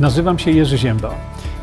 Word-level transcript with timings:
Nazywam 0.00 0.38
się 0.38 0.50
Jerzy 0.50 0.78
Ziemba. 0.78 1.14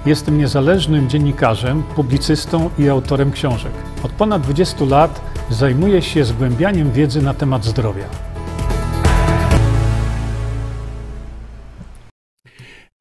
Jestem 0.05 0.37
niezależnym 0.37 1.09
dziennikarzem, 1.09 1.83
publicystą 1.83 2.69
i 2.79 2.89
autorem 2.89 3.31
książek. 3.31 3.71
Od 4.03 4.11
ponad 4.11 4.41
20 4.41 4.85
lat 4.85 5.21
zajmuję 5.49 6.01
się 6.01 6.25
zgłębianiem 6.25 6.91
wiedzy 6.91 7.21
na 7.21 7.33
temat 7.33 7.65
zdrowia. 7.65 8.03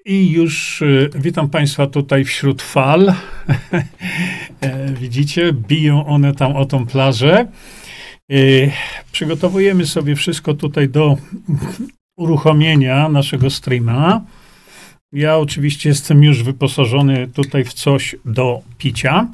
I 0.04 0.30
już 0.30 0.82
y, 0.82 1.10
witam 1.14 1.48
Państwa 1.48 1.86
tutaj 1.86 2.24
wśród 2.24 2.62
fal. 2.62 3.06
E, 4.60 4.92
widzicie, 4.92 5.52
biją 5.52 6.06
one 6.06 6.34
tam 6.34 6.56
o 6.56 6.64
tą 6.64 6.86
plażę. 6.86 7.46
Y, 8.32 8.70
przygotowujemy 9.12 9.86
sobie 9.86 10.14
wszystko 10.14 10.54
tutaj 10.54 10.88
do 10.88 11.16
uruchomienia 12.16 13.08
naszego 13.08 13.50
streama. 13.50 14.20
Ja 15.12 15.38
oczywiście 15.38 15.88
jestem 15.88 16.24
już 16.24 16.42
wyposażony 16.42 17.28
tutaj 17.28 17.64
w 17.64 17.72
coś 17.72 18.16
do 18.24 18.62
picia. 18.78 19.28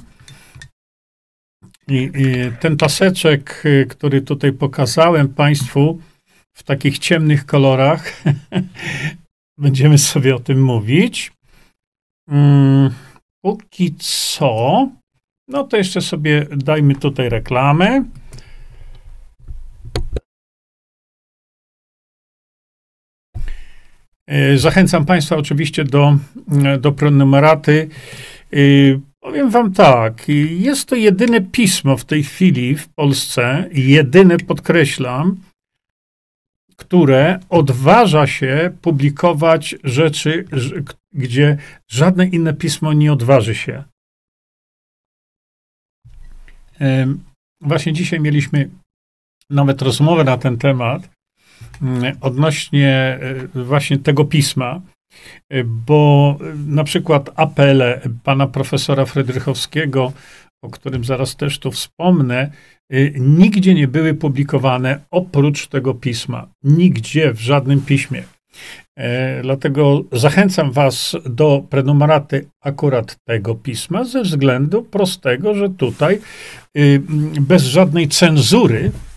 I, 1.89 2.11
i 2.15 2.53
ten 2.61 2.77
paseczek, 2.77 3.63
y, 3.67 3.87
który 3.89 4.23
tutaj 4.23 4.53
pokazałem 4.53 5.29
Państwu 5.29 6.01
w 6.57 6.63
takich 6.63 6.99
ciemnych 6.99 7.47
kolorach, 7.47 8.23
będziemy 9.59 9.99
sobie 9.99 10.37
o 10.37 10.39
tym 10.39 10.65
mówić. 10.65 11.33
Mm, 12.29 12.91
póki 13.45 13.95
co, 13.99 14.89
no 15.49 15.65
to 15.65 15.77
jeszcze 15.77 16.01
sobie 16.01 16.47
dajmy 16.57 16.95
tutaj 16.95 17.29
reklamę. 17.29 18.05
Zachęcam 24.57 25.05
Państwa 25.05 25.37
oczywiście 25.37 25.85
do, 25.85 26.19
do 26.81 26.93
prenumeraty. 26.93 27.89
E, 28.53 28.57
powiem 29.21 29.51
Wam 29.51 29.73
tak, 29.73 30.29
jest 30.51 30.89
to 30.89 30.97
jedyne 30.97 31.41
pismo 31.41 31.97
w 31.97 32.05
tej 32.05 32.25
chwili 32.25 32.77
w 32.77 32.89
Polsce, 32.89 33.69
jedyne 33.73 34.39
podkreślam, 34.39 35.37
które 36.77 37.41
odważa 37.49 38.27
się 38.27 38.71
publikować 38.83 39.77
rzeczy, 39.85 40.45
gdzie 41.13 41.57
żadne 41.89 42.27
inne 42.27 42.55
pismo 42.55 42.93
nie 42.93 43.13
odważy 43.13 43.55
się. 43.55 43.85
E, 46.81 47.15
właśnie 47.61 47.93
dzisiaj 47.93 48.21
mieliśmy 48.21 48.71
nawet 49.51 49.83
rozmowę 49.83 50.25
na 50.25 50.39
ten 50.39 50.59
temat 50.59 51.09
odnośnie 52.21 53.19
e, 53.55 53.65
właśnie 53.65 53.99
tego 53.99 54.25
pisma, 54.25 54.81
e, 55.51 55.65
bo 55.65 56.39
na 56.67 56.85
przykład 56.85 57.31
apele 57.37 58.01
pana 58.25 58.47
profesora 58.47 59.05
Frydrychowskiego, 59.05 60.13
o 60.65 60.71
którym 60.71 61.05
zaraz 61.05 61.37
też 61.37 61.59
tu 61.59 61.71
wspomnę, 61.71 62.51
e, 62.91 63.11
nigdzie 63.11 63.75
nie 63.75 63.89
były 63.89 64.15
publikowane 64.15 65.01
oprócz 65.11 65.67
tego 65.67 65.95
pisma. 65.95 66.49
Nigdzie, 66.65 67.33
w 67.33 67.41
żadnym 67.41 67.81
piśmie. 67.81 68.23
Dlatego 69.43 70.05
zachęcam 70.13 70.73
Was 70.73 71.17
do 71.25 71.65
prenumeraty 71.71 72.47
akurat 72.61 73.17
tego 73.25 73.55
pisma, 73.55 74.05
ze 74.05 74.23
względu 74.23 74.83
prostego, 74.83 75.55
że 75.55 75.71
tutaj 75.71 76.19
bez 77.41 77.63
żadnej 77.63 78.09
cenzury 78.09 78.93
E, 78.93 79.12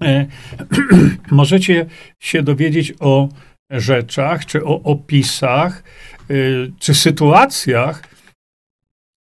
możecie 1.30 1.86
się 2.20 2.42
dowiedzieć 2.42 2.94
o 3.00 3.28
rzeczach, 3.70 4.46
czy 4.46 4.64
o 4.64 4.82
opisach, 4.82 5.82
e, 6.30 6.34
czy 6.78 6.94
sytuacjach, 6.94 8.02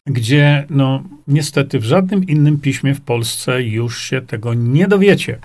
gdzie 0.07 0.65
no 0.69 1.03
niestety 1.27 1.79
w 1.79 1.83
żadnym 1.83 2.23
innym 2.23 2.59
piśmie 2.59 2.95
w 2.95 3.01
Polsce 3.01 3.63
już 3.63 4.01
się 4.01 4.21
tego 4.21 4.53
nie 4.53 4.87
dowiecie. 4.87 5.39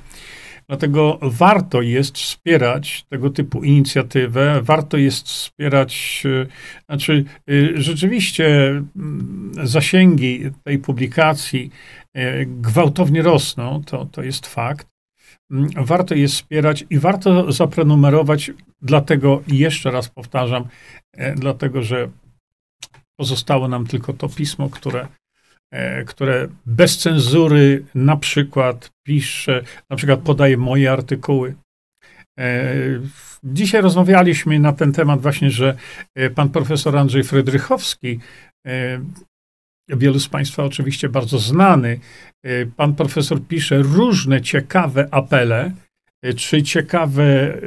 Dlatego 0.69 1.19
warto 1.23 1.83
jest 1.83 2.19
wspierać 2.19 3.05
tego 3.05 3.31
typu 3.31 3.65
inicjatywę, 3.65 4.61
warto 4.63 4.97
jest 4.97 5.27
wspierać, 5.27 6.23
e, 6.27 6.47
znaczy 6.87 7.25
rzeczywiście 7.75 8.69
mm, 8.97 9.53
zasięgi 9.63 10.51
tej 10.65 10.79
publikacji 10.79 11.71
gwałtownie 12.47 13.23
rosną, 13.23 13.83
to, 13.87 14.07
to 14.13 14.23
jest 14.23 14.47
fakt. 14.47 14.87
Mm, 15.51 15.69
warto 15.77 16.15
je 16.15 16.29
wspierać 16.29 16.85
i 16.91 16.99
warto 16.99 17.53
zaprenumerować, 17.53 18.51
dlatego 18.83 19.43
jeszcze 19.49 19.91
raz 19.91 20.09
powtarzam, 20.09 20.69
e, 21.13 21.35
dlatego 21.35 21.83
że 21.83 22.09
pozostało 23.21 23.69
nam 23.69 23.87
tylko 23.87 24.13
to 24.13 24.29
pismo, 24.29 24.71
które, 24.71 25.09
e, 25.73 26.05
które 26.05 26.49
bez 26.67 26.99
cenzury 26.99 27.85
na 27.95 28.17
przykład 28.17 28.91
pisze, 29.07 29.65
na 29.91 29.97
przykład 29.97 30.21
podaje 30.21 30.57
moje 30.57 30.93
artykuły. 30.93 31.55
E, 32.39 32.75
dzisiaj 33.45 33.83
rozmawialiśmy 33.83 34.59
na 34.59 34.73
ten 34.73 34.93
temat 34.93 35.21
właśnie, 35.21 35.51
że 35.51 35.77
pan 36.35 36.49
profesor 36.49 36.97
Andrzej 36.97 37.25
Frydrychowski 37.25 38.21
wielu 39.89 40.21
z 40.21 40.29
Państwa 40.29 40.65
oczywiście 40.65 41.09
bardzo 41.09 41.39
znany. 41.39 42.01
Y, 42.47 42.71
pan 42.77 42.95
profesor 42.95 43.43
pisze 43.43 43.79
różne 43.79 44.43
ciekawe 44.43 45.09
apele, 45.11 45.73
czy 46.37 46.63
ciekawe 46.63 47.59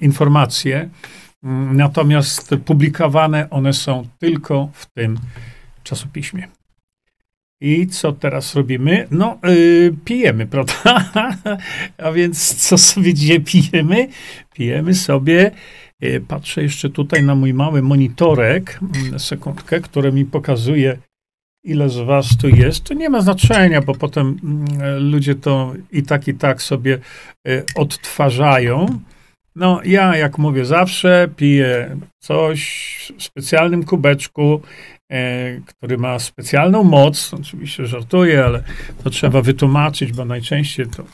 informacje, 0.00 0.88
mm, 1.42 1.76
natomiast 1.76 2.54
publikowane 2.64 3.50
one 3.50 3.72
są 3.72 4.08
tylko 4.18 4.70
w 4.72 4.86
tym 4.86 5.18
czasopiśmie. 5.82 6.48
I 7.60 7.86
co 7.86 8.12
teraz 8.12 8.54
robimy? 8.54 9.06
No, 9.10 9.38
yy, 9.44 9.96
pijemy, 10.04 10.46
prawda? 10.54 11.10
A 11.98 12.12
więc 12.12 12.54
co 12.54 12.78
sobie 12.78 13.14
dzisiaj 13.14 13.40
pijemy? 13.40 14.08
Pijemy 14.54 14.94
sobie, 14.94 15.50
yy, 16.00 16.20
patrzę 16.20 16.62
jeszcze 16.62 16.90
tutaj 16.90 17.22
na 17.22 17.34
mój 17.34 17.54
mały 17.54 17.82
monitorek, 17.82 18.80
yy, 19.12 19.18
sekundkę, 19.18 19.80
który 19.80 20.12
mi 20.12 20.24
pokazuje 20.24 20.98
ile 21.64 21.88
z 21.88 21.98
was 21.98 22.36
tu 22.36 22.48
jest, 22.48 22.84
to 22.84 22.94
nie 22.94 23.10
ma 23.10 23.20
znaczenia, 23.20 23.82
bo 23.82 23.94
potem 23.94 24.38
mm, 24.44 25.10
ludzie 25.10 25.34
to 25.34 25.72
i 25.92 26.02
tak, 26.02 26.28
i 26.28 26.34
tak 26.34 26.62
sobie 26.62 26.98
e, 27.48 27.62
odtwarzają. 27.76 28.86
No, 29.56 29.80
ja, 29.84 30.16
jak 30.16 30.38
mówię 30.38 30.64
zawsze, 30.64 31.28
piję 31.36 31.96
coś 32.18 33.12
w 33.18 33.22
specjalnym 33.22 33.84
kubeczku, 33.84 34.60
e, 35.12 35.60
który 35.66 35.98
ma 35.98 36.18
specjalną 36.18 36.84
moc. 36.84 37.34
Oczywiście 37.34 37.86
żartuję, 37.86 38.44
ale 38.44 38.62
to 39.04 39.10
trzeba 39.10 39.42
wytłumaczyć, 39.42 40.12
bo 40.12 40.24
najczęściej 40.24 40.86
to 40.86 41.04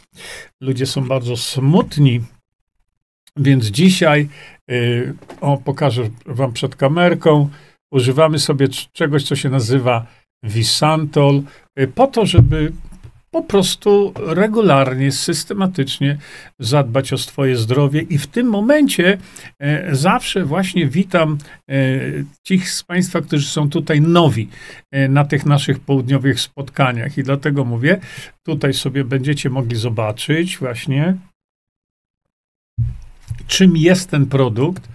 ludzie 0.61 0.87
są 0.87 1.09
bardzo 1.09 1.37
smutni. 1.37 2.21
Więc 3.37 3.67
dzisiaj, 3.67 4.29
e, 4.71 4.75
o, 5.41 5.57
pokażę 5.57 6.11
wam 6.27 6.53
przed 6.53 6.77
kamerką, 6.77 7.49
używamy 7.91 8.39
sobie 8.39 8.69
czegoś, 8.93 9.25
co 9.25 9.37
się 9.37 9.49
nazywa 9.49 10.07
Visantol, 10.43 11.43
y, 11.81 11.89
po 11.89 12.07
to, 12.07 12.27
żeby 12.27 12.73
po 13.31 13.43
prostu 13.43 14.13
regularnie, 14.17 15.13
systematycznie 15.13 16.19
zadbać 16.59 17.13
o 17.13 17.19
swoje 17.19 17.57
zdrowie. 17.57 18.01
I 18.01 18.19
w 18.19 18.27
tym 18.27 18.47
momencie 18.47 19.19
e, 19.59 19.95
zawsze 19.97 20.45
właśnie 20.45 20.87
witam 20.87 21.39
e, 21.69 21.75
tych 22.47 22.71
z 22.71 22.85
Państwa, 22.85 23.21
którzy 23.21 23.47
są 23.47 23.71
tutaj 23.71 24.01
nowi 24.01 24.49
e, 24.91 25.09
na 25.09 25.25
tych 25.25 25.47
naszych 25.47 25.81
południowych 25.81 26.41
spotkaniach. 26.41 27.19
I 27.19 27.23
dlatego 27.23 27.65
mówię, 27.65 28.01
tutaj 28.47 28.75
sobie 28.75 29.05
będziecie 29.05 29.51
mogli 29.51 29.77
zobaczyć 29.77 30.59
właśnie, 30.59 31.17
czym 33.47 33.77
jest 33.77 34.11
ten 34.11 34.27
produkt, 34.27 34.89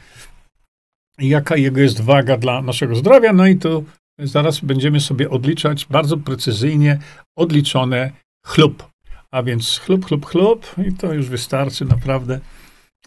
jaka 1.19 1.57
jego 1.57 1.81
jest 1.81 2.01
waga 2.01 2.37
dla 2.37 2.61
naszego 2.61 2.95
zdrowia. 2.95 3.33
No 3.33 3.47
i 3.47 3.55
tu 3.55 3.85
Zaraz 4.19 4.59
będziemy 4.59 4.99
sobie 4.99 5.29
odliczać 5.29 5.85
bardzo 5.85 6.17
precyzyjnie 6.17 6.99
odliczone 7.35 8.11
chlub. 8.45 8.89
A 9.31 9.43
więc 9.43 9.79
chlub, 9.79 10.05
chlub, 10.05 10.25
chlub 10.25 10.75
i 10.87 10.93
to 10.93 11.13
już 11.13 11.29
wystarczy 11.29 11.85
naprawdę 11.85 12.39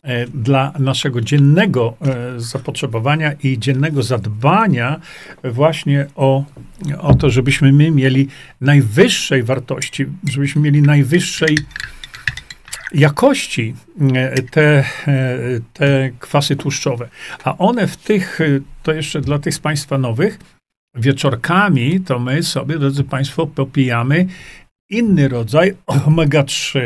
e, 0.03 0.27
dla 0.27 0.73
naszego 0.79 1.21
dziennego 1.21 1.97
e, 2.01 2.41
zapotrzebowania 2.41 3.33
i 3.33 3.59
dziennego 3.59 4.03
zadbania 4.03 5.01
właśnie 5.45 6.07
o, 6.15 6.45
o 6.99 7.15
to, 7.15 7.31
żebyśmy 7.31 7.73
my 7.73 7.91
mieli 7.91 8.29
najwyższej 8.61 9.43
wartości, 9.43 10.07
żebyśmy 10.29 10.63
mieli 10.63 10.83
najwyższej 10.83 11.59
jakości 12.95 13.75
e, 14.15 14.43
te, 14.43 14.85
te 15.73 16.11
kwasy 16.19 16.57
tłuszczowe. 16.57 17.09
A 17.45 17.59
one 17.59 17.87
w 17.87 17.97
tych, 17.97 18.39
to 18.83 18.93
jeszcze 18.93 19.21
dla 19.21 19.39
tych 19.39 19.55
z 19.55 19.59
Państwa 19.59 19.99
nowych, 19.99 20.39
wieczorkami 20.97 22.01
to 22.01 22.19
my 22.19 22.43
sobie, 22.43 22.79
drodzy 22.79 23.05
Państwo, 23.05 23.47
popijamy 23.47 24.27
inny 24.91 25.29
rodzaj 25.29 25.77
omega-3. 25.87 26.81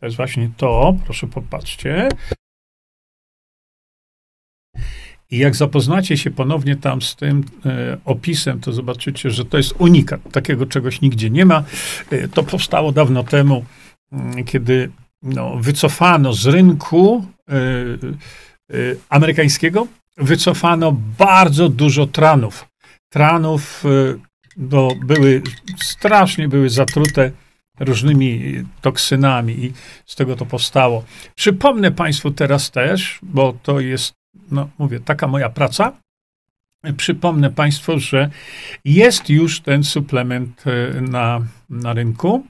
To 0.00 0.06
jest 0.06 0.16
właśnie 0.16 0.50
to, 0.56 0.96
proszę 1.04 1.26
popatrzcie. 1.26 2.08
I 5.30 5.38
jak 5.38 5.56
zapoznacie 5.56 6.16
się 6.16 6.30
ponownie 6.30 6.76
tam 6.76 7.02
z 7.02 7.16
tym 7.16 7.44
e, 7.66 7.98
opisem, 8.04 8.60
to 8.60 8.72
zobaczycie, 8.72 9.30
że 9.30 9.44
to 9.44 9.56
jest 9.56 9.74
unikat. 9.78 10.20
Takiego 10.32 10.66
czegoś 10.66 11.00
nigdzie 11.00 11.30
nie 11.30 11.44
ma. 11.44 11.64
E, 12.10 12.28
to 12.28 12.42
powstało 12.42 12.92
dawno 12.92 13.24
temu, 13.24 13.64
mm, 14.12 14.44
kiedy 14.44 14.90
no, 15.22 15.56
wycofano 15.56 16.32
z 16.32 16.46
rynku 16.46 17.26
e, 17.48 17.54
e, 17.54 18.76
amerykańskiego, 19.08 19.86
wycofano 20.16 20.92
bardzo 21.18 21.68
dużo 21.68 22.06
tranów. 22.06 22.67
Tranów, 23.08 23.84
e, 23.84 24.18
bo 24.56 24.94
były 24.94 25.42
strasznie 25.82 26.48
były 26.48 26.70
zatrute 26.70 27.30
różnymi 27.80 28.54
toksynami 28.80 29.64
i 29.64 29.72
z 30.06 30.16
tego 30.16 30.36
to 30.36 30.46
powstało. 30.46 31.04
Przypomnę 31.34 31.92
Państwu 31.92 32.30
teraz 32.30 32.70
też, 32.70 33.18
bo 33.22 33.52
to 33.62 33.80
jest, 33.80 34.14
no 34.50 34.68
mówię, 34.78 35.00
taka 35.00 35.26
moja 35.26 35.50
praca. 35.50 35.92
Przypomnę 36.96 37.50
Państwu, 37.50 37.98
że 37.98 38.30
jest 38.84 39.30
już 39.30 39.60
ten 39.60 39.84
suplement 39.84 40.64
e, 40.66 41.00
na, 41.00 41.40
na 41.70 41.92
rynku, 41.92 42.46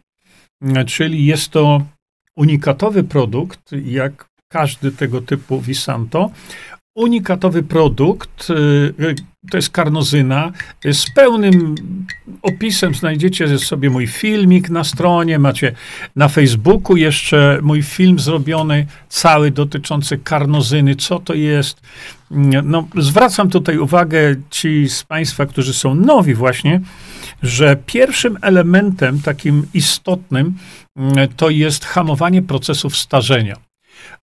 czyli 0.87 1.27
jest 1.27 1.51
to 1.51 1.87
unikatowy 2.37 3.05
produkt, 3.05 3.71
jak 3.85 4.29
każdy 4.49 4.93
tego 4.93 5.21
typu 5.21 5.61
Visanto, 5.61 6.31
unikatowy 6.95 7.63
produkt, 7.63 8.51
y, 8.51 9.15
to 9.51 9.57
jest 9.57 9.71
karnozyna, 9.71 10.53
z 10.93 11.11
pełnym 11.11 11.75
opisem 12.43 12.95
znajdziecie 12.95 13.59
sobie 13.59 13.91
mój 13.91 14.07
filmik 14.07 14.71
na 14.71 14.85
stronie, 14.85 15.39
macie 15.39 15.73
na 16.17 16.29
Facebooku 16.29 16.97
jeszcze 16.97 17.59
mój 17.63 17.83
film 17.83 18.19
zrobiony, 18.19 18.87
cały 19.09 19.51
dotyczący 19.51 20.19
karnozyny, 20.19 20.97
co 20.97 21.19
to 21.19 21.35
jest. 21.35 21.81
No, 22.65 22.89
zwracam 22.97 23.51
tutaj 23.51 23.79
uwagę 23.79 24.35
ci 24.51 24.89
z 24.89 25.05
Państwa, 25.05 25.47
którzy 25.47 25.75
są 25.75 25.95
nowi 25.95 26.35
właśnie, 26.35 26.81
że 27.43 27.77
pierwszym 27.87 28.39
elementem 28.43 29.21
takim 29.21 29.67
istotnym 29.75 30.55
mm, 30.97 31.29
to 31.37 31.51
jest 31.51 31.85
hamowanie 31.85 32.43
procesów 32.43 32.97
starzenia. 32.97 33.57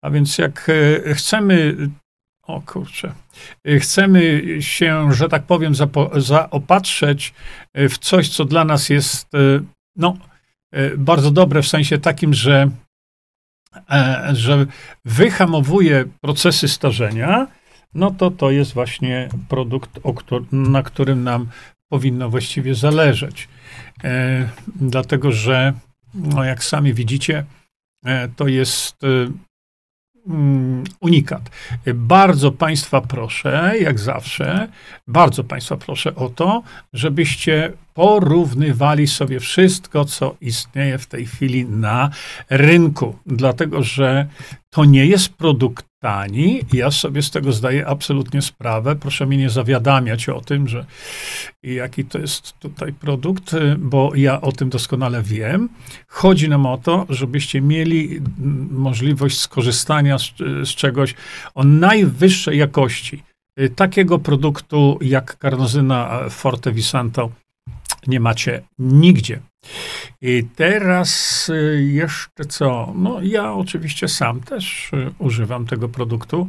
A 0.03 0.11
więc 0.11 0.39
jak 0.39 0.71
e, 1.07 1.15
chcemy 1.15 1.77
o 2.47 2.61
kurczę. 2.61 3.13
Chcemy 3.81 4.43
się, 4.61 5.13
że 5.13 5.29
tak 5.29 5.43
powiem, 5.43 5.73
zapo- 5.73 6.21
zaopatrzeć 6.21 7.35
w 7.75 7.99
coś, 7.99 8.29
co 8.29 8.45
dla 8.45 8.65
nas 8.65 8.89
jest 8.89 9.35
e, 9.35 9.39
no, 9.97 10.17
e, 10.73 10.97
bardzo 10.97 11.31
dobre 11.31 11.63
w 11.63 11.69
sensie 11.69 11.99
takim, 11.99 12.35
że, 12.35 12.71
e, 13.91 14.31
że 14.33 14.67
wyhamowuje 15.05 16.05
procesy 16.21 16.69
starzenia, 16.69 17.47
no 17.95 18.11
to 18.11 18.31
to 18.31 18.51
jest 18.51 18.75
właśnie 18.75 19.29
produkt, 19.49 20.01
na 20.53 20.83
którym 20.83 21.25
nam 21.25 21.49
powinno 21.89 22.31
właściwie 22.31 22.75
zależeć. 22.75 23.49
Dlatego, 24.67 25.33
że 25.33 25.73
no 26.15 26.45
jak 26.45 26.65
sami 26.65 26.95
widzicie, 26.95 27.45
to 28.37 28.49
jest 28.49 28.97
unikat. 31.01 31.51
Bardzo 31.95 32.53
Państwa 32.53 33.01
proszę, 33.01 33.73
jak 33.81 33.99
zawsze, 33.99 34.69
bardzo 35.07 35.45
Państwa 35.45 35.77
proszę 35.77 36.15
o 36.15 36.29
to, 36.29 36.63
żebyście 36.93 37.73
porównywali 37.95 39.07
sobie 39.07 39.41
wszystko, 39.41 40.05
co 40.05 40.37
istnieje 40.41 40.99
w 40.99 41.07
tej 41.07 41.27
chwili 41.27 41.65
na 41.65 42.11
rynku, 42.51 43.19
dlatego 43.27 43.83
że 43.83 44.27
to 44.71 44.85
nie 44.85 45.07
jest 45.07 45.29
produkt 45.29 45.87
tani. 46.05 46.61
Ja 46.73 46.91
sobie 46.91 47.23
z 47.23 47.31
tego 47.31 47.53
zdaję 47.53 47.87
absolutnie 47.87 48.43
sprawę. 48.43 48.97
Proszę 48.97 49.27
mnie 49.27 49.37
nie 49.37 49.51
zawiadamiać 49.51 50.29
o 50.29 50.41
tym, 50.41 50.69
że 50.69 50.87
jaki 51.63 52.05
to 52.05 52.19
jest 52.19 52.59
tutaj 52.59 52.93
produkt, 52.93 53.55
bo 53.79 54.13
ja 54.15 54.41
o 54.41 54.53
tym 54.53 54.69
doskonale 54.71 55.23
wiem. 55.23 55.69
Chodzi 56.09 56.49
nam 56.49 56.67
o 56.67 56.79
to, 56.79 57.07
żebyście 57.09 57.61
mieli 57.61 58.21
możliwość 58.71 59.39
skorzystania 59.39 60.19
z, 60.19 60.33
z 60.65 60.69
czegoś 60.69 61.15
o 61.55 61.65
najwyższej 61.65 62.59
jakości. 62.59 63.23
Takiego 63.77 64.19
produktu 64.19 64.99
jak 65.01 65.39
karnozyna 65.39 66.21
Forte 66.31 66.73
Visanto 66.73 67.31
nie 68.07 68.21
macie 68.21 68.63
nigdzie. 68.79 69.41
I 70.23 70.45
teraz 70.57 71.49
y, 71.49 71.89
jeszcze 71.93 72.45
co? 72.45 72.93
No, 72.97 73.23
ja 73.23 73.53
oczywiście 73.53 74.09
sam 74.09 74.41
też 74.41 74.93
y, 74.93 75.11
używam 75.19 75.67
tego 75.67 75.89
produktu. 75.89 76.49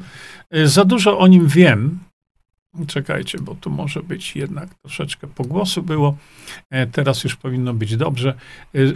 Y, 0.56 0.68
za 0.68 0.86
dużo 0.86 1.20
o 1.20 1.28
nim 1.28 1.48
wiem. 1.48 2.00
Czekajcie, 2.88 3.38
bo 3.42 3.56
tu 3.56 3.70
może 3.70 4.04
być 4.04 4.36
jednak 4.36 4.70
troszeczkę 4.82 5.28
pogłosu 5.28 5.84
było. 5.84 6.18
E, 6.70 6.88
teraz 6.88 7.24
już 7.24 7.36
powinno 7.36 7.74
być 7.74 7.98
dobrze. 7.98 8.34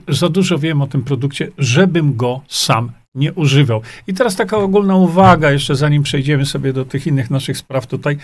Za 0.08 0.30
dużo 0.30 0.58
wiem 0.58 0.82
o 0.82 0.88
tym 0.88 1.04
produkcie, 1.04 1.52
żebym 1.58 2.16
go 2.16 2.42
sam 2.48 2.92
nie 3.16 3.34
używał. 3.34 3.82
I 4.08 4.14
teraz 4.14 4.36
taka 4.36 4.58
ogólna 4.58 4.96
uwaga, 4.96 5.52
jeszcze 5.52 5.76
zanim 5.76 6.04
przejdziemy 6.04 6.46
sobie 6.46 6.74
do 6.74 6.86
tych 6.86 7.08
innych 7.08 7.30
naszych 7.30 7.58
spraw 7.58 7.88
tutaj. 7.88 8.18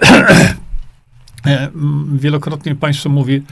E, 1.46 1.70
wielokrotnie 2.14 2.74
Państwo 2.74 3.08
mówi, 3.08 3.42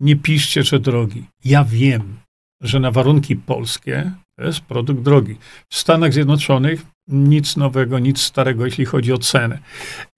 nie 0.00 0.16
piszcie, 0.16 0.62
że 0.62 0.80
drogi. 0.80 1.24
Ja 1.44 1.64
wiem, 1.64 2.16
że 2.60 2.80
na 2.80 2.90
warunki 2.90 3.36
polskie 3.36 4.12
to 4.38 4.44
jest 4.44 4.60
produkt 4.60 5.02
drogi. 5.02 5.36
W 5.68 5.76
Stanach 5.76 6.12
Zjednoczonych 6.12 6.82
nic 7.08 7.56
nowego, 7.56 7.98
nic 7.98 8.20
starego, 8.20 8.64
jeśli 8.64 8.84
chodzi 8.84 9.12
o 9.12 9.18
cenę. 9.18 9.58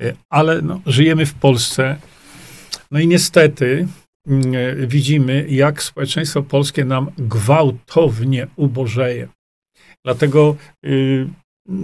E, 0.02 0.14
ale 0.30 0.62
no, 0.62 0.80
żyjemy 0.86 1.26
w 1.26 1.34
Polsce. 1.34 1.96
No 2.90 3.00
i 3.00 3.06
niestety 3.06 3.88
e, 4.28 4.86
widzimy, 4.86 5.46
jak 5.48 5.82
społeczeństwo 5.82 6.42
polskie 6.42 6.84
nam 6.84 7.10
gwałtownie 7.19 8.46
ubożeje. 8.56 9.28
Dlatego 10.04 10.56
y, 10.86 11.28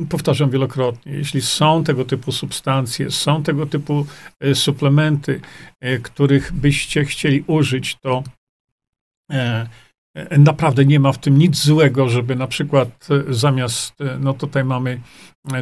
powtarzam 0.09 0.51
wielokrotnie, 0.51 1.13
jeśli 1.13 1.43
są 1.43 1.85
tego 1.85 2.05
typu 2.05 2.33
substancje, 2.33 3.11
są 3.11 3.43
tego 3.43 3.67
typu 3.67 4.07
e, 4.41 4.55
suplementy, 4.55 5.41
e, 5.81 5.99
których 5.99 6.53
byście 6.53 7.05
chcieli 7.05 7.45
użyć, 7.47 7.97
to 8.01 8.23
e, 9.33 9.69
naprawdę 10.39 10.85
nie 10.85 11.01
ma 11.01 11.13
w 11.13 11.19
tym 11.19 11.39
nic 11.39 11.57
złego, 11.57 12.09
żeby 12.09 12.37
na 12.37 12.47
przykład 12.47 13.09
zamiast, 13.29 13.95
no 14.21 14.35
tutaj 14.35 14.65
mamy 14.65 15.01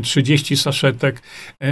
30 0.02 0.56
saszetek, 0.56 1.22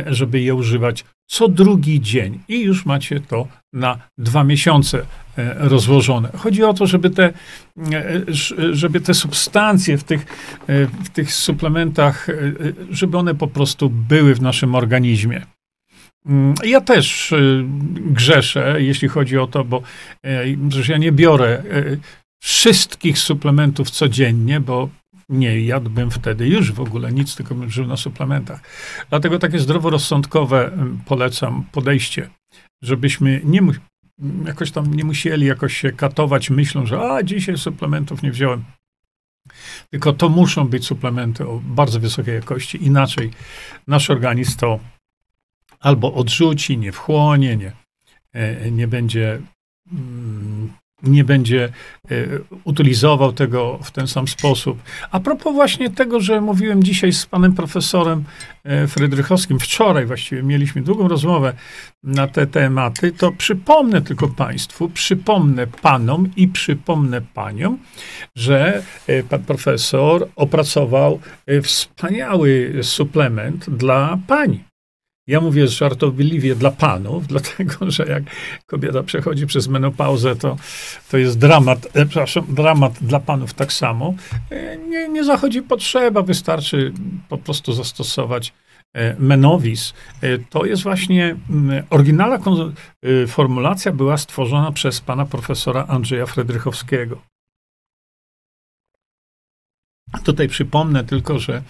żeby 0.06 0.40
je 0.40 0.54
używać 0.54 1.04
co 1.30 1.48
drugi 1.48 2.00
dzień 2.00 2.40
i 2.48 2.60
już 2.60 2.86
macie 2.86 3.20
to 3.20 3.48
na 3.72 3.98
dwa 4.18 4.44
miesiące 4.44 5.06
rozłożone. 5.56 6.30
Chodzi 6.36 6.64
o 6.64 6.74
to, 6.74 6.86
żeby 6.86 7.10
te, 7.10 7.24
e, 7.24 7.32
żeby 8.72 9.00
te 9.00 9.14
substancje 9.14 9.98
w 9.98 10.04
tych, 10.04 10.20
e, 10.66 10.86
w 10.86 11.08
tych 11.08 11.34
suplementach, 11.34 12.26
żeby 12.90 13.18
one 13.18 13.34
po 13.34 13.48
prostu 13.48 13.90
były 13.90 14.34
w 14.34 14.42
naszym 14.42 14.74
organizmie. 14.74 15.42
Mm, 16.26 16.54
ja 16.64 16.80
też 16.80 17.34
grzeszę, 17.96 18.76
jeśli 18.78 19.08
chodzi 19.08 19.38
o 19.38 19.46
to, 19.46 19.64
bo 19.64 19.82
że 20.68 20.92
ja 20.92 20.98
nie 20.98 21.12
biorę 21.12 21.62
wszystkich 22.42 23.18
suplementów 23.18 23.90
codziennie, 23.90 24.60
bo 24.60 24.88
nie 25.30 25.60
jadłbym 25.60 26.10
wtedy 26.10 26.48
już 26.48 26.72
w 26.72 26.80
ogóle 26.80 27.12
nic, 27.12 27.36
tylko 27.36 27.54
bym 27.54 27.70
żył 27.70 27.86
na 27.86 27.96
suplementach. 27.96 28.60
Dlatego 29.10 29.38
takie 29.38 29.58
zdroworozsądkowe 29.58 30.70
polecam 31.06 31.64
podejście, 31.72 32.30
żebyśmy 32.82 33.40
nie 33.44 33.62
jakoś 34.46 34.70
tam 34.70 34.94
nie 34.94 35.04
musieli 35.04 35.46
jakoś 35.46 35.76
się 35.76 35.92
katować 35.92 36.50
myślą, 36.50 36.86
że 36.86 37.00
a 37.00 37.22
dzisiaj 37.22 37.58
suplementów 37.58 38.22
nie 38.22 38.30
wziąłem. 38.30 38.64
Tylko 39.90 40.12
to 40.12 40.28
muszą 40.28 40.68
być 40.68 40.86
suplementy 40.86 41.48
o 41.48 41.60
bardzo 41.64 42.00
wysokiej 42.00 42.34
jakości, 42.34 42.84
inaczej 42.84 43.30
nasz 43.86 44.10
organizm 44.10 44.58
to 44.58 44.80
albo 45.80 46.14
odrzuci, 46.14 46.78
nie 46.78 46.92
wchłonie, 46.92 47.56
nie, 47.56 47.72
e, 48.32 48.70
nie 48.70 48.88
będzie 48.88 49.40
mm, 49.92 50.39
nie 51.02 51.24
będzie 51.24 51.64
e, 52.10 52.14
utylizował 52.64 53.32
tego 53.32 53.78
w 53.82 53.90
ten 53.90 54.06
sam 54.06 54.28
sposób. 54.28 54.82
A 55.10 55.20
propos 55.20 55.54
właśnie 55.54 55.90
tego, 55.90 56.20
że 56.20 56.40
mówiłem 56.40 56.82
dzisiaj 56.82 57.12
z 57.12 57.26
panem 57.26 57.54
profesorem 57.54 58.24
e, 58.64 58.86
Frydrychowskim, 58.86 59.58
wczoraj 59.58 60.06
właściwie 60.06 60.42
mieliśmy 60.42 60.82
długą 60.82 61.08
rozmowę 61.08 61.52
na 62.02 62.28
te 62.28 62.46
tematy, 62.46 63.12
to 63.12 63.32
przypomnę 63.32 64.02
tylko 64.02 64.28
państwu, 64.28 64.88
przypomnę 64.88 65.66
panom 65.66 66.28
i 66.36 66.48
przypomnę 66.48 67.20
paniom, 67.20 67.78
że 68.36 68.82
e, 69.06 69.22
pan 69.22 69.42
profesor 69.44 70.28
opracował 70.36 71.20
wspaniały 71.62 72.72
suplement 72.82 73.70
dla 73.70 74.18
pań. 74.26 74.69
Ja 75.26 75.40
mówię 75.40 75.68
żartobliwie 75.68 76.54
dla 76.54 76.70
panów, 76.70 77.26
dlatego 77.32 77.90
że 77.90 78.06
jak 78.06 78.22
kobieta 78.66 79.02
przechodzi 79.02 79.46
przez 79.46 79.68
menopauzę, 79.68 80.36
to, 80.36 80.56
to 81.10 81.18
jest 81.18 81.38
dramat, 81.38 81.86
e, 81.96 82.06
przepraszam, 82.06 82.44
dramat 82.48 82.92
dla 83.00 83.20
panów 83.20 83.54
tak 83.54 83.72
samo. 83.72 84.14
E, 84.50 84.76
nie, 84.76 85.08
nie 85.08 85.24
zachodzi 85.24 85.62
potrzeba, 85.62 86.22
wystarczy 86.22 86.92
po 87.28 87.38
prostu 87.38 87.72
zastosować 87.72 88.52
Menovis, 89.18 89.94
to 90.50 90.64
jest 90.64 90.82
właśnie 90.82 91.36
mm, 91.50 91.84
oryginalna 91.90 92.38
formulacja 93.26 93.92
była 93.92 94.16
stworzona 94.16 94.72
przez 94.72 95.00
pana 95.00 95.26
profesora 95.26 95.86
Andrzeja 95.88 96.26
Fredrychowskiego. 96.26 97.22
Tutaj 100.24 100.48
przypomnę 100.48 101.04
tylko, 101.04 101.38
że 101.38 101.62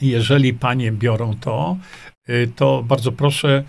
jeżeli 0.00 0.54
panie 0.54 0.92
biorą 0.92 1.36
to, 1.40 1.76
to 2.56 2.82
bardzo 2.82 3.12
proszę, 3.12 3.64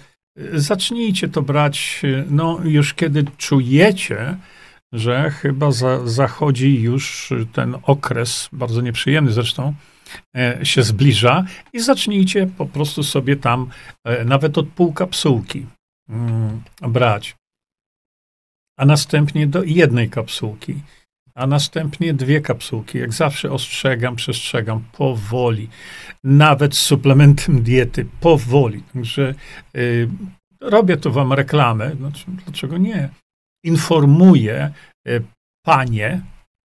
zacznijcie 0.53 1.29
to 1.29 1.41
brać, 1.41 2.01
no 2.29 2.59
już 2.63 2.93
kiedy 2.93 3.23
czujecie, 3.37 4.37
że 4.91 5.29
chyba 5.29 5.71
za, 5.71 6.07
zachodzi 6.07 6.81
już 6.81 7.33
ten 7.53 7.75
okres, 7.83 8.49
bardzo 8.51 8.81
nieprzyjemny 8.81 9.31
zresztą, 9.31 9.73
e, 10.37 10.65
się 10.65 10.83
zbliża 10.83 11.45
i 11.73 11.79
zacznijcie 11.79 12.47
po 12.57 12.65
prostu 12.65 13.03
sobie 13.03 13.35
tam 13.35 13.69
e, 14.03 14.25
nawet 14.25 14.57
od 14.57 14.67
pół 14.67 14.93
kapsułki 14.93 15.65
mm, 16.09 16.61
brać, 16.81 17.35
a 18.77 18.85
następnie 18.85 19.47
do 19.47 19.63
jednej 19.63 20.09
kapsułki, 20.09 20.81
a 21.39 21.47
następnie 21.47 22.13
dwie 22.13 22.41
kapsułki. 22.41 22.97
Jak 22.97 23.13
zawsze 23.13 23.51
ostrzegam, 23.51 24.15
przestrzegam 24.15 24.83
powoli, 24.91 25.69
nawet 26.23 26.75
z 26.75 26.79
suplementem 26.79 27.63
diety, 27.63 28.05
powoli. 28.19 28.83
Także 28.93 29.35
y, 29.75 30.09
robię 30.61 30.97
tu 30.97 31.11
wam 31.11 31.33
reklamę, 31.33 31.95
znaczy, 31.95 32.25
dlaczego 32.45 32.77
nie? 32.77 33.09
informuje 33.63 34.73
e, 35.07 35.19
panie 35.65 36.21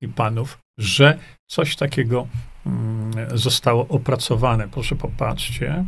i 0.03 0.09
panów, 0.09 0.59
że 0.79 1.19
coś 1.51 1.77
takiego 1.77 2.29
mm, 2.67 3.39
zostało 3.39 3.89
opracowane. 3.89 4.69
Proszę 4.69 4.97
popatrzcie. 4.97 5.85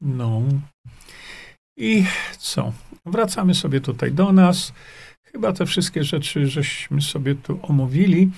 No. 0.00 0.42
I 1.78 2.04
co? 2.38 2.72
Wracamy 3.06 3.54
sobie 3.54 3.80
tutaj 3.80 4.12
do 4.12 4.32
nas. 4.32 4.72
Chyba 5.22 5.52
te 5.52 5.66
wszystkie 5.66 6.04
rzeczy 6.04 6.46
żeśmy 6.46 7.00
sobie 7.00 7.34
tu 7.34 7.58
omówili. 7.62 8.30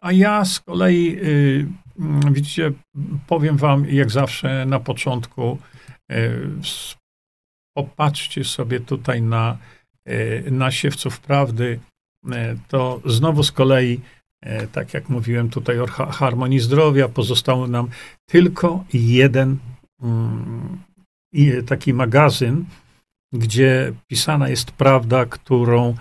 A 0.00 0.12
ja 0.12 0.44
z 0.44 0.60
kolei, 0.60 1.18
y, 1.22 1.66
mm, 1.98 2.32
widzicie, 2.32 2.72
powiem 3.26 3.56
wam 3.56 3.86
jak 3.88 4.10
zawsze 4.10 4.66
na 4.66 4.80
początku, 4.80 5.58
y, 6.12 6.48
popatrzcie 7.76 8.44
sobie 8.44 8.80
tutaj 8.80 9.22
na, 9.22 9.58
e, 10.04 10.50
na 10.50 10.70
siewców 10.70 11.20
prawdy, 11.20 11.80
e, 12.32 12.56
to 12.68 13.00
znowu 13.06 13.42
z 13.42 13.52
kolei, 13.52 14.00
tak 14.72 14.94
jak 14.94 15.08
mówiłem 15.08 15.50
tutaj 15.50 15.80
o 15.80 15.86
harmonii 15.86 16.60
zdrowia, 16.60 17.08
pozostał 17.08 17.68
nam 17.68 17.88
tylko 18.26 18.84
jeden 18.92 19.58
mm, 20.02 20.78
taki 21.66 21.94
magazyn, 21.94 22.64
gdzie 23.32 23.92
pisana 24.06 24.48
jest 24.48 24.70
prawda, 24.70 25.26
którą 25.26 25.94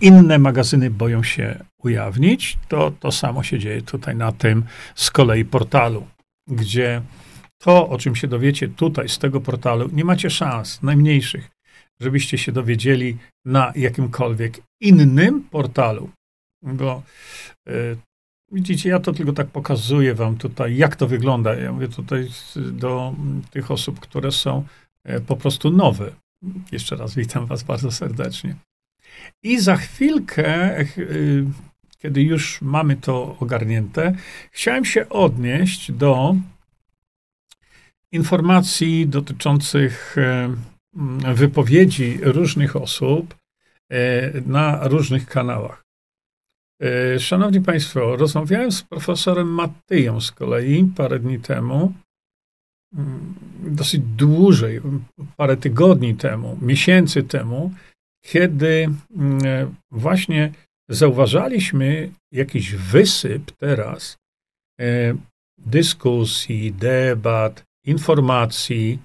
inne 0.00 0.38
magazyny 0.38 0.90
boją 0.90 1.22
się 1.22 1.64
ujawnić. 1.78 2.58
To, 2.68 2.92
to 3.00 3.12
samo 3.12 3.42
się 3.42 3.58
dzieje 3.58 3.82
tutaj 3.82 4.16
na 4.16 4.32
tym 4.32 4.64
z 4.94 5.10
kolei 5.10 5.44
portalu, 5.44 6.06
gdzie 6.48 7.02
to, 7.58 7.88
o 7.88 7.98
czym 7.98 8.16
się 8.16 8.28
dowiecie 8.28 8.68
tutaj 8.68 9.08
z 9.08 9.18
tego 9.18 9.40
portalu, 9.40 9.88
nie 9.92 10.04
macie 10.04 10.30
szans, 10.30 10.82
najmniejszych, 10.82 11.50
żebyście 12.00 12.38
się 12.38 12.52
dowiedzieli 12.52 13.16
na 13.44 13.72
jakimkolwiek 13.76 14.60
innym 14.80 15.42
portalu. 15.42 16.10
Bo 16.62 17.02
y, 17.68 17.96
widzicie, 18.52 18.88
ja 18.88 19.00
to 19.00 19.12
tylko 19.12 19.32
tak 19.32 19.46
pokazuję 19.46 20.14
wam 20.14 20.36
tutaj, 20.36 20.76
jak 20.76 20.96
to 20.96 21.06
wygląda. 21.06 21.54
Ja 21.54 21.72
mówię 21.72 21.88
tutaj 21.88 22.28
do 22.56 23.14
tych 23.50 23.70
osób, 23.70 24.00
które 24.00 24.32
są 24.32 24.64
y, 25.10 25.20
po 25.20 25.36
prostu 25.36 25.70
nowe. 25.70 26.12
Jeszcze 26.72 26.96
raz 26.96 27.14
witam 27.14 27.46
was 27.46 27.62
bardzo 27.62 27.90
serdecznie. 27.90 28.54
I 29.42 29.60
za 29.60 29.76
chwilkę, 29.76 30.80
y, 30.80 31.44
kiedy 31.98 32.22
już 32.22 32.62
mamy 32.62 32.96
to 32.96 33.36
ogarnięte, 33.40 34.16
chciałem 34.50 34.84
się 34.84 35.08
odnieść 35.08 35.92
do 35.92 36.36
informacji 38.12 39.06
dotyczących 39.06 40.18
e, 40.18 40.54
wypowiedzi 41.34 42.18
różnych 42.22 42.76
osób 42.76 43.34
e, 43.90 44.40
na 44.40 44.88
różnych 44.88 45.26
kanałach. 45.26 45.82
E, 46.82 47.20
szanowni 47.20 47.60
Państwo, 47.60 48.16
rozmawiałem 48.16 48.72
z 48.72 48.82
profesorem 48.82 49.48
Mattyją 49.48 50.20
z 50.20 50.32
kolei 50.32 50.84
parę 50.96 51.18
dni 51.18 51.38
temu, 51.40 51.92
dosyć 53.62 54.02
dłużej, 54.02 54.80
parę 55.36 55.56
tygodni 55.56 56.14
temu, 56.14 56.58
miesięcy 56.62 57.22
temu, 57.22 57.72
kiedy 58.24 58.88
właśnie 59.90 60.52
zauważaliśmy 60.90 62.10
jakiś 62.32 62.74
wysyp 62.74 63.50
teraz 63.50 64.16
dyskusji, 65.58 66.72
debat, 66.72 67.64
informacji 67.86 68.98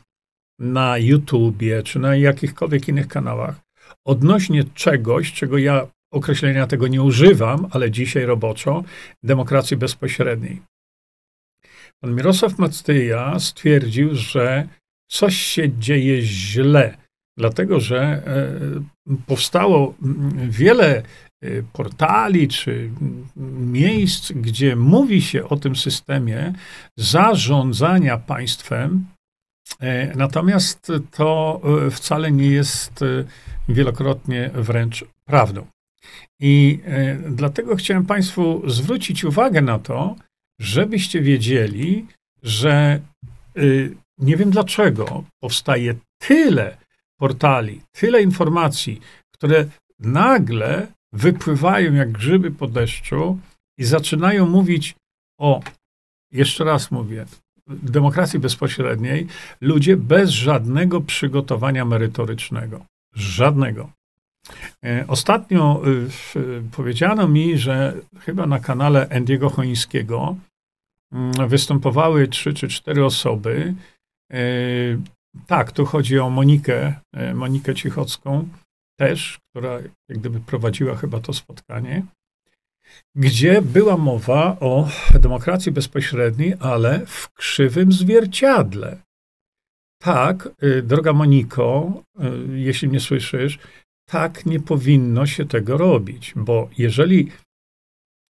na 0.60 0.98
YouTubie 0.98 1.84
czy 1.84 2.00
na 2.00 2.15
jakichkolwiek 2.15 2.88
innych 2.88 3.08
kanałach 3.08 3.67
odnośnie 4.06 4.63
czegoś, 4.63 5.34
czego 5.34 5.58
ja 5.58 5.88
określenia 6.13 6.67
tego 6.67 6.88
nie 6.88 7.01
używam, 7.01 7.67
ale 7.72 7.91
dzisiaj 7.91 8.25
roboczo, 8.25 8.84
demokracji 9.24 9.77
bezpośredniej. 9.77 10.62
Pan 12.01 12.15
Mirosław 12.15 12.59
Macyja 12.59 13.39
stwierdził, 13.39 14.15
że 14.15 14.67
coś 15.07 15.37
się 15.37 15.79
dzieje 15.79 16.21
źle, 16.21 16.97
dlatego 17.37 17.79
że 17.79 17.99
e, 18.01 19.19
powstało 19.27 19.95
wiele 20.49 21.03
e, 21.41 21.63
portali 21.73 22.47
czy 22.47 22.91
miejsc, 23.59 24.31
gdzie 24.31 24.75
mówi 24.75 25.21
się 25.21 25.49
o 25.49 25.57
tym 25.57 25.75
systemie 25.75 26.53
zarządzania 26.97 28.17
państwem, 28.17 29.05
e, 29.79 30.15
natomiast 30.15 30.91
to 31.11 31.61
wcale 31.91 32.31
nie 32.31 32.47
jest 32.47 33.03
wielokrotnie 33.69 34.49
wręcz 34.53 35.05
prawdą. 35.25 35.65
I 36.39 36.79
dlatego 37.29 37.75
chciałem 37.75 38.05
Państwu 38.05 38.63
zwrócić 38.69 39.23
uwagę 39.23 39.61
na 39.61 39.79
to, 39.79 40.15
żebyście 40.59 41.21
wiedzieli, 41.21 42.05
że 42.43 43.01
nie 44.17 44.37
wiem 44.37 44.49
dlaczego 44.49 45.23
powstaje 45.39 45.95
tyle 46.17 46.77
portali, 47.19 47.81
tyle 47.91 48.21
informacji, 48.23 49.01
które 49.33 49.65
nagle 49.99 50.87
wypływają 51.13 51.93
jak 51.93 52.11
grzyby 52.11 52.51
po 52.51 52.67
deszczu 52.67 53.39
i 53.77 53.83
zaczynają 53.83 54.45
mówić 54.45 54.95
o, 55.39 55.61
jeszcze 56.31 56.63
raz 56.63 56.91
mówię, 56.91 57.25
demokracji 57.67 58.39
bezpośredniej, 58.39 59.27
ludzie 59.61 59.97
bez 59.97 60.29
żadnego 60.29 61.01
przygotowania 61.01 61.85
merytorycznego. 61.85 62.85
Żadnego. 63.15 63.89
E, 64.85 65.05
ostatnio 65.07 65.81
y, 66.35 66.61
powiedziano 66.71 67.27
mi, 67.27 67.57
że 67.57 67.93
chyba 68.19 68.47
na 68.47 68.59
kanale 68.59 69.07
Andiego 69.09 69.49
Chońskiego 69.49 70.35
występowały 71.47 72.27
trzy 72.27 72.53
czy 72.53 72.67
cztery 72.67 73.05
osoby. 73.05 73.73
E, 74.31 74.39
tak, 75.47 75.71
tu 75.71 75.85
chodzi 75.85 76.19
o 76.19 76.29
Monikę, 76.29 76.93
e, 77.13 77.33
Monikę 77.33 77.75
Cichocką, 77.75 78.49
też, 78.99 79.39
która 79.49 79.79
jak 80.09 80.19
gdyby 80.19 80.39
prowadziła 80.39 80.95
chyba 80.95 81.19
to 81.19 81.33
spotkanie, 81.33 82.03
gdzie 83.15 83.61
była 83.61 83.97
mowa 83.97 84.57
o 84.59 84.89
demokracji 85.19 85.71
bezpośredniej, 85.71 86.53
ale 86.59 87.05
w 87.05 87.33
krzywym 87.33 87.91
zwierciadle. 87.91 89.01
Tak, 90.01 90.49
y, 90.63 90.81
droga 90.81 91.13
Moniko, 91.13 92.03
y, 92.53 92.59
jeśli 92.59 92.87
mnie 92.87 92.99
słyszysz, 92.99 93.59
tak 94.09 94.45
nie 94.45 94.59
powinno 94.59 95.25
się 95.25 95.45
tego 95.45 95.77
robić, 95.77 96.33
bo 96.35 96.69
jeżeli 96.77 97.31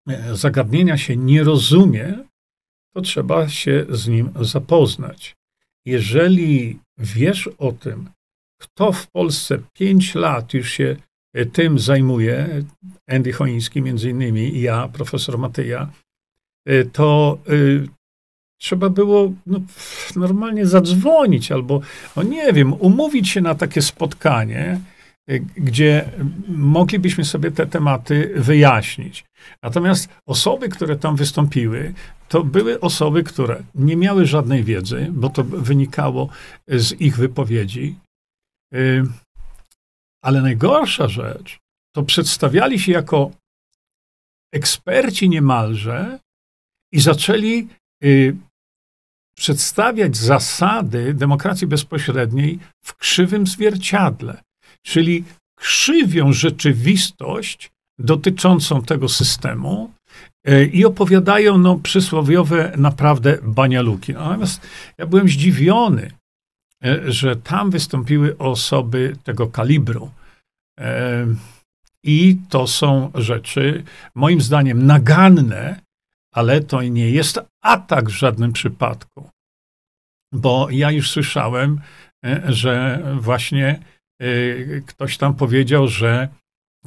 e, 0.09 0.37
zagadnienia 0.37 0.99
się 0.99 1.17
nie 1.17 1.45
rozumie, 1.45 2.19
to 2.95 3.01
trzeba 3.01 3.49
się 3.49 3.87
z 3.89 4.09
nim 4.09 4.31
zapoznać. 4.41 5.37
Jeżeli 5.87 6.79
wiesz 6.99 7.51
o 7.59 7.73
tym, 7.73 8.11
kto 8.61 8.93
w 8.93 9.11
Polsce 9.11 9.59
pięć 9.73 10.15
lat 10.15 10.55
już 10.55 10.71
się 10.71 10.97
e, 11.35 11.47
tym 11.47 11.79
zajmuje, 11.79 12.65
Andy 13.09 13.33
Choiński 13.33 13.83
między 13.83 14.11
innymi 14.11 14.57
i 14.57 14.61
ja, 14.61 14.89
profesor 14.89 15.39
Matyja, 15.39 15.91
e, 16.67 16.85
to 16.85 17.39
y, 17.49 17.89
trzeba 18.59 18.91
było 18.91 19.33
no, 19.47 19.61
normalnie 20.17 20.67
zadzwonić 20.67 21.53
albo, 21.53 21.81
no 22.17 22.23
nie 22.23 22.53
wiem, 22.53 22.73
umówić 22.73 23.29
się 23.29 23.41
na 23.41 23.55
takie 23.55 23.83
spotkanie, 23.83 24.81
gdzie 25.57 26.11
moglibyśmy 26.49 27.25
sobie 27.25 27.51
te 27.51 27.67
tematy 27.67 28.33
wyjaśnić. 28.37 29.25
Natomiast 29.63 30.09
osoby, 30.27 30.69
które 30.69 30.97
tam 30.97 31.17
wystąpiły, 31.17 31.95
to 32.29 32.45
były 32.45 32.81
osoby, 32.81 33.23
które 33.25 33.63
nie 33.75 33.97
miały 33.97 34.27
żadnej 34.27 34.65
wiedzy, 34.65 35.09
bo 35.13 35.29
to 35.29 35.45
wynikało 35.45 36.29
z 36.69 37.01
ich 37.01 37.17
wypowiedzi. 37.17 37.99
Ale 40.25 40.43
najgorsza 40.43 41.09
rzecz, 41.09 41.59
to 41.95 42.03
przedstawiali 42.03 42.79
się 42.79 42.93
jako 42.93 43.31
eksperci 44.53 45.29
niemalże 45.29 46.19
i 46.93 47.01
zaczęli 47.01 47.69
y, 48.05 48.37
przedstawiać 49.37 50.17
zasady 50.17 51.15
demokracji 51.15 51.67
bezpośredniej 51.67 52.59
w 52.85 52.97
krzywym 52.97 53.47
zwierciadle, 53.47 54.43
czyli 54.83 55.25
krzywią 55.59 56.33
rzeczywistość 56.33 57.71
dotyczącą 58.01 58.83
tego 58.83 59.09
systemu 59.09 59.93
y, 60.49 60.67
i 60.67 60.85
opowiadają 60.85 61.59
no, 61.59 61.77
przysłowiowe 61.77 62.73
naprawdę 62.77 63.39
banialuki. 63.43 64.13
Natomiast 64.13 64.67
ja 64.99 65.07
byłem 65.07 65.29
zdziwiony, 65.29 66.11
y, 66.87 67.13
że 67.13 67.37
tam 67.37 67.71
wystąpiły 67.71 68.39
osoby 68.39 69.17
tego 69.25 69.47
kalibru. 69.47 70.11
I 72.05 72.37
to 72.49 72.67
są 72.67 73.11
rzeczy, 73.15 73.85
moim 74.15 74.41
zdaniem, 74.41 74.87
naganne, 74.87 75.81
ale 76.33 76.61
to 76.61 76.83
nie 76.83 77.11
jest 77.11 77.41
atak 77.63 78.09
w 78.09 78.19
żadnym 78.19 78.53
przypadku. 78.53 79.31
Bo 80.33 80.69
ja 80.71 80.91
już 80.91 81.11
słyszałem, 81.11 81.81
e, 82.25 82.43
że 82.53 83.03
właśnie 83.21 83.81
e, 84.21 84.27
ktoś 84.81 85.17
tam 85.17 85.35
powiedział, 85.35 85.89
że 85.89 86.29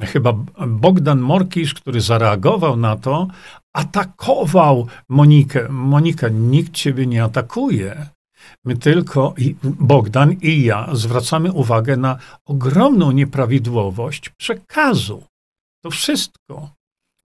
chyba 0.00 0.32
Bogdan 0.66 1.20
Morkisz, 1.20 1.74
który 1.74 2.00
zareagował 2.00 2.76
na 2.76 2.96
to, 2.96 3.28
atakował 3.72 4.86
Monikę. 5.08 5.68
Monika, 5.68 6.28
nikt 6.28 6.72
ciebie 6.72 7.06
nie 7.06 7.24
atakuje. 7.24 8.06
My 8.64 8.76
tylko, 8.76 9.34
Bogdan 9.62 10.32
i 10.32 10.62
ja, 10.62 10.88
zwracamy 10.92 11.52
uwagę 11.52 11.96
na 11.96 12.18
ogromną 12.46 13.10
nieprawidłowość 13.10 14.28
przekazu. 14.28 15.24
To 15.84 15.90
wszystko. 15.90 16.70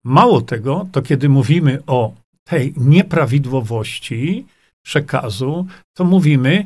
Mało 0.03 0.41
tego, 0.41 0.87
to 0.91 1.01
kiedy 1.01 1.29
mówimy 1.29 1.83
o 1.87 2.13
tej 2.43 2.73
nieprawidłowości 2.77 4.45
przekazu, 4.85 5.67
to 5.97 6.03
mówimy 6.03 6.65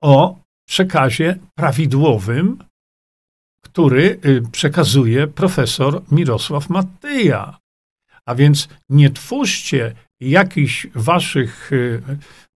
o 0.00 0.38
przekazie 0.68 1.38
prawidłowym, 1.54 2.64
który 3.74 4.20
y, 4.24 4.42
przekazuje 4.52 5.26
profesor 5.26 6.02
Mirosław 6.10 6.70
Matyja. 6.70 7.58
A 8.26 8.34
więc 8.34 8.68
nie 8.88 9.10
twórzcie 9.10 9.94
jakichś 10.20 10.86
waszych 10.94 11.72
y, 11.72 12.02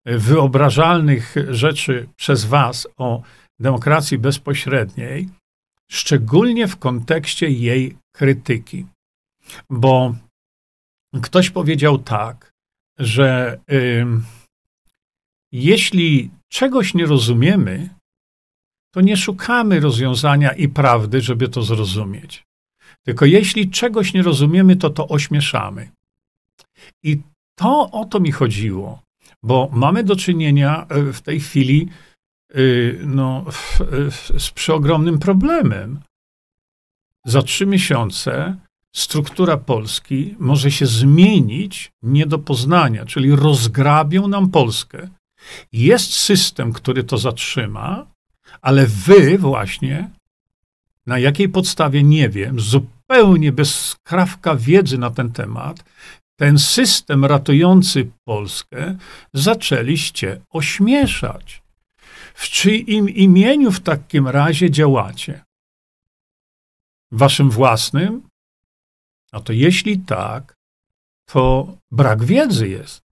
wyobrażalnych 0.04 1.34
rzeczy 1.48 2.08
przez 2.16 2.44
Was 2.44 2.88
o 2.96 3.22
demokracji 3.60 4.18
bezpośredniej, 4.18 5.28
szczególnie 5.90 6.68
w 6.68 6.76
kontekście 6.76 7.48
jej 7.48 7.96
krytyki. 8.16 8.86
Bo 9.70 10.14
ktoś 11.22 11.50
powiedział 11.50 11.98
tak, 11.98 12.52
że 12.98 13.58
y, 13.72 14.06
jeśli 15.52 16.30
czegoś 16.48 16.94
nie 16.94 17.06
rozumiemy, 17.06 17.97
to 18.94 19.00
nie 19.00 19.16
szukamy 19.16 19.80
rozwiązania 19.80 20.52
i 20.52 20.68
prawdy, 20.68 21.20
żeby 21.20 21.48
to 21.48 21.62
zrozumieć. 21.62 22.46
Tylko 23.06 23.26
jeśli 23.26 23.70
czegoś 23.70 24.14
nie 24.14 24.22
rozumiemy, 24.22 24.76
to 24.76 24.90
to 24.90 25.08
ośmieszamy. 25.08 25.90
I 27.02 27.20
to 27.58 27.90
o 27.90 28.04
to 28.04 28.20
mi 28.20 28.32
chodziło, 28.32 29.02
bo 29.42 29.70
mamy 29.72 30.04
do 30.04 30.16
czynienia 30.16 30.86
e, 30.88 31.12
w 31.12 31.20
tej 31.20 31.40
chwili 31.40 31.88
e, 32.50 32.58
no, 33.06 33.44
z 34.38 34.50
przeogromnym 34.50 35.18
problemem. 35.18 36.00
Za 37.26 37.42
trzy 37.42 37.66
miesiące 37.66 38.56
struktura 38.96 39.56
Polski 39.56 40.34
może 40.38 40.70
się 40.70 40.86
zmienić 40.86 41.90
nie 42.02 42.26
do 42.26 42.38
poznania, 42.38 43.04
czyli 43.04 43.36
rozgrabią 43.36 44.28
nam 44.28 44.50
Polskę. 44.50 45.08
Jest 45.72 46.12
system, 46.12 46.72
który 46.72 47.04
to 47.04 47.18
zatrzyma, 47.18 48.06
ale 48.62 48.86
wy 48.86 49.38
właśnie, 49.38 50.10
na 51.06 51.18
jakiej 51.18 51.48
podstawie 51.48 52.02
nie 52.02 52.28
wiem, 52.28 52.60
zupełnie 52.60 53.52
bez 53.52 53.74
skrawka 53.74 54.54
wiedzy 54.56 54.98
na 54.98 55.10
ten 55.10 55.32
temat, 55.32 55.84
ten 56.36 56.58
system 56.58 57.24
ratujący 57.24 58.10
Polskę 58.24 58.96
zaczęliście 59.34 60.40
ośmieszać. 60.50 61.62
W 62.34 62.48
czyim 62.48 63.08
imieniu 63.08 63.72
w 63.72 63.80
takim 63.80 64.28
razie 64.28 64.70
działacie? 64.70 65.44
Waszym 67.12 67.50
własnym? 67.50 68.28
A 69.32 69.40
to 69.40 69.52
jeśli 69.52 69.98
tak, 69.98 70.56
to 71.24 71.76
brak 71.90 72.24
wiedzy 72.24 72.68
jest. 72.68 73.07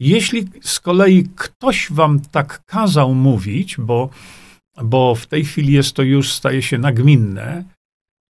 Jeśli 0.00 0.48
z 0.62 0.80
kolei 0.80 1.28
ktoś 1.36 1.92
wam 1.92 2.20
tak 2.20 2.64
kazał 2.64 3.14
mówić, 3.14 3.76
bo, 3.76 4.10
bo 4.84 5.14
w 5.14 5.26
tej 5.26 5.44
chwili 5.44 5.72
jest 5.72 5.92
to 5.92 6.02
już 6.02 6.32
staje 6.32 6.62
się 6.62 6.78
nagminne, 6.78 7.64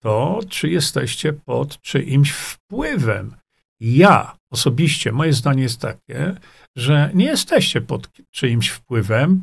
to 0.01 0.39
czy 0.49 0.69
jesteście 0.69 1.33
pod 1.33 1.81
czyimś 1.81 2.31
wpływem? 2.31 3.35
Ja 3.79 4.35
osobiście, 4.51 5.11
moje 5.11 5.33
zdanie 5.33 5.63
jest 5.63 5.81
takie, 5.81 6.35
że 6.77 7.11
nie 7.13 7.25
jesteście 7.25 7.81
pod 7.81 8.09
czyimś 8.31 8.69
wpływem. 8.69 9.41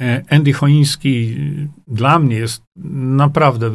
E, 0.00 0.24
Andy 0.30 0.52
Choiński 0.52 1.36
dla 1.86 2.18
mnie 2.18 2.36
jest 2.36 2.62
naprawdę 3.16 3.70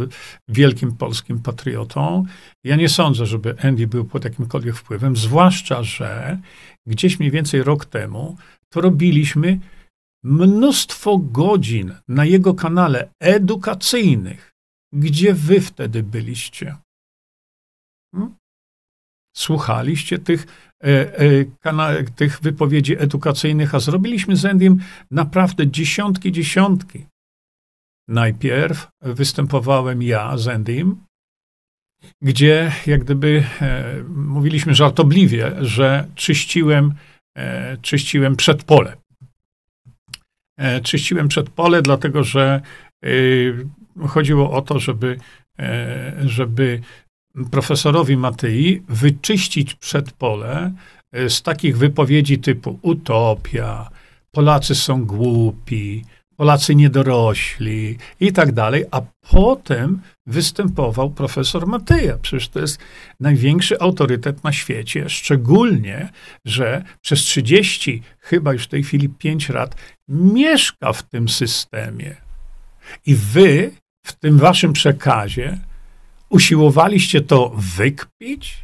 wielkim 0.48 0.98
polskim 0.98 1.40
patriotą. 1.40 2.26
Ja 2.64 2.76
nie 2.76 2.90
sądzę, 2.90 3.26
żeby 3.26 3.56
Andy 3.64 3.88
był 3.88 4.06
pod 4.06 4.24
jakimkolwiek 4.24 4.76
wpływem, 4.76 5.16
zwłaszcza, 5.16 5.84
że 5.84 6.40
gdzieś 6.88 7.20
mniej 7.20 7.32
więcej 7.32 7.64
rok 7.64 7.86
temu 7.86 8.38
to 8.70 8.82
robiliśmy 8.82 9.60
mnóstwo 10.24 11.18
godzin 11.18 11.96
na 12.08 12.26
jego 12.26 12.54
kanale 12.54 13.10
edukacyjnych. 13.20 14.52
Gdzie 14.94 15.34
wy 15.34 15.62
wtedy 15.62 16.04
byliście? 16.04 16.76
Hmm? 18.16 18.36
słuchaliście 19.36 20.20
tych, 20.20 20.48
e, 20.84 21.20
e, 21.20 22.04
tych 22.16 22.40
wypowiedzi 22.40 23.02
edukacyjnych, 23.02 23.76
a 23.76 23.80
zrobiliśmy 23.80 24.36
z 24.36 24.46
Endiem 24.46 24.80
naprawdę 25.12 25.68
dziesiątki, 25.68 26.32
dziesiątki. 26.32 27.06
Najpierw 28.08 28.88
występowałem 29.02 30.04
ja 30.04 30.38
z 30.38 30.48
Endym, 30.48 31.04
gdzie 32.22 32.72
jak 32.88 33.04
gdyby 33.04 33.44
e, 33.62 34.04
mówiliśmy 34.16 34.76
żartobliwie, 34.76 35.52
że 35.62 36.08
czyściłem, 36.16 36.94
e, 37.38 37.78
czyściłem 37.78 38.36
przedpole. 38.36 38.98
E, 40.58 40.82
czyściłem 40.82 41.28
przedpole, 41.28 41.82
dlatego 41.82 42.24
że 42.24 42.62
e, 43.04 43.08
chodziło 44.08 44.52
o 44.52 44.62
to, 44.62 44.80
żeby, 44.80 45.18
żeby 46.26 46.82
profesorowi 47.52 48.18
Matyi 48.18 48.84
wyczyścić 48.90 49.76
przedpole 49.76 50.72
e, 51.12 51.30
z 51.30 51.42
takich 51.42 51.78
wypowiedzi 51.78 52.40
typu 52.40 52.80
utopia, 52.82 53.90
Polacy 54.32 54.76
są 54.76 55.06
głupi, 55.06 56.06
Polacy 56.42 56.76
niedorośli 56.76 57.98
i 58.20 58.34
tak 58.34 58.52
dalej, 58.52 58.86
a 58.92 59.02
potem 59.32 60.02
występował 60.26 61.10
profesor 61.10 61.68
Matyja. 61.68 62.18
Przecież 62.18 62.50
to 62.50 62.60
jest 62.60 62.80
największy 63.20 63.80
autorytet 63.80 64.44
na 64.44 64.52
świecie, 64.52 65.10
szczególnie, 65.10 66.10
że 66.46 66.84
przez 67.02 67.20
30, 67.20 68.04
chyba 68.20 68.54
już 68.54 68.64
w 68.64 68.68
tej 68.68 68.84
chwili 68.84 69.10
5 69.10 69.50
lat, 69.50 69.76
mieszka 70.08 70.94
w 70.94 71.04
tym 71.04 71.30
systemie. 71.30 72.16
I 73.06 73.16
wy 73.16 73.72
w 74.06 74.14
tym 74.14 74.38
waszym 74.38 74.74
przekazie 74.74 75.58
Usiłowaliście 76.30 77.22
to 77.22 77.52
wykpić? 77.56 78.64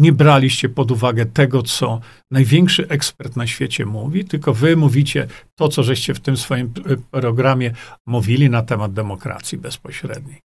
Nie 0.00 0.12
braliście 0.12 0.68
pod 0.68 0.90
uwagę 0.90 1.26
tego, 1.26 1.62
co 1.62 2.00
największy 2.30 2.88
ekspert 2.88 3.36
na 3.36 3.46
świecie 3.46 3.86
mówi, 3.86 4.24
tylko 4.24 4.54
wy 4.54 4.76
mówicie 4.76 5.26
to, 5.54 5.68
co 5.68 5.82
żeście 5.82 6.14
w 6.14 6.20
tym 6.20 6.36
swoim 6.36 6.72
programie 7.10 7.74
mówili 8.06 8.50
na 8.50 8.62
temat 8.62 8.92
demokracji 8.92 9.58
bezpośredniej. 9.58 10.40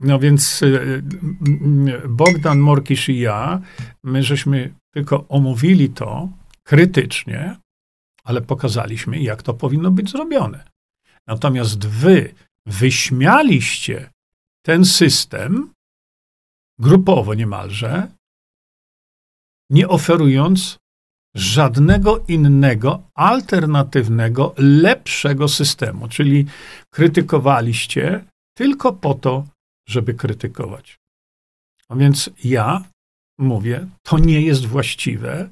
No 0.00 0.18
więc 0.18 0.62
y, 0.62 0.66
y, 0.66 2.08
Bogdan 2.08 2.58
Morkisz 2.58 3.08
i 3.08 3.18
ja, 3.18 3.60
my 4.04 4.22
żeśmy 4.22 4.74
tylko 4.94 5.28
omówili 5.28 5.90
to 5.90 6.28
krytycznie, 6.62 7.56
ale 8.24 8.40
pokazaliśmy, 8.40 9.18
jak 9.22 9.42
to 9.42 9.54
powinno 9.54 9.90
być 9.90 10.10
zrobione. 10.10 10.64
Natomiast 11.26 11.86
wy 11.86 12.34
wyśmialiście 12.66 14.10
ten 14.64 14.84
system 14.84 15.73
grupowo 16.78 17.34
niemalże, 17.34 18.08
nie 19.70 19.88
oferując 19.88 20.78
żadnego 21.34 22.24
innego, 22.28 23.02
alternatywnego, 23.14 24.54
lepszego 24.58 25.48
systemu. 25.48 26.08
Czyli 26.08 26.46
krytykowaliście 26.90 28.24
tylko 28.56 28.92
po 28.92 29.14
to, 29.14 29.46
żeby 29.88 30.14
krytykować. 30.14 30.96
A 31.88 31.96
więc 31.96 32.30
ja 32.44 32.84
mówię, 33.38 33.88
to 34.02 34.18
nie 34.18 34.40
jest 34.40 34.66
właściwe, 34.66 35.50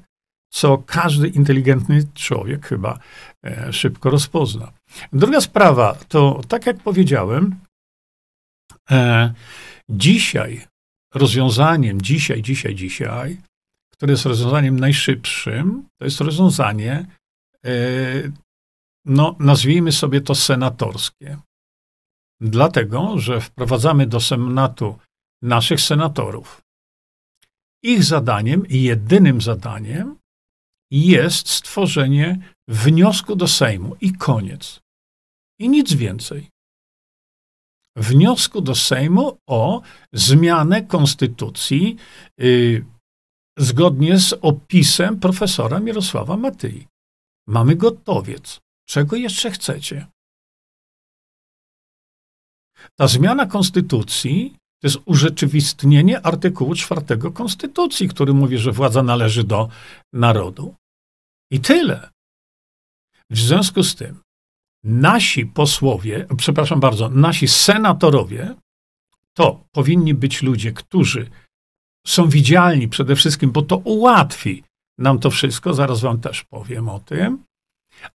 co 0.51 0.77
każdy 0.77 1.27
inteligentny 1.27 2.03
człowiek 2.13 2.67
chyba 2.67 2.99
e, 3.45 3.73
szybko 3.73 4.09
rozpozna. 4.09 4.71
Druga 5.13 5.41
sprawa 5.41 5.95
to, 6.07 6.41
tak 6.47 6.65
jak 6.65 6.77
powiedziałem, 6.77 7.55
e, 8.91 9.33
dzisiaj 9.89 10.61
rozwiązaniem, 11.13 12.01
dzisiaj, 12.01 12.41
dzisiaj, 12.41 12.75
dzisiaj, 12.75 13.37
które 13.93 14.13
jest 14.13 14.25
rozwiązaniem 14.25 14.79
najszybszym, 14.79 15.87
to 15.99 16.05
jest 16.05 16.21
rozwiązanie, 16.21 17.05
e, 17.65 17.73
no, 19.05 19.35
nazwijmy 19.39 19.91
sobie 19.91 20.21
to 20.21 20.35
senatorskie. 20.35 21.37
Dlatego, 22.41 23.17
że 23.19 23.41
wprowadzamy 23.41 24.07
do 24.07 24.19
Senatu 24.19 24.99
naszych 25.41 25.81
senatorów. 25.81 26.61
Ich 27.83 28.03
zadaniem 28.03 28.63
jedynym 28.69 29.41
zadaniem 29.41 30.17
jest 30.91 31.49
stworzenie 31.49 32.39
wniosku 32.67 33.35
do 33.35 33.47
Sejmu 33.47 33.95
i 34.01 34.13
koniec. 34.13 34.79
I 35.59 35.69
nic 35.69 35.93
więcej. 35.93 36.52
Wniosku 37.95 38.61
do 38.61 38.75
Sejmu 38.75 39.37
o 39.47 39.81
zmianę 40.13 40.81
konstytucji 40.81 41.97
yy, 42.37 42.85
zgodnie 43.57 44.19
z 44.19 44.33
opisem 44.41 45.19
profesora 45.19 45.79
Mirosława 45.79 46.37
Matyi. 46.37 46.87
Mamy 47.47 47.75
gotowiec. 47.75 48.59
Czego 48.89 49.15
jeszcze 49.15 49.51
chcecie? 49.51 50.07
Ta 52.99 53.07
zmiana 53.07 53.45
konstytucji 53.45 54.55
to 54.81 54.87
jest 54.87 54.97
urzeczywistnienie 55.05 56.21
artykułu 56.21 56.75
4 56.75 57.01
Konstytucji, 57.33 58.07
który 58.07 58.33
mówi, 58.33 58.57
że 58.57 58.71
władza 58.71 59.03
należy 59.03 59.43
do 59.43 59.69
narodu. 60.13 60.75
I 61.51 61.59
tyle. 61.59 62.09
W 63.29 63.39
związku 63.39 63.83
z 63.83 63.95
tym 63.95 64.22
nasi 64.83 65.45
posłowie, 65.45 66.27
przepraszam 66.37 66.79
bardzo, 66.79 67.09
nasi 67.09 67.47
senatorowie 67.47 68.55
to 69.33 69.63
powinni 69.71 70.13
być 70.13 70.43
ludzie, 70.43 70.71
którzy 70.71 71.29
są 72.07 72.29
widzialni 72.29 72.87
przede 72.87 73.15
wszystkim, 73.15 73.51
bo 73.51 73.61
to 73.61 73.77
ułatwi 73.77 74.63
nam 74.97 75.19
to 75.19 75.31
wszystko, 75.31 75.73
zaraz 75.73 76.01
wam 76.01 76.19
też 76.19 76.43
powiem 76.43 76.89
o 76.89 76.99
tym, 76.99 77.43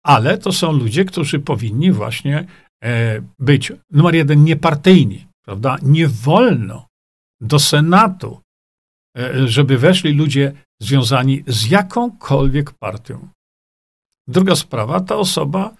ale 0.04 0.38
to 0.38 0.52
są 0.52 0.72
ludzie, 0.72 1.06
którzy 1.06 1.40
powinni 1.40 1.92
właśnie 1.92 2.46
e, 2.84 3.22
być, 3.40 3.72
numer 3.92 4.16
jeden, 4.16 4.44
niepartyjni, 4.44 5.28
prawda? 5.46 5.78
Nie 5.82 6.08
wolno 6.08 6.88
do 7.42 7.60
Senatu, 7.60 8.42
e, 9.18 9.48
żeby 9.48 9.78
weszli 9.78 10.14
ludzie 10.14 10.54
związani 10.82 11.44
z 11.48 11.70
jakąkolwiek 11.70 12.72
partią. 12.72 13.28
Druga 14.28 14.56
sprawa, 14.56 15.00
ta 15.00 15.16
osoba 15.16 15.76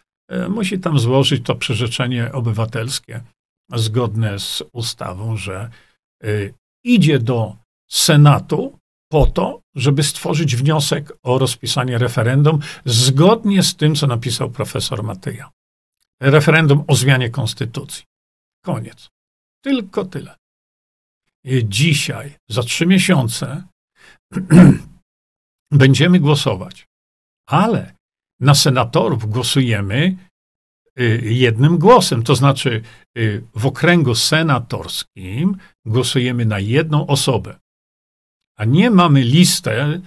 musi 0.50 0.80
tam 0.80 1.00
złożyć 1.00 1.46
to 1.46 1.56
przyrzeczenie 1.56 2.32
obywatelskie 2.32 3.22
zgodne 3.74 4.40
z 4.40 4.64
ustawą, 4.74 5.38
że 5.38 5.70
e, 6.24 6.28
idzie 6.84 7.20
do 7.20 7.58
Senatu 7.92 8.80
po 9.12 9.26
to, 9.26 9.62
żeby 9.76 10.04
stworzyć 10.04 10.56
wniosek 10.56 11.14
o 11.24 11.38
rozpisanie 11.38 11.98
referendum 11.98 12.60
zgodnie 12.86 13.64
z 13.64 13.76
tym, 13.76 13.96
co 13.96 14.08
napisał 14.08 14.52
profesor 14.52 15.04
Matyja. 15.04 15.52
Referendum 16.22 16.84
o 16.88 16.96
zmianie 16.96 17.30
konstytucji. 17.30 18.04
Koniec. 18.64 19.10
Tylko 19.64 20.06
tyle. 20.06 20.36
I 21.44 21.66
dzisiaj, 21.70 22.36
za 22.50 22.64
trzy 22.64 22.86
miesiące, 22.86 23.64
będziemy 25.72 26.20
głosować. 26.20 26.88
Ale 27.48 27.95
na 28.40 28.56
senatorów 28.56 29.30
głosujemy 29.30 30.18
y, 31.00 31.22
jednym 31.24 31.78
głosem, 31.78 32.24
to 32.24 32.36
znaczy 32.36 32.82
y, 33.18 33.44
w 33.56 33.66
okręgu 33.66 34.16
senatorskim 34.16 35.58
głosujemy 35.86 36.46
na 36.46 36.60
jedną 36.60 37.08
osobę. 37.08 37.56
A 38.58 38.66
nie 38.66 38.90
mamy 38.90 39.22
listę 39.22 40.02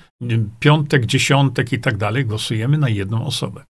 piątek, 0.61 1.07
dziesiątek 1.07 1.73
i 1.73 1.79
tak 1.79 1.97
dalej, 1.97 2.25
głosujemy 2.27 2.79
na 2.79 2.89
jedną 2.89 3.27
osobę. 3.27 3.65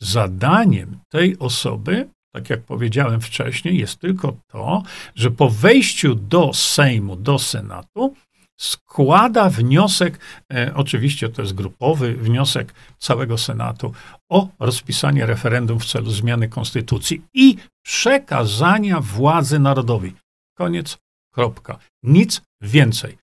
Zadaniem 0.00 0.98
tej 1.08 1.38
osoby, 1.38 2.08
tak 2.34 2.50
jak 2.50 2.62
powiedziałem 2.62 3.20
wcześniej, 3.20 3.78
jest 3.78 3.98
tylko 3.98 4.36
to, 4.46 4.82
że 5.14 5.30
po 5.30 5.50
wejściu 5.50 6.14
do 6.14 6.52
Sejmu, 6.52 7.16
do 7.16 7.38
Senatu, 7.38 8.14
składa 8.56 9.50
wniosek, 9.50 10.18
e, 10.52 10.72
oczywiście 10.74 11.28
to 11.28 11.42
jest 11.42 11.54
grupowy 11.54 12.14
wniosek 12.14 12.74
całego 12.98 13.38
Senatu, 13.38 13.92
o 14.28 14.48
rozpisanie 14.58 15.26
referendum 15.26 15.80
w 15.80 15.84
celu 15.84 16.10
zmiany 16.10 16.48
konstytucji 16.48 17.22
i 17.34 17.56
przekazania 17.84 19.00
władzy 19.00 19.58
narodowej. 19.58 20.12
Koniec, 20.56 20.98
kropka. 21.34 21.78
Nic 22.02 22.42
więcej. 22.60 23.18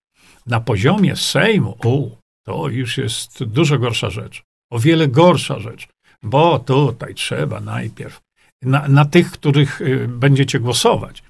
Na 0.45 0.59
poziomie 0.59 1.15
Sejmu, 1.15 1.77
o, 1.83 2.17
to 2.45 2.69
już 2.69 2.97
jest 2.97 3.43
dużo 3.43 3.79
gorsza 3.79 4.09
rzecz. 4.09 4.43
O 4.71 4.79
wiele 4.79 5.07
gorsza 5.07 5.59
rzecz, 5.59 5.87
bo 6.23 6.59
tutaj 6.59 7.15
trzeba 7.15 7.59
najpierw 7.59 8.21
na, 8.61 8.87
na 8.87 9.05
tych, 9.05 9.31
których 9.31 9.81
y, 9.81 10.07
będziecie 10.07 10.59
głosować, 10.59 11.23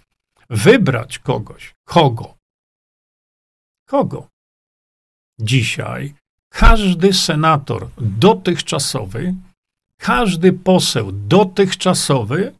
wybrać 0.49 1.19
kogoś. 1.19 1.75
Kogo? 1.85 2.38
Kogo? 3.89 4.27
Dzisiaj 5.39 6.13
każdy 6.49 7.13
senator 7.13 7.87
dotychczasowy, 7.97 9.35
każdy 9.97 10.53
poseł 10.53 11.11
dotychczasowy, 11.11 12.53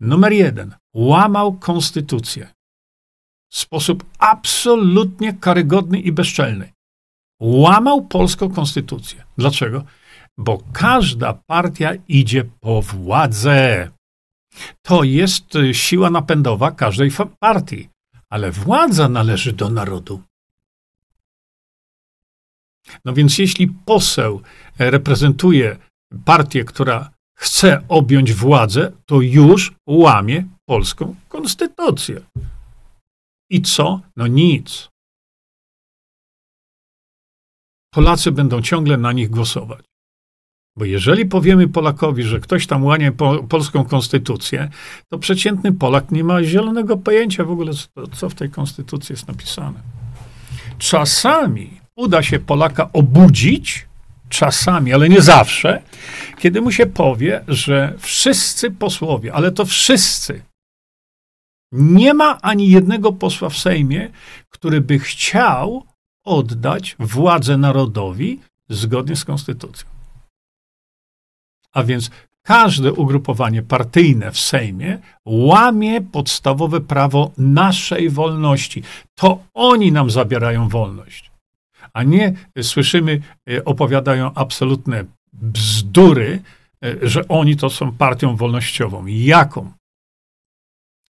numer 0.00 0.32
jeden, 0.32 0.74
łamał 0.94 1.52
konstytucję 1.52 2.48
w 3.50 3.58
sposób 3.58 4.04
absolutnie 4.18 5.32
karygodny 5.32 6.00
i 6.00 6.12
bezczelny. 6.12 6.72
Łamał 7.40 8.06
polską 8.06 8.50
konstytucję. 8.50 9.24
Dlaczego? 9.38 9.84
Bo 10.38 10.62
każda 10.72 11.32
partia 11.32 11.90
idzie 12.08 12.44
po 12.60 12.82
władzę. 12.82 13.90
To 14.82 15.04
jest 15.04 15.56
y, 15.56 15.74
siła 15.74 16.10
napędowa 16.10 16.70
każdej 16.70 17.10
partii 17.40 17.93
ale 18.34 18.50
władza 18.50 19.08
należy 19.08 19.52
do 19.52 19.70
narodu. 19.70 20.22
No 23.04 23.14
więc 23.14 23.38
jeśli 23.38 23.68
poseł 23.68 24.42
reprezentuje 24.78 25.76
partię, 26.24 26.64
która 26.64 27.10
chce 27.38 27.84
objąć 27.88 28.32
władzę, 28.32 28.92
to 29.06 29.20
już 29.20 29.74
łamie 29.86 30.48
polską 30.68 31.16
konstytucję. 31.28 32.20
I 33.50 33.62
co? 33.62 34.00
No 34.16 34.26
nic. 34.26 34.88
Polacy 37.94 38.32
będą 38.32 38.62
ciągle 38.62 38.96
na 38.96 39.12
nich 39.12 39.30
głosować. 39.30 39.84
Bo 40.76 40.84
jeżeli 40.84 41.26
powiemy 41.26 41.68
Polakowi, 41.68 42.22
że 42.22 42.40
ktoś 42.40 42.66
tam 42.66 42.84
łanie 42.84 43.12
po, 43.12 43.42
polską 43.42 43.84
konstytucję, 43.84 44.68
to 45.08 45.18
przeciętny 45.18 45.72
Polak 45.72 46.10
nie 46.10 46.24
ma 46.24 46.44
zielonego 46.44 46.96
pojęcia 46.96 47.44
w 47.44 47.50
ogóle, 47.50 47.72
co, 47.72 48.06
co 48.06 48.28
w 48.28 48.34
tej 48.34 48.50
konstytucji 48.50 49.12
jest 49.12 49.28
napisane. 49.28 49.80
Czasami 50.78 51.80
uda 51.96 52.22
się 52.22 52.38
Polaka 52.38 52.92
obudzić, 52.92 53.86
czasami, 54.28 54.92
ale 54.92 55.08
nie 55.08 55.20
zawsze, 55.20 55.82
kiedy 56.38 56.60
mu 56.60 56.72
się 56.72 56.86
powie, 56.86 57.44
że 57.48 57.94
wszyscy 57.98 58.70
posłowie, 58.70 59.32
ale 59.32 59.52
to 59.52 59.64
wszyscy, 59.64 60.42
nie 61.72 62.14
ma 62.14 62.40
ani 62.40 62.68
jednego 62.70 63.12
posła 63.12 63.48
w 63.48 63.58
Sejmie, 63.58 64.10
który 64.50 64.80
by 64.80 64.98
chciał 64.98 65.86
oddać 66.24 66.96
władzę 66.98 67.56
narodowi 67.56 68.40
zgodnie 68.68 69.16
z 69.16 69.24
konstytucją. 69.24 69.93
A 71.74 71.82
więc 71.82 72.10
każde 72.42 72.92
ugrupowanie 72.92 73.62
partyjne 73.62 74.30
w 74.30 74.38
Sejmie 74.38 74.98
łamie 75.24 76.00
podstawowe 76.00 76.80
prawo 76.80 77.30
naszej 77.38 78.10
wolności. 78.10 78.82
To 79.14 79.38
oni 79.54 79.92
nam 79.92 80.10
zabierają 80.10 80.68
wolność. 80.68 81.30
A 81.92 82.02
nie 82.02 82.32
słyszymy, 82.62 83.20
e, 83.50 83.64
opowiadają 83.64 84.30
absolutne 84.34 85.04
bzdury, 85.32 86.42
e, 86.84 87.08
że 87.08 87.28
oni 87.28 87.56
to 87.56 87.70
są 87.70 87.92
partią 87.92 88.36
wolnościową. 88.36 89.06
Jaką? 89.06 89.72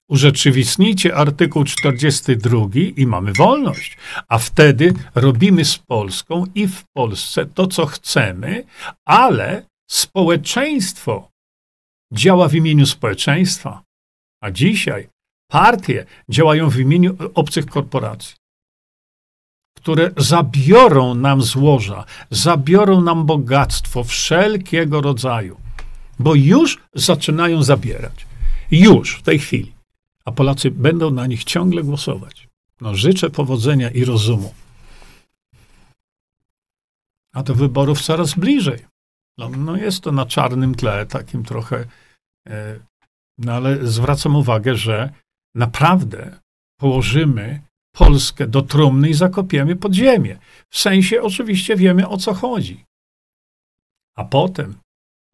Urzeczywistnijcie 0.09 1.17
artykuł 1.17 1.65
42 1.65 2.93
i 2.97 3.07
mamy 3.07 3.33
wolność. 3.33 3.97
A 4.29 4.39
wtedy 4.39 4.95
robimy 5.15 5.65
z 5.65 5.79
Polską 5.79 6.45
i 6.55 6.69
w 6.69 6.85
Polsce 6.93 7.47
to, 7.47 7.67
co 7.67 7.87
chcemy, 7.87 8.65
ale 9.05 9.67
społeczeństwo 9.95 11.31
działa 12.13 12.49
w 12.49 12.55
imieniu 12.55 12.87
społeczeństwa. 12.87 13.83
A 14.41 14.51
dzisiaj 14.51 15.09
partie 15.49 16.07
działają 16.29 16.71
w 16.71 16.79
imieniu 16.79 17.17
obcych 17.35 17.67
korporacji, 17.67 18.35
które 19.77 20.11
zabiorą 20.17 21.15
nam 21.15 21.43
złoża, 21.43 22.05
zabiorą 22.31 23.01
nam 23.01 23.27
bogactwo 23.27 24.05
wszelkiego 24.05 25.01
rodzaju, 25.01 25.57
bo 26.19 26.35
już 26.35 26.79
zaczynają 26.95 27.63
zabierać. 27.63 28.27
Już 28.71 29.17
w 29.17 29.23
tej 29.23 29.39
chwili. 29.39 29.73
A 30.25 30.33
Polacy 30.33 30.71
będą 30.71 31.11
na 31.11 31.27
nich 31.27 31.45
ciągle 31.45 31.83
głosować. 31.83 32.49
No, 32.81 32.95
życzę 32.95 33.31
powodzenia 33.31 33.91
i 33.91 34.05
rozumu. 34.05 34.55
A 37.33 37.43
do 37.43 37.55
wyborów 37.55 38.03
coraz 38.03 38.35
bliżej. 38.35 38.94
No, 39.39 39.49
no 39.49 39.77
jest 39.77 40.01
to 40.01 40.13
na 40.13 40.27
czarnym 40.27 40.75
tle, 40.75 41.07
takim 41.07 41.45
trochę. 41.45 41.85
E, 42.49 42.81
no 43.39 43.53
ale 43.53 43.87
zwracam 43.87 44.37
uwagę, 44.37 44.77
że 44.77 45.13
naprawdę 45.55 46.41
położymy 46.81 47.63
Polskę 47.97 48.47
do 48.47 48.63
trumny 48.63 49.09
i 49.09 49.15
zakopiemy 49.15 49.77
pod 49.77 49.95
ziemię. 49.95 50.39
W 50.71 50.79
sensie 50.79 51.23
oczywiście 51.23 51.77
wiemy 51.77 52.09
o 52.09 52.17
co 52.17 52.35
chodzi. 52.35 52.85
A 54.17 54.25
potem 54.25 54.75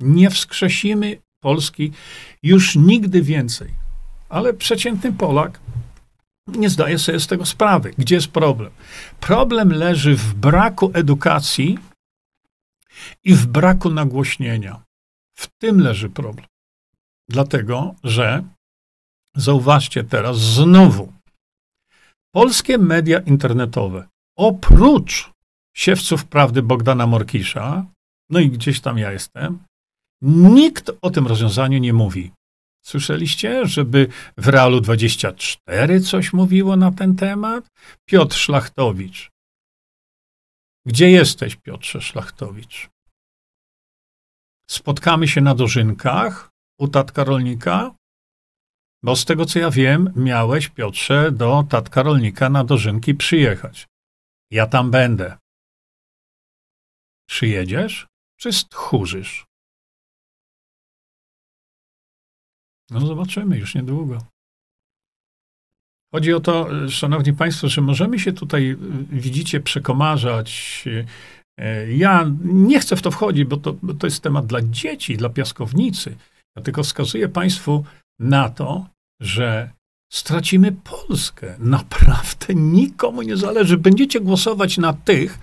nie 0.01 0.31
wskrzesimy 0.31 1.19
Polski 1.43 1.93
już 2.43 2.77
nigdy 2.77 3.23
więcej. 3.23 3.75
Ale 4.29 4.55
przeciętny 4.55 5.13
Polak 5.13 5.61
nie 6.49 6.71
zdaje 6.71 6.99
sobie 6.99 7.21
z 7.21 7.27
tego 7.27 7.47
sprawy. 7.47 7.95
Gdzie 7.99 8.15
jest 8.15 8.29
problem? 8.29 8.71
Problem 9.21 9.73
leży 9.73 10.17
w 10.17 10.35
braku 10.35 10.91
edukacji 10.95 11.79
i 13.25 13.35
w 13.35 13.47
braku 13.47 13.91
nagłośnienia. 13.91 14.83
W 15.35 15.47
tym 15.59 15.81
leży 15.81 16.11
problem. 16.11 16.47
Dlatego, 17.29 17.95
że 18.05 18.45
zauważcie 19.37 20.05
teraz 20.05 20.39
znowu, 20.39 21.13
polskie 22.35 22.79
media 22.79 23.19
internetowe, 23.19 24.09
oprócz 24.37 25.31
siewców 25.77 26.25
prawdy 26.25 26.63
Bogdana 26.63 27.07
Morkisza, 27.07 27.87
no 28.31 28.41
i 28.41 28.51
gdzieś 28.51 28.81
tam 28.81 28.99
ja 28.99 29.13
jestem, 29.13 29.59
nikt 30.23 30.91
o 31.03 31.11
tym 31.11 31.27
rozwiązaniu 31.27 31.79
nie 31.79 31.93
mówi. 31.93 32.33
Słyszeliście, 32.85 33.67
żeby 33.67 34.09
w 34.37 34.49
Realu 34.49 34.81
24 34.81 36.01
coś 36.01 36.33
mówiło 36.33 36.77
na 36.77 36.93
ten 36.93 37.17
temat? 37.17 37.69
Piotr 38.09 38.37
Szlachtowicz. 38.37 39.30
Gdzie 40.91 41.11
jesteś, 41.11 41.57
Piotrze 41.57 42.01
Szlachtowicz? 42.01 42.91
Spotkamy 44.71 45.29
się 45.29 45.41
na 45.41 45.55
dożynkach 45.55 46.51
u 46.81 46.89
tatka 46.89 47.25
rolnika? 47.25 47.95
Bo 49.03 49.17
z 49.17 49.25
tego 49.25 49.45
co 49.47 49.59
ja 49.59 49.71
wiem, 49.71 50.13
miałeś, 50.17 50.69
Piotrze, 50.69 51.33
do 51.33 51.65
tatka 51.71 52.03
rolnika 52.03 52.51
na 52.51 52.65
dożynki 52.65 53.15
przyjechać. 53.15 53.87
Ja 54.51 54.67
tam 54.67 54.91
będę. 54.91 55.39
Przyjedziesz, 57.29 58.07
czy 58.37 58.53
stchórzysz? 58.53 59.47
No 62.91 63.07
zobaczymy 63.07 63.59
już 63.59 63.75
niedługo. 63.75 64.27
Chodzi 66.15 66.33
o 66.33 66.41
to, 66.41 66.69
szanowni 66.89 67.33
państwo, 67.33 67.69
że 67.69 67.81
możemy 67.81 68.19
się 68.19 68.33
tutaj, 68.33 68.77
widzicie, 69.13 69.61
przekomarzać. 69.61 70.85
Ja 71.89 72.31
nie 72.45 72.81
chcę 72.81 72.97
w 72.97 73.03
to 73.03 73.11
wchodzić, 73.11 73.45
bo 73.45 73.57
to, 73.57 73.75
bo 73.83 73.95
to 73.95 74.07
jest 74.07 74.23
temat 74.23 74.47
dla 74.47 74.61
dzieci, 74.63 75.17
dla 75.17 75.29
piaskownicy. 75.29 76.17
Ja 76.57 76.63
tylko 76.63 76.83
wskazuję 76.83 77.29
państwu 77.29 77.85
na 78.19 78.49
to, 78.49 78.87
że 79.21 79.71
stracimy 80.13 80.73
Polskę. 80.73 81.57
Naprawdę 81.59 82.55
nikomu 82.55 83.23
nie 83.23 83.37
zależy. 83.37 83.79
Będziecie 83.79 84.21
głosować 84.21 84.79
na 84.79 84.93
tych, 84.93 85.39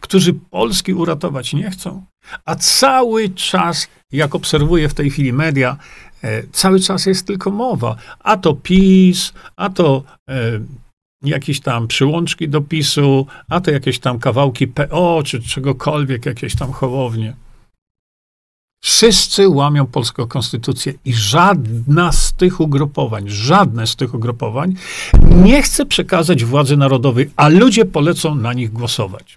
którzy 0.00 0.34
Polski 0.34 0.94
uratować 0.94 1.52
nie 1.52 1.70
chcą. 1.70 2.04
A 2.44 2.56
cały 2.56 3.28
czas, 3.28 3.88
jak 4.12 4.34
obserwuję 4.34 4.88
w 4.88 4.94
tej 4.94 5.10
chwili 5.10 5.32
media, 5.32 5.76
cały 6.52 6.80
czas 6.80 7.06
jest 7.06 7.26
tylko 7.26 7.50
mowa. 7.50 7.96
A 8.18 8.36
to 8.36 8.54
PiS, 8.54 9.32
a 9.56 9.70
to 9.70 10.02
e, 10.28 10.60
jakieś 11.22 11.60
tam 11.60 11.88
przyłączki 11.88 12.48
do 12.48 12.60
PiSu, 12.60 13.26
a 13.48 13.60
to 13.60 13.70
jakieś 13.70 13.98
tam 13.98 14.18
kawałki 14.18 14.66
PO, 14.66 15.22
czy 15.24 15.42
czegokolwiek, 15.42 16.26
jakieś 16.26 16.56
tam 16.56 16.72
hołownie. 16.72 17.36
Wszyscy 18.82 19.48
łamią 19.48 19.86
polską 19.86 20.26
konstytucję 20.26 20.92
i 21.04 21.14
żadna 21.14 22.12
z 22.12 22.32
tych 22.32 22.60
ugrupowań, 22.60 23.24
żadne 23.28 23.86
z 23.86 23.96
tych 23.96 24.14
ugrupowań 24.14 24.74
nie 25.30 25.62
chce 25.62 25.86
przekazać 25.86 26.44
władzy 26.44 26.76
narodowej, 26.76 27.30
a 27.36 27.48
ludzie 27.48 27.84
polecą 27.84 28.34
na 28.34 28.52
nich 28.52 28.72
głosować. 28.72 29.36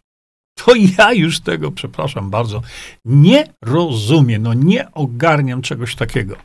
To 0.56 0.76
ja 0.98 1.14
już 1.14 1.40
tego, 1.40 1.72
przepraszam 1.72 2.30
bardzo, 2.30 2.62
nie 3.06 3.54
rozumiem, 3.62 4.44
no 4.44 4.54
nie 4.54 4.92
ogarniam 4.92 5.62
czegoś 5.62 5.96
takiego. 5.96 6.36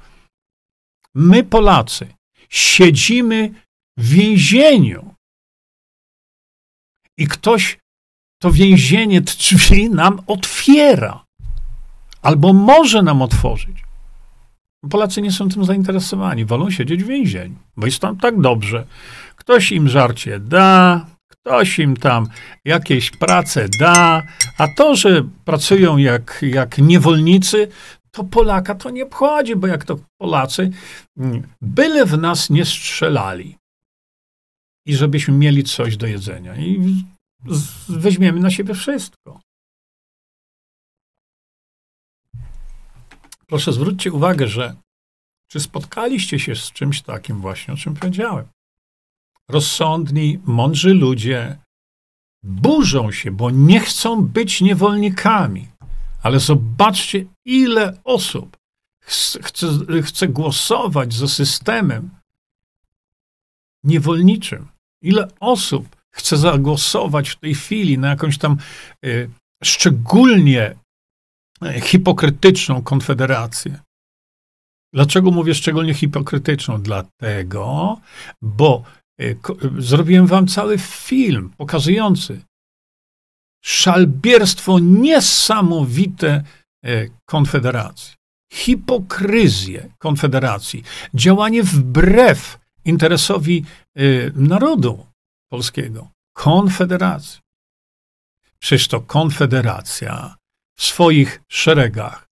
My, 1.18 1.44
Polacy, 1.44 2.06
siedzimy 2.48 3.50
w 3.96 4.08
więzieniu 4.08 5.14
i 7.18 7.26
ktoś 7.26 7.78
to 8.42 8.50
więzienie 8.50 9.20
drzwi 9.20 9.90
nam 9.90 10.20
otwiera 10.26 11.24
albo 12.22 12.52
może 12.52 13.02
nam 13.02 13.22
otworzyć. 13.22 13.84
Polacy 14.90 15.22
nie 15.22 15.32
są 15.32 15.48
tym 15.48 15.64
zainteresowani, 15.64 16.44
wolą 16.44 16.70
siedzieć 16.70 17.04
w 17.04 17.06
więzieniu, 17.06 17.56
bo 17.76 17.86
jest 17.86 18.00
tam 18.00 18.16
tak 18.16 18.40
dobrze. 18.40 18.86
Ktoś 19.36 19.72
im 19.72 19.88
żarcie 19.88 20.40
da, 20.40 21.06
ktoś 21.28 21.78
im 21.78 21.96
tam 21.96 22.28
jakieś 22.64 23.10
prace 23.10 23.66
da, 23.80 24.22
a 24.58 24.68
to, 24.76 24.96
że 24.96 25.22
pracują 25.44 25.96
jak, 25.96 26.38
jak 26.42 26.78
niewolnicy, 26.78 27.68
to 28.16 28.24
Polaka 28.24 28.74
to 28.74 28.90
nie 28.90 29.04
obchodzi, 29.04 29.56
bo 29.56 29.66
jak 29.66 29.84
to 29.84 29.96
Polacy, 30.20 30.70
mm, 31.16 31.42
byle 31.62 32.06
w 32.06 32.18
nas 32.18 32.50
nie 32.50 32.64
strzelali 32.64 33.58
i 34.86 34.94
żebyśmy 34.94 35.34
mieli 35.34 35.64
coś 35.64 35.96
do 35.96 36.06
jedzenia. 36.06 36.56
I 36.56 37.04
weźmiemy 37.88 38.40
na 38.40 38.50
siebie 38.50 38.74
wszystko. 38.74 39.40
Proszę 43.46 43.72
zwróćcie 43.72 44.12
uwagę, 44.12 44.48
że 44.48 44.76
czy 45.50 45.60
spotkaliście 45.60 46.38
się 46.38 46.56
z 46.56 46.72
czymś 46.72 47.02
takim 47.02 47.40
właśnie, 47.40 47.74
o 47.74 47.76
czym 47.76 47.94
powiedziałem? 47.94 48.46
Rozsądni, 49.48 50.38
mądrzy 50.44 50.94
ludzie 50.94 51.58
burzą 52.42 53.12
się, 53.12 53.30
bo 53.30 53.50
nie 53.50 53.80
chcą 53.80 54.22
być 54.22 54.60
niewolnikami. 54.60 55.68
Ale 56.26 56.40
zobaczcie, 56.40 57.24
ile 57.44 57.98
osób 58.04 58.56
chce, 59.00 59.38
chce 60.02 60.28
głosować 60.28 61.14
za 61.14 61.28
systemem 61.28 62.10
niewolniczym. 63.84 64.68
Ile 65.02 65.28
osób 65.40 65.96
chce 66.10 66.36
zagłosować 66.36 67.28
w 67.28 67.36
tej 67.36 67.54
chwili 67.54 67.98
na 67.98 68.08
jakąś 68.08 68.38
tam 68.38 68.56
y, 69.04 69.30
szczególnie 69.64 70.74
hipokrytyczną 71.82 72.82
konfederację. 72.82 73.80
Dlaczego 74.92 75.30
mówię 75.30 75.54
szczególnie 75.54 75.94
hipokrytyczną? 75.94 76.82
Dlatego, 76.82 77.96
bo 78.42 78.82
e, 79.20 79.24
zrobiłem 79.78 80.26
wam 80.26 80.46
cały 80.46 80.78
film 80.78 81.50
pokazujący 81.56 82.40
szalbierstwo 83.66 84.78
niesamowite 84.78 86.42
e, 86.84 87.08
Konfederacji, 87.24 88.14
hipokryzję 88.52 89.88
Konfederacji, 89.98 90.82
działanie 91.14 91.62
wbrew 91.62 92.58
interesowi 92.84 93.64
e, 93.94 94.00
narodu 94.34 95.06
polskiego, 95.50 96.10
Konfederacji. 96.32 97.40
Przecież 98.58 98.88
to 98.88 99.00
Konfederacja 99.00 100.36
w 100.76 100.84
swoich 100.84 101.42
szeregach 101.48 102.28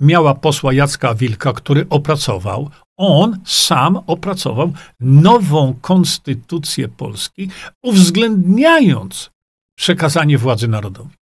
miała 0.00 0.34
posła 0.34 0.72
Jacka 0.72 1.14
Wilka, 1.14 1.52
który 1.52 1.86
opracował, 1.90 2.70
on 2.96 3.40
sam 3.44 3.96
opracował 4.06 4.72
nową 5.00 5.74
konstytucję 5.80 6.88
Polski, 6.88 7.50
uwzględniając 7.82 9.35
przekazanie 9.76 10.38
władzy 10.38 10.68
narodowej. 10.68 11.16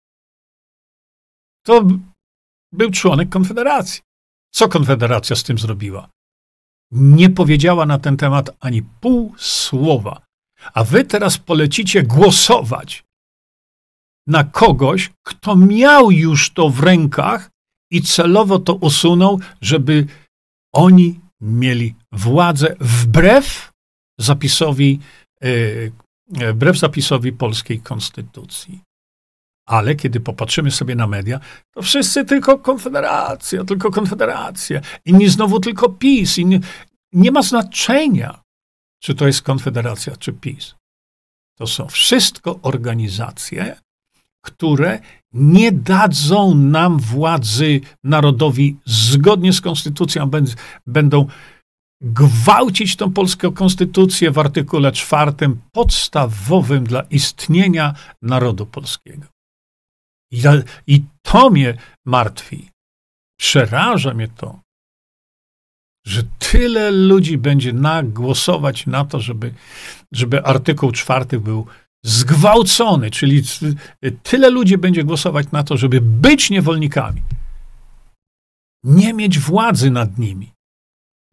To 1.66 1.84
był 2.72 2.90
członek 2.90 3.28
Konfederacji. 3.28 4.00
Co 4.54 4.68
Konfederacja 4.68 5.36
z 5.36 5.42
tym 5.42 5.58
zrobiła? 5.58 6.08
Nie 6.90 7.30
powiedziała 7.30 7.86
na 7.86 7.98
ten 7.98 8.16
temat 8.16 8.50
ani 8.60 8.82
pół 8.82 9.34
słowa. 9.38 10.22
A 10.74 10.84
wy 10.84 11.04
teraz 11.04 11.38
polecicie 11.38 12.02
głosować 12.02 13.04
na 14.26 14.44
kogoś, 14.44 15.10
kto 15.22 15.56
miał 15.56 16.10
już 16.10 16.52
to 16.52 16.70
w 16.70 16.80
rękach 16.80 17.50
i 17.90 18.02
celowo 18.02 18.58
to 18.58 18.74
usunął, 18.74 19.40
żeby 19.60 20.06
oni 20.72 21.20
mieli 21.40 21.94
władzę 22.12 22.76
wbrew 22.80 23.72
zapisowi, 24.18 25.00
e, 25.42 25.48
wbrew 26.30 26.78
zapisowi 26.78 27.32
polskiej 27.32 27.80
konstytucji. 27.80 28.80
Ale 29.66 29.94
kiedy 29.94 30.20
popatrzymy 30.20 30.70
sobie 30.70 30.94
na 30.94 31.06
media, 31.06 31.40
to 31.74 31.82
wszyscy 31.82 32.24
tylko 32.24 32.58
Konfederacja, 32.58 33.64
tylko 33.64 33.90
Konfederacja. 33.90 34.80
Inni 35.04 35.28
znowu 35.28 35.60
tylko 35.60 35.88
PiS. 35.88 36.38
Inni... 36.38 36.60
Nie 37.12 37.30
ma 37.30 37.42
znaczenia, 37.42 38.40
czy 39.02 39.14
to 39.14 39.26
jest 39.26 39.42
Konfederacja, 39.42 40.16
czy 40.16 40.32
PiS. 40.32 40.74
To 41.58 41.66
są 41.66 41.88
wszystko 41.88 42.58
organizacje, 42.62 43.76
które 44.44 45.00
nie 45.32 45.72
dadzą 45.72 46.54
nam 46.54 46.98
władzy 46.98 47.80
narodowi 48.04 48.76
zgodnie 48.84 49.52
z 49.52 49.60
konstytucją, 49.60 50.30
będą 50.86 51.26
gwałcić 52.00 52.96
tą 52.96 53.12
polską 53.12 53.52
konstytucję 53.52 54.30
w 54.30 54.38
artykule 54.38 54.92
czwartym, 54.92 55.60
podstawowym 55.72 56.84
dla 56.84 57.02
istnienia 57.02 57.94
narodu 58.22 58.66
polskiego. 58.66 59.26
I, 60.86 61.02
to 61.22 61.50
mnie 61.50 61.76
martwi. 62.06 62.68
Przeraża 63.38 64.14
mnie 64.14 64.28
to, 64.28 64.60
że 66.06 66.22
tyle 66.38 66.90
ludzi 66.90 67.38
będzie 67.38 67.72
nagłosować 67.72 68.86
na 68.86 69.04
to, 69.04 69.20
żeby, 69.20 69.54
żeby 70.12 70.44
artykuł 70.44 70.92
czwarty 70.92 71.40
był 71.40 71.66
zgwałcony, 72.04 73.10
czyli 73.10 73.42
tyle 74.22 74.50
ludzi 74.50 74.78
będzie 74.78 75.04
głosować 75.04 75.50
na 75.52 75.64
to, 75.64 75.76
żeby 75.76 76.00
być 76.00 76.50
niewolnikami, 76.50 77.22
nie 78.84 79.14
mieć 79.14 79.38
władzy 79.38 79.90
nad 79.90 80.18
nimi. 80.18 80.52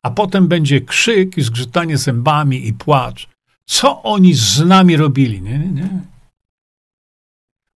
A 0.03 0.11
potem 0.11 0.47
będzie 0.47 0.81
krzyk 0.81 1.37
i 1.37 1.41
zgrzytanie 1.41 1.97
zębami 1.97 2.67
i 2.67 2.73
płacz. 2.73 3.27
Co 3.65 4.03
oni 4.03 4.33
z 4.33 4.59
nami 4.59 4.97
robili? 4.97 5.41
Nie, 5.41 5.59
nie, 5.59 5.67
nie. 5.67 5.89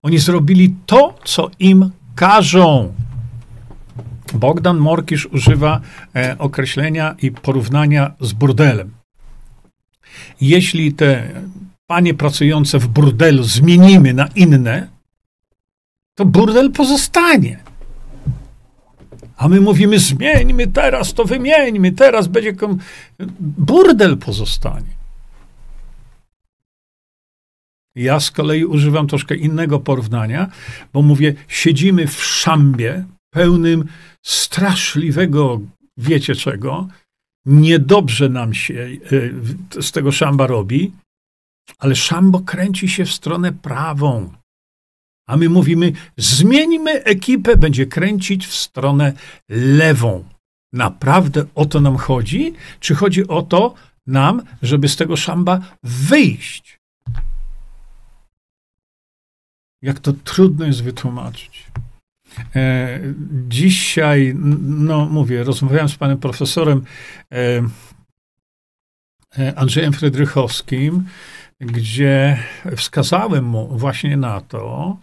Oni 0.04 0.20
zrobili 0.20 0.76
to, 0.86 1.20
co 1.24 1.52
im 1.60 1.92
każą. 2.16 2.94
Bogdan 4.34 4.78
Morkisz 4.78 5.26
używa 5.26 5.82
e, 6.16 6.36
określenia 6.38 7.16
i 7.22 7.32
porównania 7.32 8.12
z 8.20 8.34
burdelem. 8.34 8.92
Jeśli 10.42 10.94
te 10.94 11.42
panie 11.88 12.14
pracujące 12.14 12.80
w 12.80 12.88
burdelu 12.88 13.44
zmienimy 13.44 14.14
na 14.14 14.28
inne, 14.36 14.88
to 16.16 16.26
burdel 16.26 16.72
pozostanie. 16.72 17.71
A 19.42 19.48
my 19.48 19.62
mówimy, 19.62 20.00
zmieńmy 20.00 20.68
teraz, 20.68 21.14
to 21.14 21.26
wymieńmy, 21.26 21.92
teraz 21.92 22.28
będzie. 22.28 22.54
Kom... 22.54 22.78
Burdel 23.40 24.18
pozostanie. 24.18 24.94
Ja 27.96 28.20
z 28.20 28.32
kolei 28.32 28.66
używam 28.66 29.08
troszkę 29.08 29.36
innego 29.36 29.80
porównania, 29.80 30.50
bo 30.94 31.02
mówię, 31.02 31.34
siedzimy 31.48 32.08
w 32.08 32.24
szambie 32.24 33.06
pełnym 33.34 33.86
straszliwego, 34.22 35.62
wiecie 35.98 36.36
czego, 36.36 36.88
niedobrze 37.46 38.30
nam 38.30 38.54
się 38.54 38.88
e, 39.76 39.82
z 39.82 39.92
tego 39.92 40.12
szamba 40.12 40.48
robi, 40.48 40.92
ale 41.80 41.96
szambo 41.96 42.40
kręci 42.40 42.90
się 42.90 43.06
w 43.06 43.12
stronę 43.12 43.52
prawą. 43.54 44.41
A 45.28 45.38
my 45.38 45.50
mówimy, 45.50 45.92
zmieńmy 46.18 47.04
ekipę, 47.04 47.58
będzie 47.58 47.86
kręcić 47.86 48.48
w 48.48 48.56
stronę 48.56 49.14
lewą. 49.50 50.24
Naprawdę 50.74 51.46
o 51.56 51.66
to 51.66 51.82
nam 51.82 51.98
chodzi? 51.98 52.54
Czy 52.80 52.96
chodzi 52.96 53.28
o 53.28 53.42
to 53.42 53.74
nam, 54.08 54.42
żeby 54.62 54.90
z 54.90 54.96
tego 54.96 55.18
szamba 55.18 55.60
wyjść? 55.84 56.80
Jak 59.82 60.00
to 60.00 60.14
trudno 60.14 60.66
jest 60.66 60.84
wytłumaczyć. 60.84 61.66
E, 62.56 63.00
dzisiaj, 63.48 64.34
no 64.62 65.06
mówię, 65.06 65.44
rozmawiałem 65.44 65.90
z 65.90 65.96
panem 65.96 66.18
profesorem 66.18 66.84
e, 67.32 67.64
e 69.38 69.60
Andrzejem 69.60 69.94
Frydrychowskim, 69.94 71.06
gdzie 71.60 72.44
wskazałem 72.76 73.46
mu 73.46 73.78
właśnie 73.78 74.18
na 74.18 74.42
to, 74.42 74.98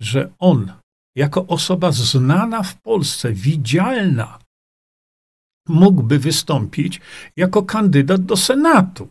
że 0.00 0.32
on, 0.38 0.72
jako 1.16 1.46
osoba 1.46 1.92
znana 1.92 2.62
w 2.62 2.80
Polsce, 2.80 3.32
widzialna, 3.32 4.38
mógłby 5.68 6.18
wystąpić 6.18 7.00
jako 7.36 7.62
kandydat 7.62 8.24
do 8.24 8.36
Senatu. 8.36 9.08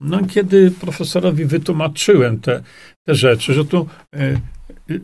No, 0.00 0.26
kiedy 0.26 0.70
profesorowi 0.70 1.44
wytłumaczyłem 1.44 2.40
te, 2.40 2.62
te 3.06 3.14
rzeczy, 3.14 3.54
że 3.54 3.64
tu, 3.64 3.88
e, 4.14 4.40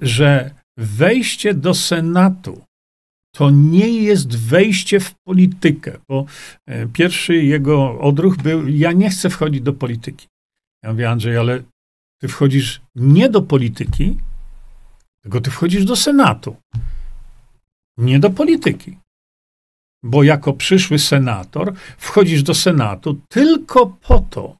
że 0.02 0.54
wejście 0.78 1.54
do 1.54 1.74
Senatu 1.74 2.64
to 3.34 3.50
nie 3.50 3.88
jest 4.02 4.38
wejście 4.38 5.00
w 5.00 5.14
politykę, 5.26 5.98
bo 6.08 6.26
e, 6.66 6.86
pierwszy 6.86 7.36
jego 7.36 8.00
odruch 8.00 8.36
był: 8.36 8.68
Ja 8.68 8.92
nie 8.92 9.10
chcę 9.10 9.30
wchodzić 9.30 9.60
do 9.60 9.72
polityki. 9.72 10.26
Ja 10.84 10.90
mówię, 10.90 11.10
Andrzej, 11.10 11.36
ale 11.36 11.62
ty 12.20 12.28
wchodzisz 12.28 12.80
nie 12.94 13.28
do 13.28 13.42
polityki, 13.42 14.18
tylko 15.22 15.40
ty 15.40 15.50
wchodzisz 15.50 15.84
do 15.84 15.96
Senatu. 15.96 16.56
Nie 17.98 18.18
do 18.18 18.30
polityki. 18.30 18.98
Bo 20.02 20.22
jako 20.22 20.52
przyszły 20.52 20.98
senator 20.98 21.74
wchodzisz 21.98 22.42
do 22.42 22.54
Senatu 22.54 23.20
tylko 23.28 23.86
po 23.86 24.18
to, 24.30 24.56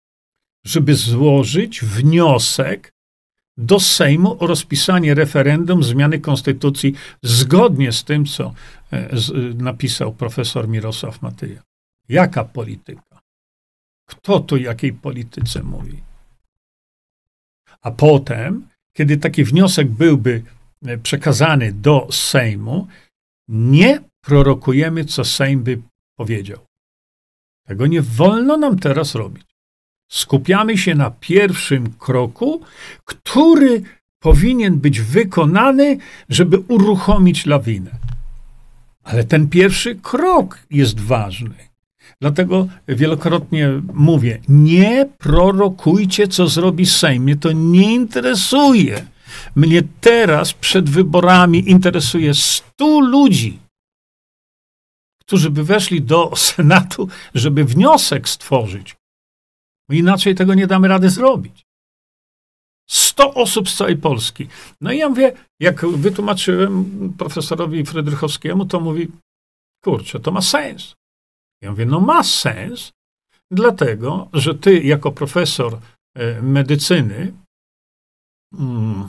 żeby 0.67 0.95
złożyć 0.95 1.81
wniosek 1.81 2.93
do 3.57 3.81
Sejmu 3.81 4.37
o 4.45 4.47
rozpisanie 4.47 5.15
referendum 5.15 5.83
zmiany 5.83 6.21
konstytucji 6.21 6.95
zgodnie 7.23 7.93
z 7.93 8.05
tym, 8.05 8.27
co 8.27 8.55
e, 8.93 9.09
napisał 9.55 10.15
profesor 10.15 10.69
Mirosław 10.69 11.23
Matyja. 11.23 11.63
Jaka 12.09 12.45
polityka? 12.45 13.21
Kto 14.09 14.41
tu 14.41 14.57
jakiej 14.57 14.93
polityce 14.93 15.63
mówi? 15.63 16.03
A 17.81 17.91
potem, 17.91 18.69
kiedy 18.97 19.17
taki 19.17 19.45
wniosek 19.45 19.89
byłby 19.89 20.43
e, 20.87 20.99
przekazany 20.99 21.73
do 21.73 22.09
Sejmu, 22.11 22.87
nie 23.49 24.01
prorokujemy, 24.25 25.05
co 25.05 25.25
Sejm 25.25 25.63
by 25.63 25.83
powiedział. 26.19 26.59
Tego 27.67 27.87
nie 27.87 28.03
wolno 28.03 28.57
nam 28.57 28.79
teraz 28.79 29.15
robić. 29.15 29.47
Skupiamy 30.11 30.79
się 30.79 30.95
na 30.95 31.11
pierwszym 31.11 31.93
kroku, 31.93 32.63
który 33.05 33.83
powinien 34.23 34.79
być 34.79 35.01
wykonany, 35.01 35.99
żeby 36.29 36.59
uruchomić 36.59 37.47
lawinę. 37.47 37.91
Ale 39.05 39.25
ten 39.25 39.49
pierwszy 39.49 39.95
krok 39.95 40.59
jest 40.71 41.01
ważny. 41.01 41.72
Dlatego 42.23 42.69
wielokrotnie 42.89 43.83
mówię, 43.95 44.41
nie 44.49 45.09
prorokujcie, 45.19 46.29
co 46.29 46.49
zrobi 46.49 46.87
Sejm. 46.87 47.23
Mnie 47.23 47.37
to 47.37 47.53
nie 47.53 47.95
interesuje. 47.95 49.07
Mnie 49.57 49.83
teraz 50.01 50.53
przed 50.53 50.91
wyborami 50.91 51.71
interesuje 51.71 52.35
stu 52.35 53.01
ludzi, 53.01 53.59
którzy 55.21 55.51
by 55.51 55.65
weszli 55.65 56.03
do 56.03 56.33
Senatu, 56.49 57.09
żeby 57.35 57.65
wniosek 57.65 58.29
stworzyć. 58.29 58.97
Inaczej 59.91 60.35
tego 60.35 60.55
nie 60.55 60.67
damy 60.67 60.89
rady 60.89 61.11
zrobić. 61.11 61.63
Sto 62.91 63.35
osób 63.35 63.69
z 63.69 63.77
całej 63.77 63.97
Polski. 63.97 64.49
No 64.81 64.93
i 64.93 64.99
ja 64.99 65.09
mówię, 65.09 65.33
jak 65.61 65.87
wytłumaczyłem 65.87 67.15
profesorowi 67.19 67.85
Frydrychowskiemu, 67.85 68.67
to 68.67 68.81
mówi, 68.81 69.09
kurczę, 69.85 70.21
to 70.21 70.33
ma 70.33 70.41
sens. 70.41 70.95
Ja 71.63 71.71
mówię, 71.71 71.87
no 71.87 72.01
ma 72.01 72.23
sens, 72.23 72.93
dlatego, 73.51 74.29
że 74.33 74.55
ty 74.55 74.83
jako 74.83 75.13
profesor 75.13 75.79
e, 76.15 76.43
medycyny 76.43 77.33
mm, 78.59 79.09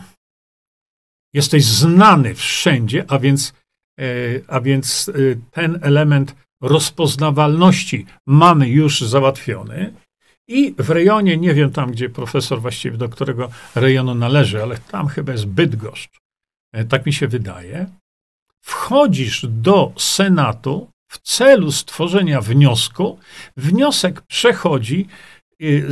jesteś 1.33 1.63
znany 1.65 2.35
wszędzie, 2.35 3.05
a 3.07 3.19
więc, 3.19 3.53
e, 3.99 4.05
a 4.47 4.61
więc 4.61 5.09
e, 5.09 5.13
ten 5.51 5.79
element 5.81 6.35
rozpoznawalności 6.61 8.05
mamy 8.27 8.69
już 8.69 9.01
załatwiony. 9.01 9.93
I 10.47 10.75
w 10.77 10.89
rejonie, 10.89 11.37
nie 11.37 11.53
wiem 11.53 11.71
tam, 11.71 11.91
gdzie 11.91 12.09
profesor 12.09 12.61
właściwie 12.61 12.97
do 12.97 13.09
którego 13.09 13.49
rejonu 13.75 14.15
należy, 14.15 14.63
ale 14.63 14.77
tam 14.77 15.07
chyba 15.07 15.31
jest 15.31 15.45
Bydgoszcz. 15.45 16.19
Tak 16.89 17.05
mi 17.05 17.13
się 17.13 17.27
wydaje. 17.27 17.87
wchodzisz 18.61 19.45
do 19.49 19.93
Senatu 19.97 20.92
w 21.13 21.19
celu 21.19 21.71
stworzenia 21.71 22.41
wniosku. 22.41 23.19
Wniosek 23.57 24.21
przechodzi, 24.21 25.07
y, 25.61 25.85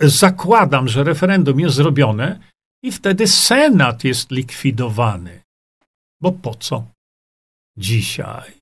zakładam, 0.00 0.88
że 0.88 1.04
referendum 1.04 1.60
jest 1.60 1.76
zrobione 1.76 2.38
i 2.82 2.92
wtedy 2.92 3.26
Senat 3.26 4.04
jest 4.04 4.30
likwidowany. 4.30 5.42
Bo 6.20 6.32
po 6.32 6.54
co? 6.54 6.84
Dzisiaj, 7.76 8.52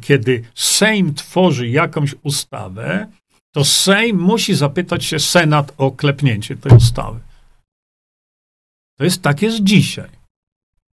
kiedy 0.00 0.44
Sejm 0.54 1.14
tworzy 1.14 1.68
jakąś 1.68 2.14
ustawę, 2.22 3.12
to 3.54 3.64
Sejm 3.64 4.18
musi 4.18 4.54
zapytać 4.54 5.04
się 5.04 5.18
Senat 5.18 5.72
o 5.78 5.90
klepnięcie 5.90 6.56
tej 6.56 6.72
ustawy. 6.72 7.20
To 8.98 9.04
jest 9.04 9.22
tak 9.22 9.42
jest 9.42 9.62
dzisiaj. 9.62 10.10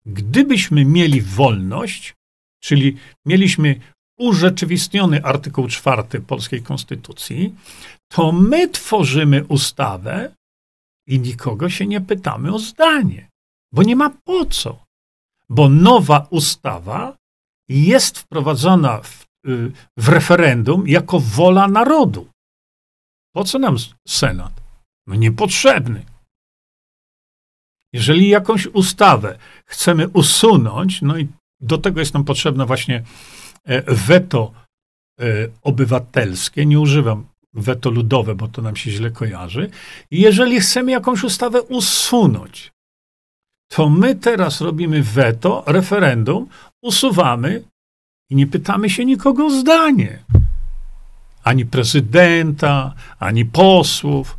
Gdybyśmy 0.07 0.85
mieli 0.85 1.21
wolność, 1.21 2.15
czyli 2.63 2.97
mieliśmy 3.27 3.81
urzeczywistniony 4.21 5.25
artykuł 5.25 5.69
czwarty 5.69 6.21
polskiej 6.21 6.63
konstytucji, 6.63 7.55
to 8.09 8.33
my 8.33 8.69
tworzymy 8.69 9.45
ustawę 9.45 10.35
i 11.07 11.21
nikogo 11.21 11.71
się 11.71 11.87
nie 11.87 12.01
pytamy 12.01 12.55
o 12.55 12.59
zdanie, 12.59 13.29
bo 13.73 13.83
nie 13.83 13.97
ma 13.97 14.11
po 14.25 14.47
co. 14.47 14.85
Bo 15.49 15.69
nowa 15.69 16.27
ustawa 16.31 17.17
jest 17.69 18.19
wprowadzona 18.19 19.01
w, 19.03 19.27
y, 19.49 19.73
w 19.97 20.09
referendum 20.09 20.89
jako 20.89 21.21
wola 21.21 21.69
narodu. 21.69 22.27
Po 23.35 23.45
co 23.45 23.59
nam 23.59 23.77
Senat? 24.09 24.53
No 25.07 25.15
niepotrzebny. 25.15 26.05
Jeżeli 27.93 28.29
jakąś 28.29 28.67
ustawę 28.67 29.39
chcemy 29.67 30.09
usunąć, 30.09 31.03
no 31.03 31.19
i 31.19 31.29
do 31.61 31.79
tego 31.79 32.01
jest 32.01 32.15
nam 32.15 32.25
potrzebne 32.25 32.67
właśnie 32.67 33.05
weto 33.87 34.53
e, 35.21 35.25
obywatelskie, 35.63 36.67
nie 36.67 36.81
używam 36.81 37.27
weto 37.55 37.91
ludowe, 37.91 38.35
bo 38.35 38.49
to 38.49 38.63
nam 38.63 38.77
się 38.77 38.91
źle 38.91 39.11
kojarzy. 39.11 39.71
Jeżeli 40.11 40.61
chcemy 40.61 40.93
jakąś 40.93 41.25
ustawę 41.25 41.63
usunąć, 41.63 42.73
to 43.69 43.89
my 43.89 44.15
teraz 44.15 44.61
robimy 44.61 45.03
weto, 45.03 45.65
referendum, 45.67 46.47
usuwamy 46.83 47.63
i 48.31 48.37
nie 48.37 48.47
pytamy 48.47 48.91
się 48.91 49.05
nikogo 49.05 49.47
o 49.47 49.51
zdanie. 49.51 50.19
Ani 51.45 51.67
prezydenta, 51.67 52.95
ani 53.19 53.45
posłów, 53.45 54.39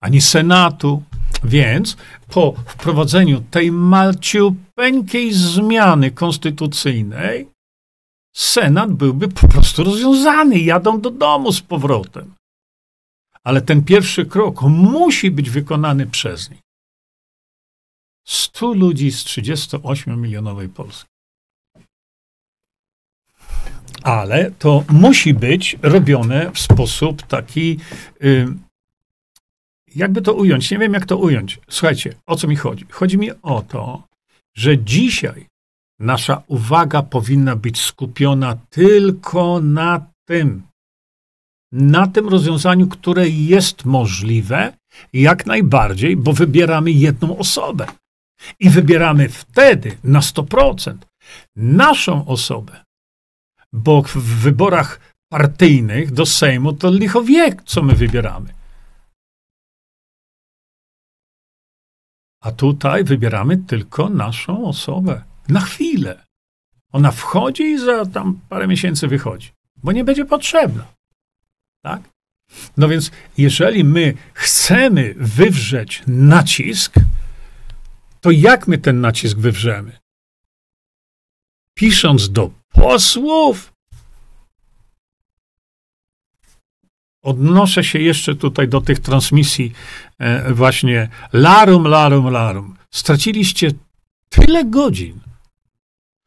ani 0.00 0.20
senatu. 0.20 1.02
Więc 1.44 1.96
po 2.28 2.54
wprowadzeniu 2.66 3.40
tej 3.50 3.72
malciupeńkiej 3.72 5.32
zmiany 5.32 6.10
konstytucyjnej, 6.10 7.48
Senat 8.32 8.92
byłby 8.92 9.28
po 9.28 9.48
prostu 9.48 9.84
rozwiązany, 9.84 10.58
jadą 10.58 11.00
do 11.00 11.10
domu 11.10 11.52
z 11.52 11.60
powrotem. 11.60 12.34
Ale 13.44 13.60
ten 13.60 13.84
pierwszy 13.84 14.26
krok 14.26 14.62
musi 14.62 15.30
być 15.30 15.50
wykonany 15.50 16.06
przez 16.06 16.50
nich. 16.50 16.60
100 18.26 18.72
ludzi 18.72 19.12
z 19.12 19.24
38-milionowej 19.24 20.68
Polski. 20.68 21.10
Ale 24.02 24.50
to 24.50 24.84
musi 24.88 25.34
być 25.34 25.76
robione 25.82 26.50
w 26.52 26.58
sposób 26.58 27.22
taki, 27.22 27.78
jakby 29.94 30.22
to 30.22 30.34
ująć, 30.34 30.70
nie 30.70 30.78
wiem 30.78 30.94
jak 30.94 31.06
to 31.06 31.16
ująć. 31.16 31.60
Słuchajcie, 31.70 32.14
o 32.26 32.36
co 32.36 32.48
mi 32.48 32.56
chodzi? 32.56 32.86
Chodzi 32.90 33.18
mi 33.18 33.30
o 33.42 33.62
to, 33.62 34.08
że 34.54 34.78
dzisiaj 34.78 35.46
nasza 36.00 36.42
uwaga 36.46 37.02
powinna 37.02 37.56
być 37.56 37.80
skupiona 37.80 38.56
tylko 38.70 39.60
na 39.60 40.06
tym, 40.24 40.62
na 41.72 42.06
tym 42.06 42.28
rozwiązaniu, 42.28 42.88
które 42.88 43.28
jest 43.28 43.84
możliwe, 43.84 44.72
jak 45.12 45.46
najbardziej, 45.46 46.16
bo 46.16 46.32
wybieramy 46.32 46.90
jedną 46.90 47.38
osobę. 47.38 47.86
I 48.58 48.70
wybieramy 48.70 49.28
wtedy 49.28 49.98
na 50.04 50.20
100% 50.20 50.96
naszą 51.56 52.26
osobę. 52.26 52.84
Bo 53.72 54.02
w 54.02 54.16
wyborach 54.16 55.14
partyjnych 55.32 56.12
do 56.12 56.26
Sejmu 56.26 56.72
to 56.72 56.90
licho 56.90 57.22
wie, 57.22 57.56
co 57.64 57.82
my 57.82 57.94
wybieramy. 57.94 58.54
A 62.42 62.52
tutaj 62.52 63.04
wybieramy 63.04 63.56
tylko 63.56 64.08
naszą 64.08 64.64
osobę. 64.64 65.29
Na 65.50 65.60
chwilę. 65.60 66.26
Ona 66.92 67.10
wchodzi 67.10 67.62
i 67.62 67.78
za 67.78 68.06
tam 68.06 68.40
parę 68.48 68.66
miesięcy 68.66 69.08
wychodzi, 69.08 69.52
bo 69.76 69.92
nie 69.92 70.04
będzie 70.04 70.24
potrzebna. 70.24 70.94
Tak? 71.82 72.02
No 72.76 72.88
więc, 72.88 73.10
jeżeli 73.38 73.84
my 73.84 74.14
chcemy 74.34 75.14
wywrzeć 75.16 76.02
nacisk, 76.06 76.94
to 78.20 78.30
jak 78.30 78.68
my 78.68 78.78
ten 78.78 79.00
nacisk 79.00 79.38
wywrzemy? 79.38 79.98
Pisząc 81.74 82.32
do 82.32 82.50
posłów? 82.72 83.72
Odnoszę 87.22 87.84
się 87.84 87.98
jeszcze 87.98 88.34
tutaj 88.34 88.68
do 88.68 88.80
tych 88.80 88.98
transmisji 88.98 89.72
e, 90.18 90.54
właśnie 90.54 91.08
larum, 91.32 91.84
larum, 91.84 92.30
larum. 92.30 92.76
Straciliście 92.90 93.70
tyle 94.28 94.64
godzin 94.64 95.20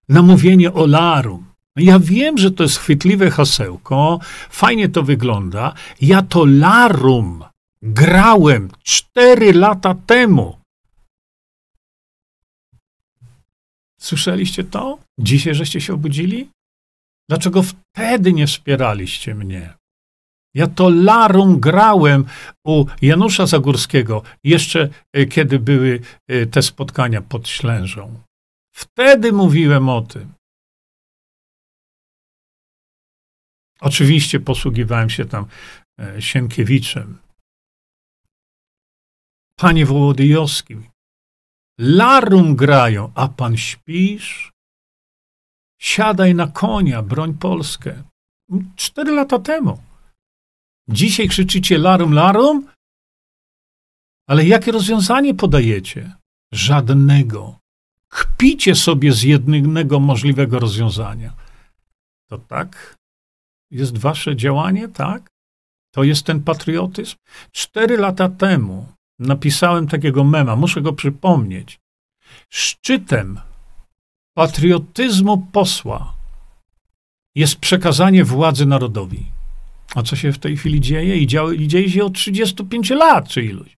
na 0.09 0.21
mówienie 0.21 0.73
o 0.73 0.85
larum. 0.85 1.45
Ja 1.75 1.99
wiem, 1.99 2.37
że 2.37 2.51
to 2.51 2.63
jest 2.63 2.77
chwytliwe 2.77 3.31
hasełko, 3.31 4.19
fajnie 4.49 4.89
to 4.89 5.03
wygląda. 5.03 5.73
Ja 6.01 6.21
to 6.21 6.45
larum 6.45 7.43
grałem 7.81 8.69
cztery 8.83 9.53
lata 9.53 9.95
temu. 9.95 10.57
Słyszeliście 13.99 14.63
to? 14.63 14.99
Dzisiaj 15.19 15.55
żeście 15.55 15.81
się 15.81 15.93
obudzili? 15.93 16.49
Dlaczego 17.29 17.63
wtedy 17.63 18.33
nie 18.33 18.47
wspieraliście 18.47 19.35
mnie? 19.35 19.73
Ja 20.55 20.67
to 20.67 20.89
larum 20.89 21.59
grałem 21.59 22.25
u 22.65 22.85
Janusza 23.01 23.45
Zagórskiego, 23.45 24.23
jeszcze 24.43 24.89
e, 25.13 25.25
kiedy 25.25 25.59
były 25.59 25.99
e, 26.27 26.45
te 26.45 26.61
spotkania 26.61 27.21
pod 27.21 27.47
Ślężą. 27.47 28.19
Wtedy 28.73 29.31
mówiłem 29.31 29.89
o 29.89 30.01
tym. 30.01 30.33
Oczywiście 33.81 34.39
posługiwałem 34.39 35.09
się 35.09 35.25
tam 35.25 35.45
e, 35.99 36.21
Sienkiewiczem. 36.21 37.19
Panie 39.59 39.85
Wołodyjowski, 39.85 40.75
larum 41.79 42.55
grają, 42.55 43.11
a 43.15 43.27
pan 43.27 43.57
śpisz? 43.57 44.51
Siadaj 45.81 46.35
na 46.35 46.47
konia, 46.47 47.01
broń 47.01 47.33
Polskę. 47.37 48.03
Cztery 48.75 49.11
lata 49.11 49.39
temu. 49.39 49.83
Dzisiaj 50.87 51.27
krzyczycie 51.27 51.77
larum, 51.77 52.13
larum, 52.13 52.67
ale 54.27 54.45
jakie 54.45 54.71
rozwiązanie 54.71 55.33
podajecie? 55.33 56.15
Żadnego. 56.53 57.59
Kpicie 58.13 58.75
sobie 58.75 59.13
z 59.13 59.23
jednego 59.23 59.99
możliwego 59.99 60.59
rozwiązania. 60.59 61.33
To 62.29 62.37
tak 62.37 62.97
jest 63.71 63.97
wasze 63.97 64.35
działanie, 64.35 64.87
tak? 64.87 65.29
To 65.93 66.03
jest 66.03 66.25
ten 66.25 66.43
patriotyzm? 66.43 67.15
Cztery 67.51 67.97
lata 67.97 68.29
temu 68.29 68.87
napisałem 69.19 69.87
takiego 69.87 70.23
mema, 70.23 70.55
muszę 70.55 70.81
go 70.81 70.93
przypomnieć. 70.93 71.79
Szczytem 72.49 73.39
patriotyzmu 74.33 75.37
posła 75.37 76.13
jest 77.35 77.55
przekazanie 77.55 78.23
władzy 78.23 78.65
narodowi. 78.65 79.25
A 79.95 80.03
co 80.03 80.15
się 80.15 80.33
w 80.33 80.39
tej 80.39 80.57
chwili 80.57 80.81
dzieje? 80.81 81.17
I, 81.17 81.27
dzieje, 81.67 81.89
się 81.89 82.05
od 82.05 82.13
35 82.13 82.89
lat 82.89 83.27
czy 83.27 83.43
iluś. 83.43 83.77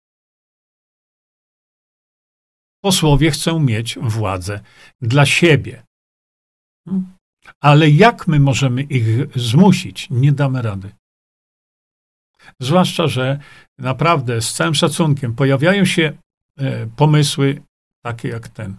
Posłowie 2.86 3.32
chcą 3.32 3.60
mieć 3.60 3.98
władzę 4.00 4.60
dla 5.02 5.26
siebie. 5.26 5.84
Ale 7.60 7.90
jak 7.90 8.28
my 8.28 8.40
możemy 8.40 8.82
ich 8.82 9.38
zmusić? 9.40 10.08
Nie 10.10 10.32
damy 10.32 10.62
rady. 10.62 10.92
Zwłaszcza, 12.60 13.08
że 13.08 13.40
naprawdę 13.78 14.42
z 14.42 14.54
całym 14.54 14.76
szacunkiem 14.76 15.36
pojawiają 15.36 15.86
się 15.86 16.18
e, 16.58 16.88
pomysły 16.88 17.62
takie 18.04 18.28
jak 18.28 18.48
ten. 18.48 18.78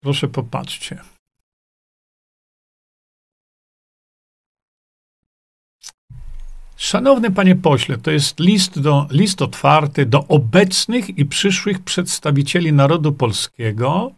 Proszę 0.00 0.28
popatrzcie. 0.28 1.02
Szanowny 6.80 7.30
panie 7.30 7.56
pośle, 7.56 7.98
to 7.98 8.10
jest 8.10 8.40
list, 8.40 8.80
do, 8.80 9.06
list 9.10 9.42
otwarty 9.42 10.06
do 10.06 10.26
obecnych 10.28 11.18
i 11.18 11.24
przyszłych 11.24 11.84
przedstawicieli 11.84 12.72
narodu 12.72 13.12
polskiego 13.12 14.12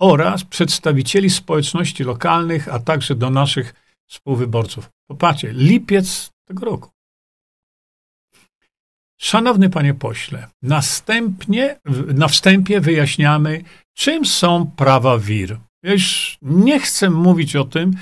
oraz 0.00 0.44
przedstawicieli 0.44 1.30
społeczności 1.30 2.04
lokalnych, 2.04 2.68
a 2.68 2.78
także 2.78 3.14
do 3.14 3.30
naszych 3.30 3.74
współwyborców. 4.10 4.90
Popatrzcie, 5.10 5.52
lipiec 5.52 6.30
tego 6.48 6.66
roku. 6.66 6.90
Szanowny 9.20 9.70
panie 9.70 9.94
pośle, 9.94 10.48
następnie, 10.62 11.80
na 12.14 12.28
wstępie 12.28 12.80
wyjaśniamy, 12.80 13.62
czym 13.94 14.26
są 14.26 14.70
prawa 14.76 15.18
WIR. 15.18 15.58
Ja 15.82 15.92
już 15.92 16.38
nie 16.42 16.80
chcę 16.80 17.10
mówić 17.10 17.56
o 17.56 17.64
tym, 17.64 17.92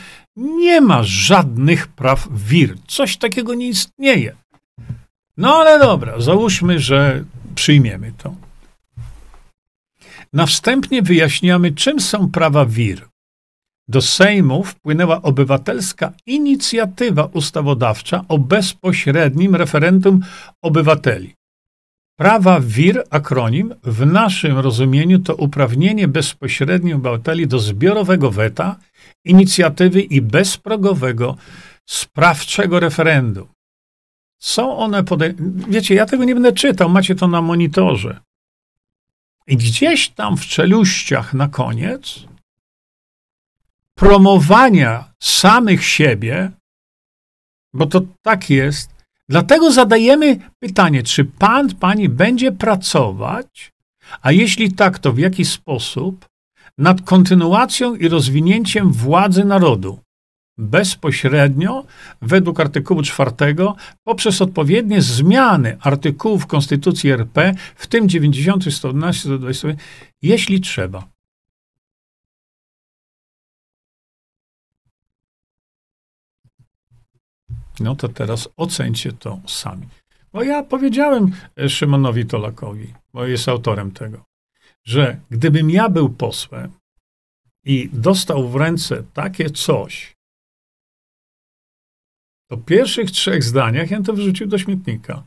nie 0.41 0.81
ma 0.81 1.03
żadnych 1.03 1.89
praw 1.89 2.29
WIR. 2.31 2.77
Coś 2.87 3.17
takiego 3.17 3.55
nie 3.55 3.69
istnieje. 3.69 4.37
No 5.37 5.55
ale 5.57 5.79
dobra, 5.79 6.21
załóżmy, 6.21 6.79
że 6.79 7.25
przyjmiemy 7.55 8.13
to. 8.19 8.35
Na 10.33 10.47
wstępnie 10.47 11.03
wyjaśniamy, 11.03 11.73
czym 11.73 12.01
są 12.01 12.31
prawa 12.31 12.67
WIR. 12.67 13.09
Do 13.89 14.03
Sejmu 14.03 14.65
wpłynęła 14.65 15.23
obywatelska 15.23 16.13
inicjatywa 16.27 17.25
ustawodawcza 17.25 18.25
o 18.29 18.39
bezpośrednim 18.39 19.57
referendum 19.57 20.21
obywateli. 20.63 21.35
Prawa 22.21 22.61
WIR, 22.61 23.05
akronim, 23.11 23.75
w 23.83 24.07
naszym 24.07 24.59
rozumieniu 24.59 25.19
to 25.19 25.35
uprawnienie 25.35 26.09
bezpośrednio 26.09 26.97
obywateli 26.97 27.47
do 27.47 27.59
zbiorowego 27.59 28.31
weta, 28.31 28.77
inicjatywy 29.25 30.01
i 30.01 30.21
bezprogowego, 30.21 31.37
sprawczego 31.87 32.81
referendum. 32.81 33.49
Są 34.39 34.77
one 34.77 35.05
podej... 35.05 35.35
Wiecie, 35.69 35.95
ja 35.95 36.07
tego 36.07 36.25
nie 36.25 36.35
będę 36.35 36.53
czytał, 36.53 36.89
macie 36.89 37.15
to 37.15 37.29
na 37.29 37.43
monitorze. 37.43 38.21
I 39.47 39.57
gdzieś 39.57 40.09
tam 40.09 40.37
w 40.37 40.47
czeluściach 40.47 41.35
na 41.35 41.49
koniec 41.49 42.25
promowania 43.95 45.13
samych 45.21 45.85
siebie, 45.85 46.51
bo 47.73 47.87
to 47.87 48.01
tak 48.23 48.51
jest, 48.51 49.00
dlatego 49.31 49.73
zadajemy 49.73 50.39
pytanie, 50.59 51.03
czy 51.03 51.25
pan, 51.25 51.75
pani 51.75 52.09
będzie 52.09 52.53
pracować, 52.53 53.73
a 54.23 54.33
jeśli 54.33 54.73
tak, 54.73 54.99
to 54.99 55.13
w 55.13 55.19
jaki 55.19 55.45
sposób, 55.45 56.31
nad 56.79 57.03
kontynuacją 57.03 57.95
i 57.95 58.09
rozwinięciem 58.09 58.93
władzy 58.93 59.45
narodu. 59.45 59.99
Bezpośrednio 60.59 61.85
według 62.23 62.61
artykułu 62.61 63.03
4 63.03 63.33
poprzez 64.05 64.43
odpowiednie 64.43 65.03
zmiany 65.03 65.77
artykułów 65.81 66.47
Konstytucji 66.47 67.11
RP, 67.11 67.55
w 67.77 67.87
tym 67.87 68.09
90, 68.09 68.75
111, 68.75 69.21
120, 69.21 69.69
jeśli 70.23 70.61
trzeba. 70.61 71.09
No 77.81 77.97
to 77.97 78.09
teraz 78.09 78.49
ocencie 78.57 79.13
to 79.13 79.41
sami. 79.47 79.89
Bo 80.33 80.43
ja 80.43 80.63
powiedziałem 80.63 81.33
Szymonowi 81.69 82.27
Tolakowi, 82.27 82.95
bo 83.13 83.27
jest 83.27 83.49
autorem 83.49 83.91
tego, 83.91 84.25
że 84.85 85.21
gdybym 85.31 85.71
ja 85.71 85.89
był 85.89 86.09
posłem 86.09 86.73
i 87.65 87.91
dostał 87.93 88.49
w 88.49 88.57
ręce 88.57 89.03
takie 89.15 89.51
coś, 89.51 90.17
to 92.51 92.57
w 92.57 92.65
pierwszych 92.65 93.11
trzech 93.11 93.45
zdaniach 93.45 93.91
ja 93.91 94.03
to 94.03 94.13
wrzucił 94.13 94.47
do 94.47 94.59
śmietnika. 94.59 95.27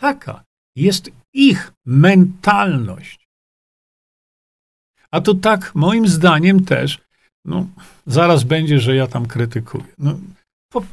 Taka 0.00 0.44
jest 0.76 1.10
ich 1.32 1.72
mentalność. 1.86 3.28
A 5.10 5.20
to 5.20 5.34
tak, 5.34 5.74
moim 5.74 6.08
zdaniem 6.08 6.64
też, 6.64 6.98
no, 7.44 7.66
zaraz 8.06 8.44
będzie, 8.44 8.80
że 8.80 8.96
ja 8.96 9.06
tam 9.06 9.26
krytykuję. 9.26 9.84
No, 9.98 10.18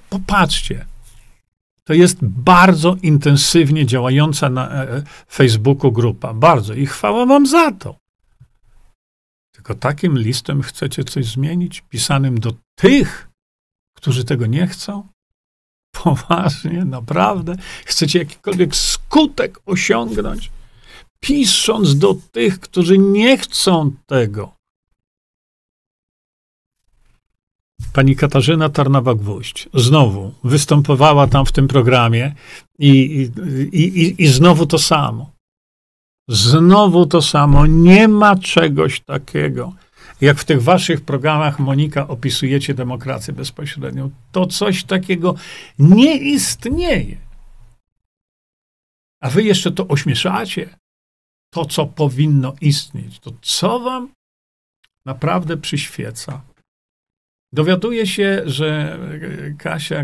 popatrzcie. 0.10 0.86
To 1.84 1.94
jest 1.94 2.18
bardzo 2.22 2.96
intensywnie 3.02 3.86
działająca 3.86 4.50
na 4.50 4.72
e, 4.72 4.92
e, 4.92 5.04
Facebooku 5.30 5.92
grupa. 5.92 6.34
Bardzo. 6.34 6.74
I 6.74 6.86
chwała 6.86 7.26
wam 7.26 7.46
za 7.46 7.72
to. 7.72 7.96
Tylko 9.52 9.76
takim 9.76 10.18
listem 10.18 10.62
chcecie 10.62 11.04
coś 11.04 11.26
zmienić, 11.26 11.82
pisanym 11.82 12.40
do 12.40 12.54
tych, 12.76 13.30
którzy 13.94 14.24
tego 14.24 14.46
nie 14.46 14.68
chcą? 14.68 15.08
Poważnie, 16.04 16.86
naprawdę? 16.86 17.56
Chcecie 17.86 18.20
jakikolwiek 18.20 18.76
skutek 18.76 19.60
osiągnąć, 19.66 20.52
pisząc 21.20 21.98
do 21.98 22.16
tych, 22.32 22.60
którzy 22.60 22.98
nie 22.98 23.38
chcą 23.38 23.92
tego? 24.06 24.57
Pani 27.94 28.16
Katarzyna 28.16 28.70
Tarnawa-Gwóźdź 28.70 29.70
znowu 29.74 30.34
występowała 30.44 31.28
tam 31.28 31.46
w 31.46 31.52
tym 31.52 31.68
programie 31.68 32.36
i, 32.80 32.90
i, 33.72 33.78
i, 33.78 34.24
i 34.24 34.28
znowu 34.28 34.66
to 34.66 34.80
samo. 34.80 35.32
Znowu 36.30 37.06
to 37.06 37.22
samo. 37.22 37.66
Nie 37.66 38.08
ma 38.08 38.36
czegoś 38.36 39.00
takiego 39.00 39.74
jak 40.22 40.40
w 40.40 40.46
tych 40.46 40.64
waszych 40.64 41.02
programach, 41.02 41.60
Monika, 41.60 42.08
opisujecie 42.08 42.74
demokrację 42.74 43.34
bezpośrednią, 43.34 44.12
to 44.32 44.48
coś 44.48 44.84
takiego 44.84 45.36
nie 45.80 46.18
istnieje. 46.18 47.18
A 49.22 49.30
wy 49.30 49.44
jeszcze 49.44 49.72
to 49.72 49.88
ośmieszacie. 49.88 50.78
To, 51.54 51.66
co 51.66 51.86
powinno 51.86 52.54
istnieć. 52.62 53.20
To 53.20 53.32
co 53.42 53.80
wam 53.80 54.10
naprawdę 55.06 55.58
przyświeca? 55.58 56.42
Dowiaduje 57.54 58.08
się, 58.08 58.42
że 58.46 59.00
Kasia 59.60 60.04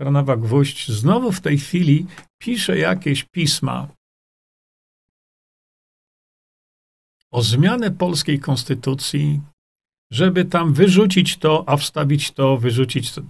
Tarnowa-Gwóźdź 0.00 0.92
znowu 0.92 1.32
w 1.32 1.40
tej 1.40 1.58
chwili 1.58 2.06
pisze 2.38 2.78
jakieś 2.78 3.24
pisma 3.24 3.88
o 7.32 7.42
zmianę 7.42 7.90
polskiej 7.90 8.40
konstytucji, 8.40 9.40
żeby 10.12 10.44
tam 10.44 10.72
wyrzucić 10.74 11.36
to, 11.36 11.64
a 11.66 11.76
wstawić 11.76 12.30
to, 12.30 12.56
wyrzucić 12.56 13.12
to. 13.12 13.22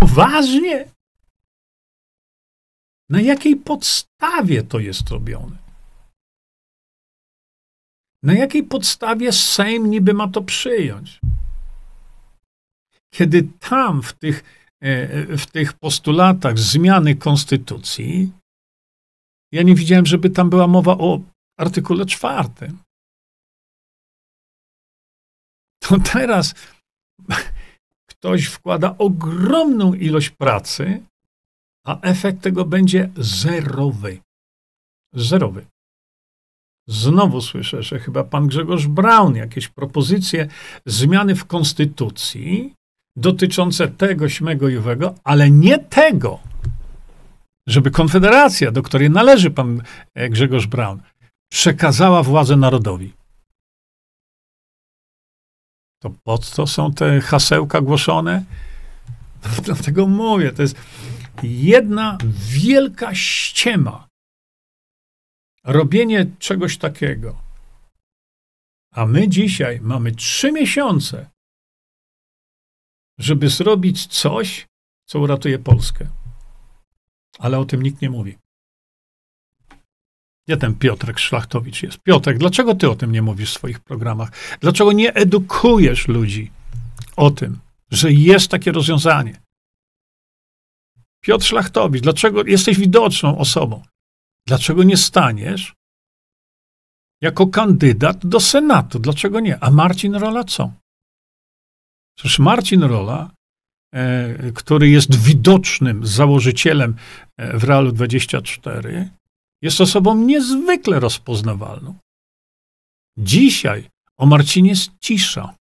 Poważnie? 0.00 0.90
Na 3.08 3.20
jakiej 3.20 3.56
podstawie 3.56 4.62
to 4.62 4.78
jest 4.78 5.10
robione? 5.10 5.58
Na 8.22 8.34
jakiej 8.34 8.62
podstawie 8.62 9.32
Sejm 9.32 9.90
niby 9.90 10.14
ma 10.14 10.28
to 10.28 10.42
przyjąć? 10.42 11.20
Kiedy 13.14 13.48
tam 13.60 14.02
w 14.02 14.12
tych, 14.12 14.44
e, 14.80 15.36
w 15.36 15.46
tych 15.46 15.72
postulatach 15.72 16.58
zmiany 16.58 17.16
konstytucji, 17.16 18.32
ja 19.52 19.62
nie 19.62 19.74
widziałem, 19.74 20.06
żeby 20.06 20.30
tam 20.30 20.50
była 20.50 20.66
mowa 20.66 20.92
o 20.92 21.20
artykule 21.58 22.06
czwartym 22.06 22.78
to 25.88 25.98
teraz 26.12 26.54
ktoś 28.10 28.46
wkłada 28.46 28.94
ogromną 28.98 29.94
ilość 29.94 30.30
pracy, 30.30 31.02
a 31.86 32.00
efekt 32.00 32.42
tego 32.42 32.64
będzie 32.64 33.10
zerowy. 33.16 34.18
Zerowy. 35.14 35.66
Znowu 36.88 37.40
słyszę, 37.40 37.82
że 37.82 37.98
chyba 37.98 38.24
pan 38.24 38.46
Grzegorz 38.46 38.86
Braun 38.86 39.36
jakieś 39.36 39.68
propozycje 39.68 40.48
zmiany 40.86 41.34
w 41.34 41.44
konstytucji 41.44 42.74
dotyczące 43.18 43.88
tego, 43.88 44.28
śmego 44.28 44.68
i 44.68 44.78
ale 45.24 45.50
nie 45.50 45.78
tego, 45.78 46.40
żeby 47.66 47.90
Konfederacja, 47.90 48.70
do 48.70 48.82
której 48.82 49.10
należy 49.10 49.50
pan 49.50 49.82
e, 50.14 50.28
Grzegorz 50.28 50.66
Braun, 50.66 51.02
przekazała 51.52 52.22
władzę 52.22 52.56
narodowi. 52.56 53.12
To 56.02 56.10
po 56.24 56.38
co 56.38 56.66
są 56.66 56.92
te 56.92 57.20
hasełka 57.20 57.80
głoszone? 57.80 58.44
No, 59.44 59.62
dlatego 59.62 60.06
mówię, 60.06 60.52
to 60.52 60.62
jest 60.62 60.76
jedna 61.42 62.18
wielka 62.50 63.14
ściema. 63.14 64.08
Robienie 65.64 66.26
czegoś 66.38 66.78
takiego. 66.78 67.40
A 68.94 69.06
my 69.06 69.28
dzisiaj 69.28 69.80
mamy 69.80 70.12
trzy 70.12 70.52
miesiące, 70.52 71.30
żeby 73.18 73.48
zrobić 73.48 74.06
coś, 74.06 74.66
co 75.06 75.18
uratuje 75.18 75.58
Polskę. 75.58 76.06
Ale 77.38 77.58
o 77.58 77.64
tym 77.64 77.82
nikt 77.82 78.02
nie 78.02 78.10
mówi. 78.10 78.38
Gdzie 80.46 80.56
ten 80.56 80.74
Piotrek 80.74 81.18
Szlachtowicz 81.18 81.82
jest? 81.82 81.98
Piotrek, 81.98 82.38
dlaczego 82.38 82.74
ty 82.74 82.90
o 82.90 82.96
tym 82.96 83.12
nie 83.12 83.22
mówisz 83.22 83.50
w 83.50 83.54
swoich 83.54 83.80
programach? 83.80 84.58
Dlaczego 84.60 84.92
nie 84.92 85.14
edukujesz 85.14 86.08
ludzi 86.08 86.50
o 87.16 87.30
tym, 87.30 87.58
że 87.90 88.12
jest 88.12 88.50
takie 88.50 88.72
rozwiązanie? 88.72 89.40
Piotr 91.20 91.44
Szlachtowicz, 91.44 92.02
dlaczego 92.02 92.44
jesteś 92.44 92.78
widoczną 92.78 93.38
osobą? 93.38 93.82
Dlaczego 94.46 94.82
nie 94.82 94.96
staniesz 94.96 95.74
jako 97.20 97.46
kandydat 97.46 98.26
do 98.26 98.40
Senatu. 98.40 98.98
Dlaczego 98.98 99.40
nie? 99.40 99.58
A 99.64 99.70
Marcin 99.70 100.14
Rola 100.14 100.44
co? 100.44 100.72
Przecież 102.18 102.38
Marcin 102.38 102.82
Rola, 102.82 103.30
e, 103.94 104.52
który 104.52 104.88
jest 104.90 105.14
widocznym 105.22 106.06
założycielem 106.06 106.96
e, 107.36 107.58
w 107.58 107.64
Realu 107.64 107.92
24, 107.92 109.10
jest 109.62 109.80
osobą 109.80 110.14
niezwykle 110.14 111.00
rozpoznawalną. 111.00 111.98
Dzisiaj 113.18 113.90
o 114.16 114.26
Marcinie 114.26 114.70
jest 114.70 114.90
cisza. 115.00 115.54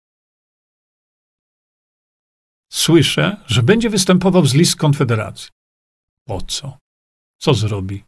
Słyszę, 2.71 3.37
że 3.47 3.63
będzie 3.63 3.89
występował 3.89 4.45
z 4.45 4.53
list 4.53 4.75
Konfederacji. 4.75 5.49
Po 6.25 6.41
co? 6.41 6.77
Co 7.37 7.53
zrobi? 7.53 8.03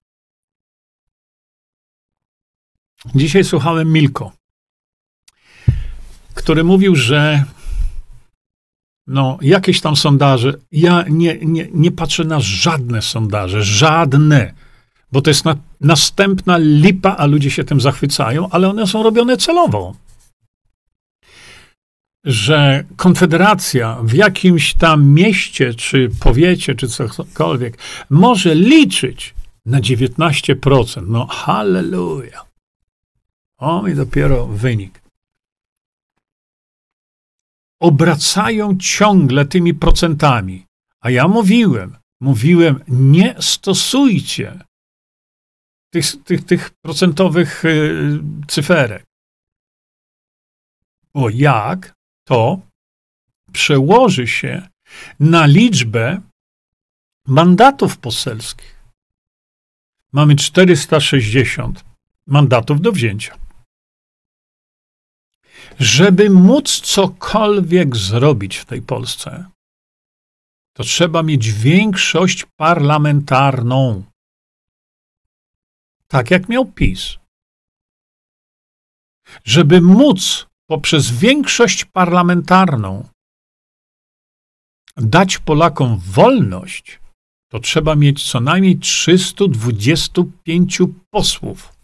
Dzisiaj 3.16 3.43
słuchałem 3.43 3.93
Milko, 3.93 4.32
który 6.34 6.64
mówił, 6.64 6.95
że 6.95 7.45
no, 9.10 9.38
jakieś 9.41 9.82
tam 9.82 9.95
sondaże. 9.95 10.53
Ja 10.72 11.05
nie, 11.10 11.38
nie, 11.41 11.68
nie 11.74 11.91
patrzę 11.91 12.24
na 12.24 12.39
żadne 12.39 13.01
sondaże, 13.01 13.64
żadne, 13.64 14.53
bo 15.12 15.22
to 15.22 15.30
jest 15.30 15.45
na, 15.45 15.55
następna 15.82 16.57
lipa, 16.57 17.16
a 17.16 17.26
ludzie 17.26 17.51
się 17.51 17.64
tym 17.64 17.82
zachwycają, 17.82 18.49
ale 18.49 18.70
one 18.70 18.88
są 18.88 19.03
robione 19.03 19.38
celowo. 19.38 19.95
Że 22.24 22.84
Konfederacja 22.95 23.97
w 24.03 24.14
jakimś 24.14 24.74
tam 24.74 25.05
mieście, 25.05 25.74
czy 25.74 26.10
powiecie, 26.20 26.76
czy 26.76 26.88
cokolwiek, 26.88 27.78
może 28.10 28.55
liczyć 28.55 29.34
na 29.66 29.82
19%. 29.82 31.03
No, 31.07 31.28
halleluja. 31.28 32.45
O, 33.57 33.88
i 33.88 33.95
dopiero 33.95 34.47
wynik 34.47 35.01
obracają 37.80 38.78
ciągle 38.78 39.46
tymi 39.46 39.74
procentami. 39.74 40.66
A 41.02 41.10
ja 41.10 41.28
mówiłem, 41.28 41.98
mówiłem, 42.22 42.84
nie 42.88 43.36
stosujcie 43.40 44.60
tych, 45.94 46.24
tych, 46.24 46.46
tych 46.46 46.70
procentowych 46.70 47.66
y, 47.66 48.20
cyferek. 48.48 49.04
Bo 51.14 51.30
jak 51.30 51.94
to 52.28 52.62
przełoży 53.52 54.28
się 54.28 54.70
na 55.20 55.46
liczbę 55.46 56.22
mandatów 57.28 57.98
poselskich? 57.98 58.80
Mamy 60.12 60.36
460 60.36 61.86
mandatów 62.28 62.82
do 62.82 62.92
wzięcia. 62.92 63.49
Żeby 65.80 66.30
móc 66.30 66.82
cokolwiek 66.82 67.96
zrobić 67.96 68.58
w 68.58 68.66
tej 68.66 68.82
Polsce, 68.82 69.46
to 70.74 70.84
trzeba 70.84 71.24
mieć 71.24 71.52
większość 71.52 72.46
parlamentarną. 72.60 74.04
Tak 76.08 76.32
jak 76.32 76.50
miał 76.50 76.66
PiS. 76.66 77.18
Żeby 79.44 79.82
móc 79.82 80.48
poprzez 80.70 81.12
większość 81.12 81.86
parlamentarną 81.86 83.10
dać 84.98 85.38
Polakom 85.38 86.00
wolność, 86.00 87.00
to 87.52 87.60
trzeba 87.60 87.96
mieć 87.96 88.32
co 88.32 88.40
najmniej 88.40 88.80
325 88.80 90.78
posłów. 91.10 91.79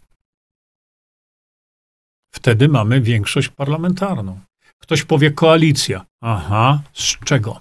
Wtedy 2.36 2.68
mamy 2.68 3.00
większość 3.00 3.48
parlamentarną. 3.48 4.40
Ktoś 4.78 5.02
powie 5.02 5.30
koalicja. 5.30 6.06
Aha, 6.20 6.82
z 6.92 7.18
czego? 7.24 7.60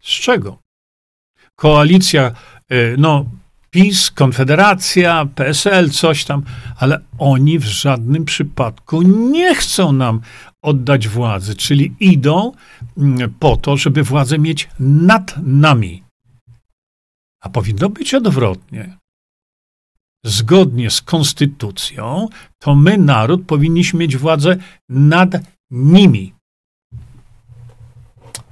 Z 0.00 0.08
czego? 0.08 0.58
Koalicja, 1.56 2.32
y, 2.72 2.94
no, 2.98 3.24
PiS, 3.70 4.10
Konfederacja, 4.10 5.26
PSL, 5.34 5.90
coś 5.90 6.24
tam, 6.24 6.42
ale 6.76 7.00
oni 7.18 7.58
w 7.58 7.64
żadnym 7.64 8.24
przypadku 8.24 9.02
nie 9.02 9.54
chcą 9.54 9.92
nam 9.92 10.20
oddać 10.62 11.08
władzy, 11.08 11.56
czyli 11.56 11.94
idą 12.00 12.52
mm, 12.98 13.34
po 13.40 13.56
to, 13.56 13.76
żeby 13.76 14.02
władzę 14.02 14.38
mieć 14.38 14.68
nad 14.80 15.34
nami. 15.42 16.02
A 17.40 17.48
powinno 17.48 17.88
być 17.88 18.14
odwrotnie 18.14 18.98
zgodnie 20.24 20.90
z 20.90 21.00
konstytucją, 21.00 22.28
to 22.58 22.74
my, 22.74 22.98
naród, 22.98 23.46
powinniśmy 23.46 23.98
mieć 23.98 24.16
władzę 24.16 24.56
nad 24.88 25.30
nimi. 25.70 26.34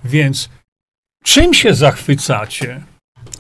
Więc 0.05 0.49
czym 1.23 1.55
się 1.55 1.75
zachwycacie, 1.75 2.83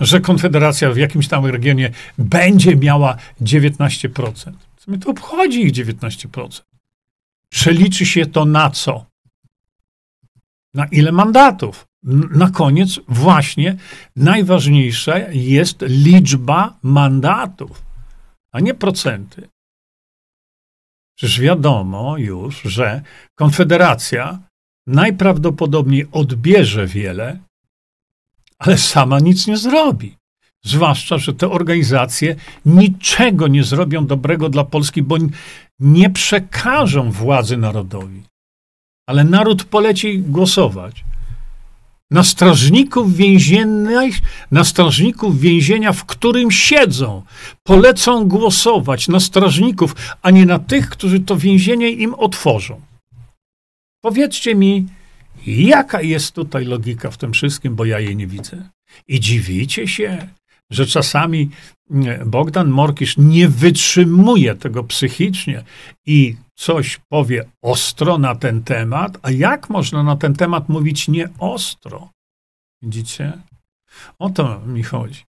że 0.00 0.20
Konfederacja 0.20 0.90
w 0.90 0.96
jakimś 0.96 1.28
tam 1.28 1.46
regionie 1.46 1.90
będzie 2.18 2.76
miała 2.76 3.16
19%? 3.42 4.52
Co 4.76 4.90
mnie 4.90 4.98
to 4.98 5.10
obchodzi 5.10 5.62
ich 5.62 5.72
19%? 5.72 6.62
Przeliczy 7.48 8.06
się 8.06 8.26
to 8.26 8.44
na 8.44 8.70
co? 8.70 9.06
Na 10.74 10.86
ile 10.86 11.12
mandatów? 11.12 11.86
Na 12.30 12.50
koniec 12.50 13.00
właśnie 13.08 13.76
najważniejsza 14.16 15.18
jest 15.32 15.82
liczba 15.82 16.78
mandatów 16.82 17.83
a 18.54 18.60
nie 18.60 18.74
procenty. 18.74 19.48
Przecież 21.16 21.40
wiadomo 21.40 22.18
już, 22.18 22.62
że 22.62 23.02
Konfederacja 23.34 24.38
najprawdopodobniej 24.86 26.06
odbierze 26.12 26.86
wiele, 26.86 27.38
ale 28.58 28.78
sama 28.78 29.20
nic 29.20 29.46
nie 29.46 29.56
zrobi. 29.56 30.16
Zwłaszcza, 30.64 31.18
że 31.18 31.34
te 31.34 31.50
organizacje 31.50 32.36
niczego 32.66 33.48
nie 33.48 33.64
zrobią 33.64 34.06
dobrego 34.06 34.48
dla 34.48 34.64
Polski, 34.64 35.02
bo 35.02 35.16
nie 35.80 36.10
przekażą 36.10 37.10
władzy 37.10 37.56
narodowi. 37.56 38.22
Ale 39.06 39.24
naród 39.24 39.64
poleci 39.64 40.18
głosować 40.18 41.04
na 42.10 42.24
strażników 42.24 43.16
więziennych, 43.16 44.14
na 44.50 44.64
strażników 44.64 45.40
więzienia, 45.40 45.92
w 45.92 46.04
którym 46.04 46.50
siedzą. 46.50 47.22
Polecą 47.62 48.28
głosować 48.28 49.08
na 49.08 49.20
strażników, 49.20 49.96
a 50.22 50.30
nie 50.30 50.46
na 50.46 50.58
tych, 50.58 50.90
którzy 50.90 51.20
to 51.20 51.36
więzienie 51.36 51.90
im 51.90 52.14
otworzą. 52.14 52.80
Powiedzcie 54.00 54.54
mi, 54.54 54.86
jaka 55.46 56.02
jest 56.02 56.32
tutaj 56.32 56.64
logika 56.64 57.10
w 57.10 57.16
tym 57.16 57.32
wszystkim, 57.32 57.74
bo 57.74 57.84
ja 57.84 58.00
jej 58.00 58.16
nie 58.16 58.26
widzę. 58.26 58.68
I 59.08 59.20
dziwicie 59.20 59.88
się, 59.88 60.28
że 60.70 60.86
czasami 60.86 61.50
Bogdan 62.26 62.68
Morkisz 62.68 63.16
nie 63.16 63.48
wytrzymuje 63.48 64.54
tego 64.54 64.84
psychicznie 64.84 65.64
i 66.06 66.36
coś 66.54 67.00
powie 67.08 67.44
ostro 67.62 68.18
na 68.18 68.34
ten 68.34 68.62
temat, 68.62 69.18
a 69.22 69.30
jak 69.30 69.70
można 69.70 70.02
na 70.02 70.16
ten 70.16 70.34
temat 70.34 70.68
mówić 70.68 71.08
nie 71.08 71.28
ostro? 71.38 72.10
Widzicie? 72.82 73.32
O 74.18 74.30
to 74.30 74.60
mi 74.66 74.82
chodzi. 74.82 75.24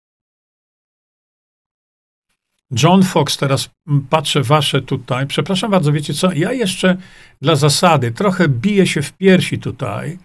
John 2.82 3.02
Fox, 3.02 3.36
teraz 3.36 3.70
patrzę 4.10 4.42
wasze 4.42 4.82
tutaj. 4.82 5.26
Przepraszam 5.26 5.70
bardzo, 5.70 5.92
wiecie 5.92 6.14
co? 6.14 6.32
Ja 6.32 6.52
jeszcze 6.52 6.96
dla 7.42 7.56
zasady 7.56 8.12
trochę 8.12 8.48
biję 8.48 8.86
się 8.86 9.02
w 9.02 9.12
piersi 9.12 9.58
tutaj, 9.58 10.18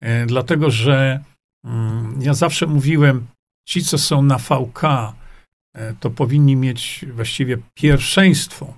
e, 0.00 0.26
dlatego 0.26 0.70
że 0.70 1.24
mm, 1.64 2.22
ja 2.22 2.34
zawsze 2.34 2.66
mówiłem, 2.66 3.26
ci, 3.70 3.84
co 3.84 3.98
są 3.98 4.22
na 4.22 4.38
VK, 4.38 4.84
e, 4.84 5.94
to 6.00 6.10
powinni 6.10 6.56
mieć 6.56 7.04
właściwie 7.12 7.58
pierwszeństwo 7.74 8.74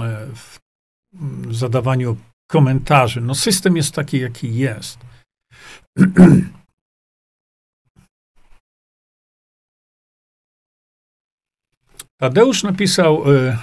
e, 0.00 0.26
w 0.32 0.60
zadawaniu 1.54 2.16
komentarzy. 2.46 3.20
No, 3.20 3.34
system 3.34 3.76
jest 3.76 3.94
taki, 3.94 4.18
jaki 4.18 4.54
jest. 4.54 4.98
Tadeusz 12.20 12.62
napisał 12.62 13.24
e, 13.34 13.58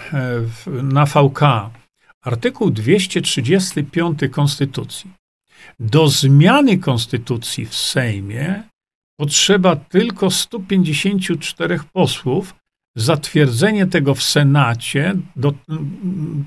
na 0.84 1.06
VK 1.06 1.40
artykuł 2.22 2.72
235 2.72 4.20
Konstytucji. 4.32 5.14
Do 5.80 6.08
zmiany 6.08 6.78
Konstytucji 6.78 7.66
w 7.66 7.76
Sejmie 7.76 8.73
potrzeba 9.24 9.76
tylko 9.76 10.32
154 10.32 11.80
posłów. 11.94 12.56
Zatwierdzenie 12.96 13.88
tego 13.88 14.16
w 14.16 14.24
Senacie 14.24 15.14
do, 15.36 15.54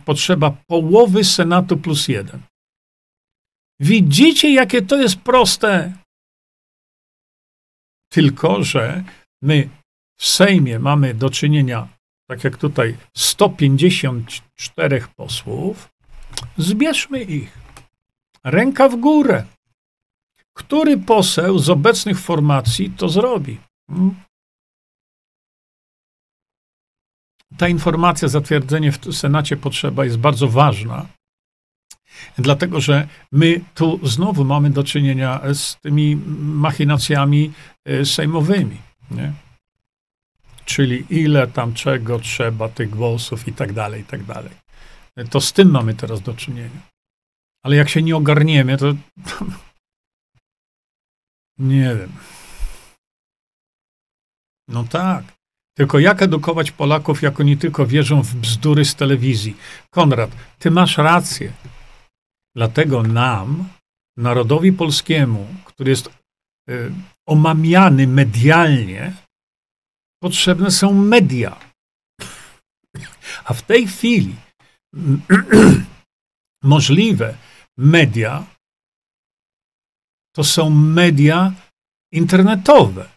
potrzeba 0.05 0.51
połowy 0.51 1.25
Senatu 1.25 1.77
plus 1.77 2.09
jeden. 2.09 2.41
Widzicie, 3.81 4.55
jakie 4.55 4.83
to 4.83 4.97
jest 4.97 5.17
proste? 5.17 5.93
Tylko, 8.13 8.65
że 8.65 9.05
my 9.43 9.69
w 10.21 10.27
Sejmie 10.27 10.79
mamy 10.79 11.15
do 11.15 11.31
czynienia 11.31 11.89
tak 12.29 12.45
jak 12.45 12.57
tutaj 12.57 12.97
154 13.17 15.05
posłów, 15.17 15.89
zbierzmy 16.59 17.23
ich. 17.23 17.59
Ręka 18.45 18.89
w 18.89 18.97
górę. 18.97 19.45
Który 20.57 20.99
poseł 20.99 21.59
z 21.59 21.71
obecnych 21.71 22.21
formacji 22.21 22.91
to 22.91 23.09
zrobi? 23.09 23.59
Hmm? 23.91 24.15
Ta 27.57 27.69
informacja, 27.69 28.29
zatwierdzenie 28.29 28.93
w 28.93 29.15
Senacie 29.15 29.57
potrzeba 29.57 30.05
jest 30.05 30.19
bardzo 30.19 30.49
ważna, 30.49 31.07
dlatego 32.39 32.81
że 32.81 33.09
my 33.33 33.61
tu 33.75 34.01
znowu 34.03 34.45
mamy 34.45 34.71
do 34.71 34.85
czynienia 34.85 35.41
z 35.55 35.77
tymi 35.81 36.17
machinacjami 36.41 37.53
e, 37.85 38.05
sejmowymi. 38.05 38.79
Nie? 39.11 39.33
Czyli 40.65 41.05
ile 41.11 41.47
tam 41.47 41.75
czego 41.75 42.19
trzeba, 42.19 42.69
tych 42.69 42.91
głosów 42.91 43.49
i 43.49 43.53
tak 43.53 43.73
dalej, 43.73 44.01
i 44.01 44.05
tak 44.05 44.25
dalej. 44.25 44.53
To 45.31 45.41
z 45.41 45.53
tym 45.53 45.71
mamy 45.71 45.95
teraz 45.95 46.21
do 46.21 46.35
czynienia. 46.35 46.81
Ale 47.65 47.77
jak 47.77 47.89
się 47.89 48.03
nie 48.03 48.17
ogarniemy, 48.17 48.77
to 48.77 48.87
nie 51.59 51.97
wiem. 51.97 52.13
No 54.69 54.85
tak. 54.85 55.25
Tylko 55.77 55.99
jak 55.99 56.23
edukować 56.23 56.71
Polaków, 56.71 57.23
jak 57.23 57.41
oni 57.41 57.57
tylko 57.57 57.87
wierzą 57.87 58.23
w 58.23 58.35
bzdury 58.35 58.85
z 58.85 58.95
telewizji? 58.95 59.57
Konrad, 59.91 60.31
ty 60.59 60.71
masz 60.71 60.99
rację. 60.99 61.53
Dlatego 62.55 63.03
nam, 63.03 63.69
narodowi 64.17 64.73
polskiemu, 64.73 65.47
który 65.65 65.91
jest 65.91 66.11
y, 66.71 66.93
omamiany 67.27 68.07
medialnie, 68.07 69.13
potrzebne 70.23 70.71
są 70.71 70.95
media. 70.95 71.61
A 73.45 73.55
w 73.55 73.63
tej 73.63 73.87
chwili 73.87 74.35
możliwe 76.63 77.37
media 77.77 78.45
to 80.37 80.45
są 80.45 80.71
media 80.71 81.53
internetowe. 82.13 83.09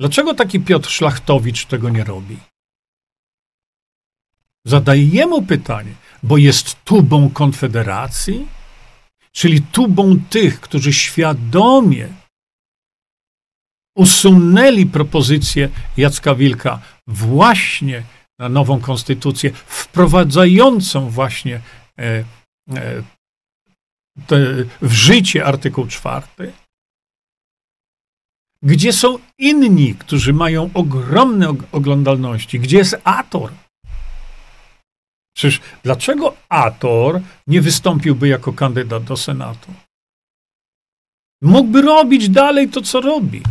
Dlaczego 0.00 0.34
taki 0.34 0.60
Piotr 0.60 0.90
Szlachtowicz 0.90 1.66
tego 1.66 1.90
nie 1.90 2.04
robi? 2.04 2.36
Zadaję 4.66 5.04
jemu 5.04 5.42
pytanie, 5.42 5.94
bo 6.22 6.36
jest 6.36 6.84
tubą 6.84 7.30
Konfederacji, 7.30 8.48
czyli 9.32 9.62
tubą 9.62 10.20
tych, 10.30 10.60
którzy 10.60 10.92
świadomie 10.92 12.08
usunęli 13.96 14.86
propozycję 14.86 15.68
Jacka 15.96 16.34
Wilka 16.34 16.80
właśnie 17.06 18.02
na 18.38 18.48
nową 18.48 18.80
konstytucję, 18.80 19.50
wprowadzającą 19.52 21.10
właśnie 21.10 21.60
e, 21.98 22.24
e, 22.74 23.02
w 24.82 24.92
życie 24.92 25.44
artykuł 25.44 25.86
czwarty, 25.86 26.52
gdzie 28.62 28.92
są 28.92 29.18
inni, 29.38 29.94
którzy 29.94 30.32
mają 30.32 30.70
ogromne 30.74 31.54
oglądalności, 31.72 32.60
gdzie 32.60 32.78
jest 32.78 33.00
Ator. 33.04 33.52
Przecież 35.36 35.60
dlaczego 35.82 36.36
Ator 36.48 37.20
nie 37.46 37.60
wystąpiłby 37.60 38.28
jako 38.28 38.52
kandydat 38.52 39.04
do 39.04 39.16
Senatu? 39.16 39.72
Mógłby 41.42 41.82
robić 41.82 42.28
dalej 42.28 42.68
to, 42.68 42.82
co 42.82 43.00
robi. 43.00 43.42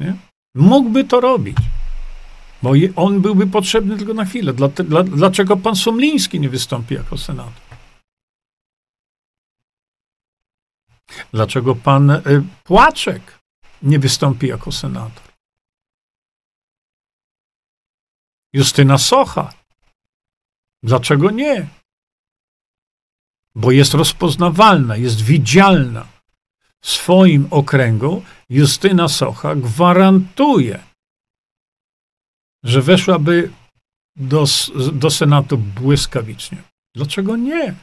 Nie? 0.00 0.16
Mógłby 0.54 1.04
to 1.04 1.20
robić. 1.20 1.56
Bo 2.62 2.72
on 2.96 3.20
byłby 3.20 3.46
potrzebny 3.46 3.96
tylko 3.96 4.14
na 4.14 4.24
chwilę. 4.24 4.52
Dlaczego 5.04 5.56
pan 5.56 5.76
Somliński 5.76 6.40
nie 6.40 6.48
wystąpi 6.48 6.94
jako 6.94 7.18
senator? 7.18 7.67
Dlaczego 11.32 11.74
pan 11.74 12.10
y, 12.10 12.20
Płaczek 12.64 13.38
nie 13.82 13.98
wystąpi 13.98 14.46
jako 14.46 14.72
senator? 14.72 15.28
Justyna 18.52 18.98
Socha. 18.98 19.54
Dlaczego 20.82 21.30
nie? 21.30 21.68
Bo 23.54 23.70
jest 23.70 23.94
rozpoznawalna, 23.94 24.96
jest 24.96 25.20
widzialna. 25.20 26.06
W 26.80 26.88
swoim 26.90 27.48
okręgu 27.50 28.22
Justyna 28.48 29.08
Socha 29.08 29.54
gwarantuje, 29.54 30.84
że 32.64 32.82
weszłaby 32.82 33.52
do, 34.16 34.44
do 34.92 35.10
Senatu 35.10 35.58
błyskawicznie. 35.58 36.62
Dlaczego 36.94 37.36
nie? 37.36 37.74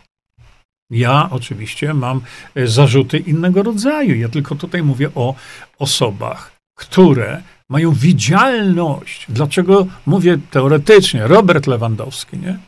Ja 0.89 1.29
oczywiście 1.31 1.93
mam 1.93 2.21
e, 2.55 2.67
zarzuty 2.67 3.17
innego 3.17 3.63
rodzaju. 3.63 4.15
Ja 4.15 4.29
tylko 4.29 4.55
tutaj 4.55 4.83
mówię 4.83 5.09
o 5.15 5.36
osobach, 5.79 6.51
które 6.77 7.43
mają 7.69 7.91
widzialność. 7.91 9.25
Dlaczego 9.29 9.88
mówię 10.05 10.38
teoretycznie? 10.51 11.27
Robert 11.27 11.67
Lewandowski, 11.67 12.38
nie? 12.38 12.59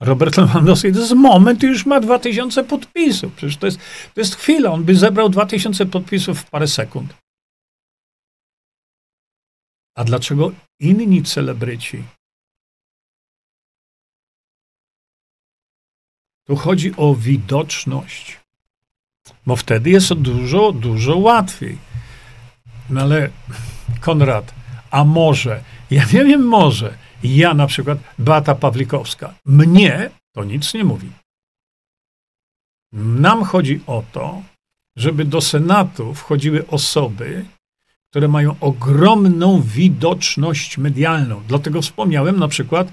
Robert 0.00 0.36
Lewandowski 0.36 0.92
to 0.92 0.98
jest 0.98 1.12
moment 1.12 1.62
już 1.62 1.86
ma 1.86 2.00
2000 2.00 2.64
podpisów. 2.64 3.32
Przecież 3.32 3.56
to 3.56 3.66
jest, 3.66 3.78
to 4.14 4.20
jest 4.20 4.36
chwila. 4.36 4.72
On 4.72 4.84
by 4.84 4.96
zebrał 4.96 5.28
2000 5.28 5.86
podpisów 5.86 6.40
w 6.40 6.50
parę 6.50 6.68
sekund. 6.68 7.14
A 9.96 10.04
dlaczego 10.04 10.52
inni 10.80 11.22
celebryci 11.22 12.02
Tu 16.46 16.56
chodzi 16.56 16.96
o 16.96 17.14
widoczność, 17.14 18.40
bo 19.46 19.56
wtedy 19.56 19.90
jest 19.90 20.14
dużo, 20.14 20.72
dużo 20.72 21.16
łatwiej. 21.16 21.78
No 22.90 23.00
ale 23.00 23.30
Konrad, 24.00 24.54
a 24.90 25.04
może, 25.04 25.62
ja 25.90 26.04
nie 26.12 26.24
wiem, 26.24 26.46
może, 26.46 26.98
ja 27.22 27.54
na 27.54 27.66
przykład, 27.66 27.98
Beata 28.18 28.54
Pawlikowska, 28.54 29.34
mnie 29.44 30.10
to 30.32 30.44
nic 30.44 30.74
nie 30.74 30.84
mówi. 30.84 31.10
Nam 32.92 33.44
chodzi 33.44 33.80
o 33.86 34.02
to, 34.12 34.42
żeby 34.96 35.24
do 35.24 35.40
Senatu 35.40 36.14
wchodziły 36.14 36.66
osoby, 36.66 37.44
które 38.10 38.28
mają 38.28 38.56
ogromną 38.60 39.62
widoczność 39.62 40.78
medialną. 40.78 41.42
Dlatego 41.48 41.82
wspomniałem 41.82 42.38
na 42.38 42.48
przykład, 42.48 42.88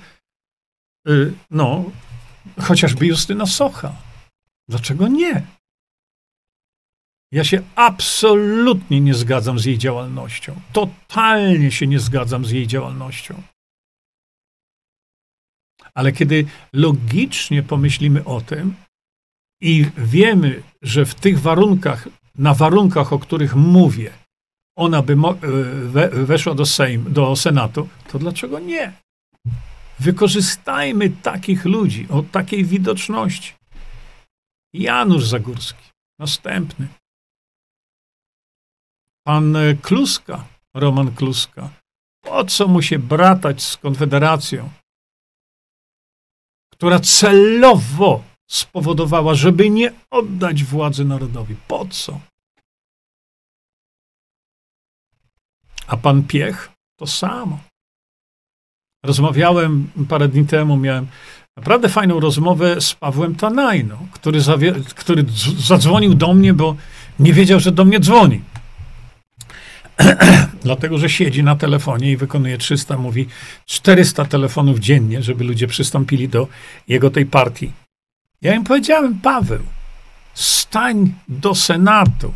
y, 1.08 1.34
no, 1.52 1.84
chociażby 2.62 3.06
Justyna 3.06 3.46
Socha. 3.46 3.96
Dlaczego 4.70 5.08
nie? 5.08 5.48
Ja 7.32 7.44
się 7.44 7.62
absolutnie 7.76 9.02
nie 9.02 9.14
zgadzam 9.14 9.60
z 9.60 9.66
jej 9.66 9.78
działalnością. 9.78 10.62
Totalnie 10.74 11.72
się 11.72 11.88
nie 11.88 12.00
zgadzam 12.00 12.46
z 12.46 12.52
jej 12.52 12.68
działalnością. 12.68 13.42
Ale 15.94 16.12
kiedy 16.12 16.46
logicznie 16.74 17.64
pomyślimy 17.64 18.26
o 18.26 18.42
tym 18.42 18.76
i 19.62 19.86
wiemy, 19.98 20.64
że 20.82 21.06
w 21.06 21.16
tych 21.16 21.40
warunkach, 21.40 22.10
na 22.36 22.54
warunkach, 22.54 23.14
o 23.14 23.20
których 23.20 23.56
mówię, 23.56 24.14
ona 24.76 25.02
by 25.02 25.14
e, 25.14 26.10
weszła 26.10 26.56
do, 26.56 26.66
Sejm, 26.66 27.14
do 27.14 27.36
Senatu, 27.36 27.90
to 28.08 28.20
dlaczego 28.20 28.60
nie? 28.60 28.94
Wykorzystajmy 30.00 31.10
takich 31.10 31.66
ludzi 31.66 32.08
o 32.10 32.24
takiej 32.24 32.66
widoczności. 32.66 33.54
Janusz 34.74 35.26
Zagórski, 35.26 35.90
następny. 36.20 36.88
Pan 39.28 39.56
Kluska, 39.82 40.46
Roman 40.74 41.16
Kluska. 41.16 41.70
Po 42.24 42.46
co 42.46 42.68
mu 42.68 42.82
się 42.82 43.00
bratać 43.00 43.64
z 43.64 43.78
Konfederacją, 43.78 44.70
która 46.74 47.00
celowo 47.00 48.24
spowodowała, 48.52 49.36
żeby 49.36 49.70
nie 49.70 49.94
oddać 50.10 50.64
władzy 50.64 51.06
narodowi? 51.06 51.56
Po 51.68 51.86
co? 51.86 52.20
A 55.88 55.98
pan 55.98 56.28
Piech 56.28 56.72
to 57.00 57.08
samo. 57.08 57.60
Rozmawiałem 59.04 59.88
parę 60.10 60.28
dni 60.28 60.46
temu, 60.46 60.78
miałem 60.78 61.08
naprawdę 61.58 61.90
fajną 61.90 62.20
rozmowę 62.20 62.82
z 62.82 62.94
Pawłem 62.94 63.36
Tanajno, 63.36 63.98
który, 64.12 64.40
który 64.96 65.26
zadzwonił 65.58 66.14
do 66.14 66.34
mnie, 66.34 66.54
bo 66.54 66.76
nie 67.20 67.34
wiedział, 67.34 67.60
że 67.60 67.72
do 67.72 67.86
mnie 67.86 68.00
dzwoni. 68.00 68.42
Dlatego, 70.64 70.98
że 70.98 71.10
siedzi 71.10 71.44
na 71.44 71.56
telefonie 71.56 72.12
i 72.12 72.18
wykonuje 72.18 72.58
300, 72.58 72.98
mówi 72.98 73.28
400 73.66 74.26
telefonów 74.26 74.80
dziennie, 74.80 75.24
żeby 75.24 75.44
ludzie 75.44 75.68
przystąpili 75.68 76.30
do 76.30 76.48
jego 76.88 77.10
tej 77.10 77.26
partii. 77.26 77.72
Ja 78.42 78.56
im 78.56 78.64
powiedziałem, 78.64 79.20
Paweł, 79.20 79.64
stań 80.34 81.14
do 81.28 81.56
Senatu. 81.56 82.34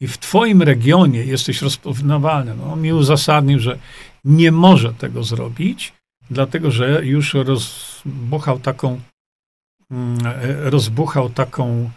i 0.00 0.06
w 0.08 0.18
twoim 0.18 0.62
regionie 0.62 1.24
jesteś 1.24 1.62
rozpoznawalny, 1.62 2.54
no, 2.56 2.72
on 2.72 2.82
mi 2.82 2.92
uzasadnił, 2.92 3.58
że 3.58 3.78
nie 4.24 4.52
może 4.52 4.94
tego 4.94 5.24
zrobić, 5.24 5.92
dlatego 6.30 6.70
że 6.70 7.06
już 7.06 7.34
rozbuchał 7.34 8.60
taką, 8.60 9.00
mm, 9.90 10.26
e, 10.26 10.70
rozbuchał 10.70 11.30
taką 11.30 11.90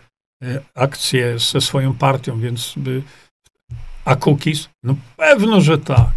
e, 0.44 0.62
akcję 0.76 1.40
ze 1.40 1.62
swoją 1.62 1.94
partią, 1.94 2.40
więc 2.40 2.74
by, 2.78 3.04
a 4.06 4.16
cookies? 4.16 4.70
No 4.84 4.96
pewno, 5.18 5.62
że 5.62 5.78
tak. 5.78 6.10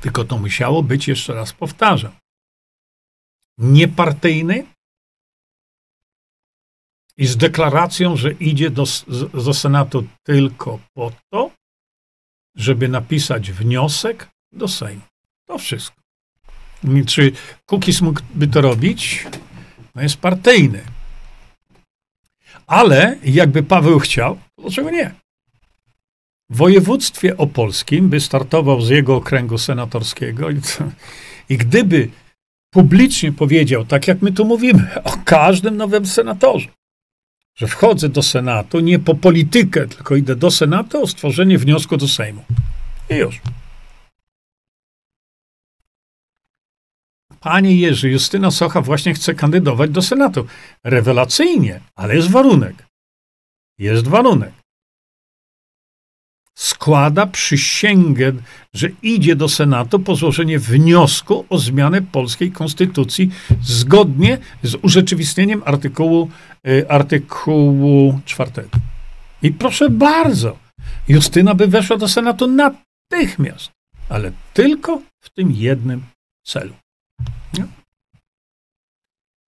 Tylko 0.00 0.24
to 0.24 0.38
musiało 0.38 0.82
być, 0.82 1.08
jeszcze 1.08 1.34
raz 1.34 1.52
powtarzam, 1.52 2.12
niepartyjny 3.58 4.66
i 7.16 7.26
z 7.26 7.36
deklaracją, 7.36 8.16
że 8.16 8.32
idzie 8.32 8.70
do, 8.70 8.84
do 9.44 9.54
Senatu 9.54 10.04
tylko 10.22 10.78
po 10.94 11.12
to, 11.30 11.50
żeby 12.56 12.88
napisać 12.88 13.52
wniosek 13.52 14.28
do 14.52 14.68
Sejmu. 14.68 15.02
To 15.46 15.58
wszystko. 15.58 16.02
Czy 17.06 17.32
Kukis 17.66 18.00
mógłby 18.00 18.48
to 18.48 18.60
robić? 18.60 19.26
No 19.94 20.02
jest 20.02 20.16
partyjny. 20.16 20.82
Ale 22.66 23.16
jakby 23.24 23.62
Paweł 23.62 23.98
chciał, 23.98 24.38
dlaczego 24.58 24.90
nie? 24.90 25.14
W 26.50 26.56
województwie 26.56 27.36
opolskim 27.36 28.08
by 28.08 28.20
startował 28.20 28.80
z 28.80 28.88
jego 28.88 29.16
okręgu 29.16 29.58
senatorskiego 29.58 30.50
i, 30.50 30.60
i 31.48 31.58
gdyby 31.58 32.08
publicznie 32.70 33.32
powiedział, 33.32 33.84
tak 33.84 34.08
jak 34.08 34.22
my 34.22 34.32
tu 34.32 34.44
mówimy, 34.44 35.04
o 35.04 35.12
każdym 35.24 35.76
nowym 35.76 36.06
senatorze, 36.06 36.68
że 37.54 37.66
wchodzę 37.66 38.08
do 38.08 38.22
Senatu 38.22 38.80
nie 38.80 38.98
po 38.98 39.14
politykę, 39.14 39.88
tylko 39.88 40.16
idę 40.16 40.36
do 40.36 40.50
Senatu 40.50 41.02
o 41.02 41.06
stworzenie 41.06 41.58
wniosku 41.58 41.96
do 41.96 42.08
Sejmu. 42.08 42.44
I 43.10 43.14
już. 43.14 43.40
Panie 47.40 47.76
Jerzy, 47.76 48.10
Justyna 48.10 48.50
Socha 48.50 48.80
właśnie 48.80 49.14
chce 49.14 49.34
kandydować 49.34 49.90
do 49.90 50.02
Senatu. 50.02 50.46
Rewelacyjnie, 50.84 51.80
ale 51.94 52.16
jest 52.16 52.30
warunek. 52.30 52.86
Jest 53.78 54.08
warunek 54.08 54.61
składa 56.54 57.26
przysięgę, 57.26 58.32
że 58.74 58.88
idzie 59.02 59.36
do 59.36 59.48
Senatu 59.48 59.98
po 59.98 60.16
złożenie 60.16 60.58
wniosku 60.58 61.44
o 61.48 61.58
zmianę 61.58 62.02
polskiej 62.02 62.52
konstytucji 62.52 63.30
zgodnie 63.62 64.38
z 64.62 64.74
urzeczywistnieniem 64.74 65.62
artykułu, 65.64 66.30
y, 66.68 66.88
artykułu 66.88 68.20
czwartego. 68.24 68.68
I 69.42 69.50
proszę 69.50 69.90
bardzo, 69.90 70.58
Justyna 71.08 71.54
by 71.54 71.66
weszła 71.66 71.96
do 71.96 72.08
Senatu 72.08 72.46
natychmiast, 72.46 73.70
ale 74.08 74.32
tylko 74.52 75.02
w 75.20 75.30
tym 75.30 75.52
jednym 75.52 76.02
celu. 76.42 76.74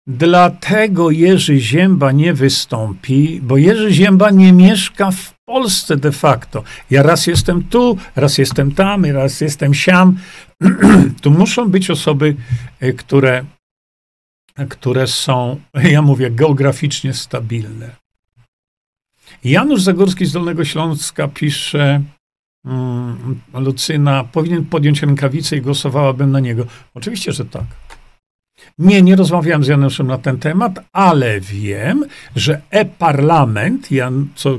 Dlatego 0.08 1.12
Jerzy 1.12 1.60
Zięba 1.60 2.12
nie 2.12 2.34
wystąpi, 2.34 3.40
bo 3.44 3.58
Jerzy 3.58 3.94
Zięba 3.94 4.30
nie 4.30 4.54
mieszka 4.54 5.12
w 5.12 5.35
Polsce 5.46 5.98
de 5.98 6.12
facto. 6.12 6.64
Ja 6.90 7.04
raz 7.04 7.28
jestem 7.28 7.64
tu, 7.64 7.98
raz 8.16 8.38
jestem 8.38 8.72
tam, 8.72 9.06
raz 9.06 9.42
jestem 9.42 9.74
siam. 9.74 10.18
tu 11.22 11.32
muszą 11.32 11.70
być 11.72 11.90
osoby, 11.90 12.36
e, 12.80 12.94
które, 12.94 13.46
które 14.70 15.08
są, 15.08 15.62
ja 15.94 16.02
mówię, 16.02 16.32
geograficznie 16.32 17.14
stabilne. 17.14 17.96
Janusz 19.44 19.82
Zagórski 19.82 20.26
z 20.26 20.32
Dolnego 20.32 20.66
Śląska 20.66 21.28
pisze, 21.28 22.02
mm, 22.66 23.42
Lucyna, 23.54 24.24
powinien 24.24 24.66
podjąć 24.66 25.02
rękawice 25.02 25.58
i 25.58 25.62
głosowałabym 25.62 26.32
na 26.32 26.40
niego. 26.40 26.66
Oczywiście, 26.94 27.32
że 27.32 27.46
tak. 27.46 27.66
Nie, 28.78 29.02
nie 29.02 29.16
rozmawiałem 29.16 29.64
z 29.64 29.68
Januszem 29.68 30.08
na 30.08 30.18
ten 30.18 30.40
temat, 30.40 30.80
ale 30.94 31.40
wiem, 31.40 32.06
że 32.36 32.62
e-parlament, 32.70 33.90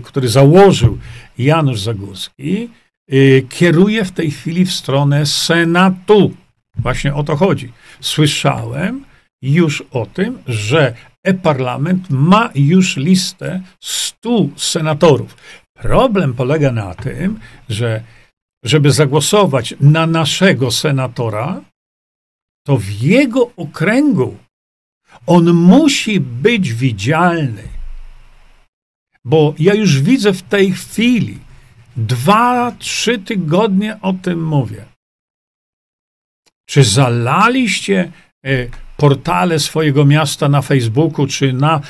który 0.04 0.28
założył 0.28 0.98
Janusz 1.38 1.80
Zagórski, 1.80 2.68
y, 3.12 3.46
kieruje 3.48 4.04
w 4.04 4.12
tej 4.12 4.30
chwili 4.30 4.64
w 4.64 4.72
stronę 4.72 5.26
Senatu. 5.26 6.34
Właśnie 6.78 7.14
o 7.14 7.24
to 7.24 7.36
chodzi. 7.36 7.72
Słyszałem 8.00 9.04
już 9.42 9.84
o 9.90 10.06
tym, 10.06 10.38
że 10.46 10.94
e-parlament 11.24 12.10
ma 12.10 12.50
już 12.54 12.96
listę 12.96 13.60
100 13.80 14.46
senatorów. 14.56 15.36
Problem 15.74 16.34
polega 16.34 16.72
na 16.72 16.94
tym, 16.94 17.40
że 17.68 18.02
żeby 18.64 18.92
zagłosować 18.92 19.74
na 19.80 20.06
naszego 20.06 20.70
senatora, 20.70 21.60
to 22.66 22.76
w 22.76 22.90
jego 22.90 23.50
okręgu 23.56 24.36
on 25.26 25.52
musi 25.52 26.20
być 26.20 26.72
widzialny. 26.72 27.62
Bo 29.24 29.54
ja 29.58 29.74
już 29.74 30.02
widzę 30.02 30.32
w 30.32 30.42
tej 30.42 30.72
chwili, 30.72 31.38
dwa, 31.96 32.72
trzy 32.78 33.18
tygodnie 33.18 34.00
o 34.02 34.12
tym 34.12 34.44
mówię. 34.44 34.84
Czy 36.68 36.84
zalaliście 36.84 38.12
e, 38.46 38.66
portale 38.96 39.58
swojego 39.58 40.04
miasta 40.04 40.48
na 40.48 40.62
Facebooku, 40.62 41.26
czy 41.26 41.52
na 41.52 41.80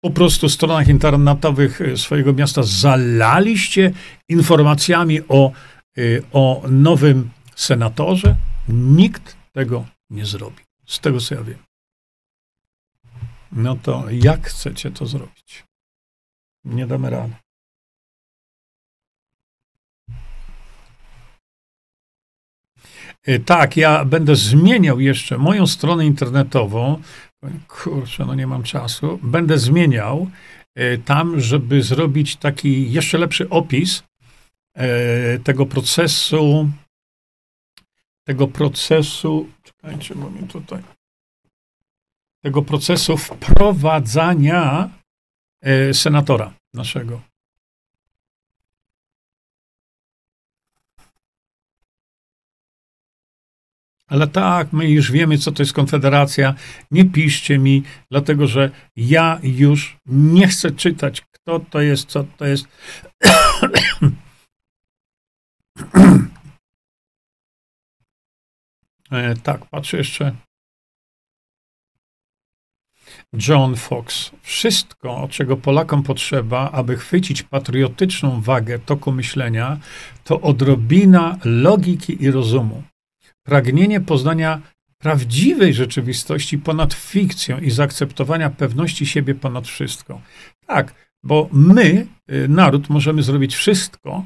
po 0.00 0.10
prostu 0.10 0.48
stronach 0.48 0.88
internetowych 0.88 1.80
e, 1.80 1.96
swojego 1.96 2.32
miasta, 2.32 2.62
zalaliście 2.62 3.92
informacjami 4.28 5.20
o, 5.28 5.52
e, 5.98 6.02
o 6.32 6.62
nowym 6.68 7.30
senatorze? 7.54 8.36
Nikt 8.68 9.37
tego 9.58 9.86
nie 10.10 10.26
zrobi. 10.26 10.62
Z 10.86 11.00
tego 11.00 11.20
co 11.20 11.34
ja 11.34 11.42
wiem. 11.42 11.62
No 13.52 13.76
to 13.76 14.04
jak 14.10 14.46
chcecie 14.46 14.90
to 14.90 15.06
zrobić? 15.06 15.64
Nie 16.64 16.86
damy 16.86 17.10
rady. 17.10 17.34
E, 23.26 23.38
tak, 23.38 23.76
ja 23.76 24.04
będę 24.04 24.36
zmieniał 24.36 25.00
jeszcze 25.00 25.38
moją 25.38 25.66
stronę 25.66 26.06
internetową. 26.06 27.02
Kurczę, 27.68 28.24
no 28.26 28.34
nie 28.34 28.46
mam 28.46 28.62
czasu. 28.62 29.18
Będę 29.22 29.58
zmieniał 29.58 30.30
e, 30.74 30.98
tam, 30.98 31.40
żeby 31.40 31.82
zrobić 31.82 32.36
taki 32.36 32.92
jeszcze 32.92 33.18
lepszy 33.18 33.48
opis 33.48 34.02
e, 34.76 35.38
tego 35.38 35.66
procesu 35.66 36.70
tego 38.28 38.48
procesu, 38.48 39.48
czekajcie, 39.62 40.14
bo 40.14 40.30
mi 40.30 40.48
tutaj, 40.48 40.82
tego 42.42 42.62
procesu 42.62 43.16
wprowadzania 43.16 44.90
e, 45.60 45.94
senatora 45.94 46.54
naszego. 46.74 47.20
Ale 54.06 54.26
tak, 54.26 54.72
my 54.72 54.90
już 54.90 55.12
wiemy, 55.12 55.38
co 55.38 55.52
to 55.52 55.62
jest 55.62 55.72
Konfederacja. 55.72 56.54
Nie 56.90 57.04
piszcie 57.04 57.58
mi, 57.58 57.82
dlatego 58.10 58.46
że 58.46 58.70
ja 58.96 59.40
już 59.42 59.96
nie 60.06 60.48
chcę 60.48 60.70
czytać, 60.70 61.20
kto 61.20 61.60
to 61.60 61.80
jest, 61.80 62.08
co 62.08 62.24
to 62.24 62.46
jest. 62.46 62.68
E, 69.10 69.34
tak, 69.36 69.66
patrzę 69.66 69.96
jeszcze. 69.96 70.32
John 73.48 73.76
Fox. 73.76 74.30
Wszystko, 74.42 75.28
czego 75.30 75.56
Polakom 75.56 76.02
potrzeba, 76.02 76.70
aby 76.70 76.96
chwycić 76.96 77.42
patriotyczną 77.42 78.40
wagę 78.40 78.78
toku 78.78 79.12
myślenia, 79.12 79.78
to 80.24 80.40
odrobina 80.40 81.38
logiki 81.44 82.22
i 82.24 82.30
rozumu. 82.30 82.82
Pragnienie 83.42 84.00
poznania 84.00 84.60
prawdziwej 84.98 85.74
rzeczywistości 85.74 86.58
ponad 86.58 86.94
fikcją 86.94 87.58
i 87.58 87.70
zaakceptowania 87.70 88.50
pewności 88.50 89.06
siebie 89.06 89.34
ponad 89.34 89.66
wszystko. 89.66 90.20
Tak, 90.66 90.94
bo 91.22 91.48
my, 91.52 92.06
y, 92.32 92.48
naród, 92.48 92.88
możemy 92.90 93.22
zrobić 93.22 93.56
wszystko, 93.56 94.24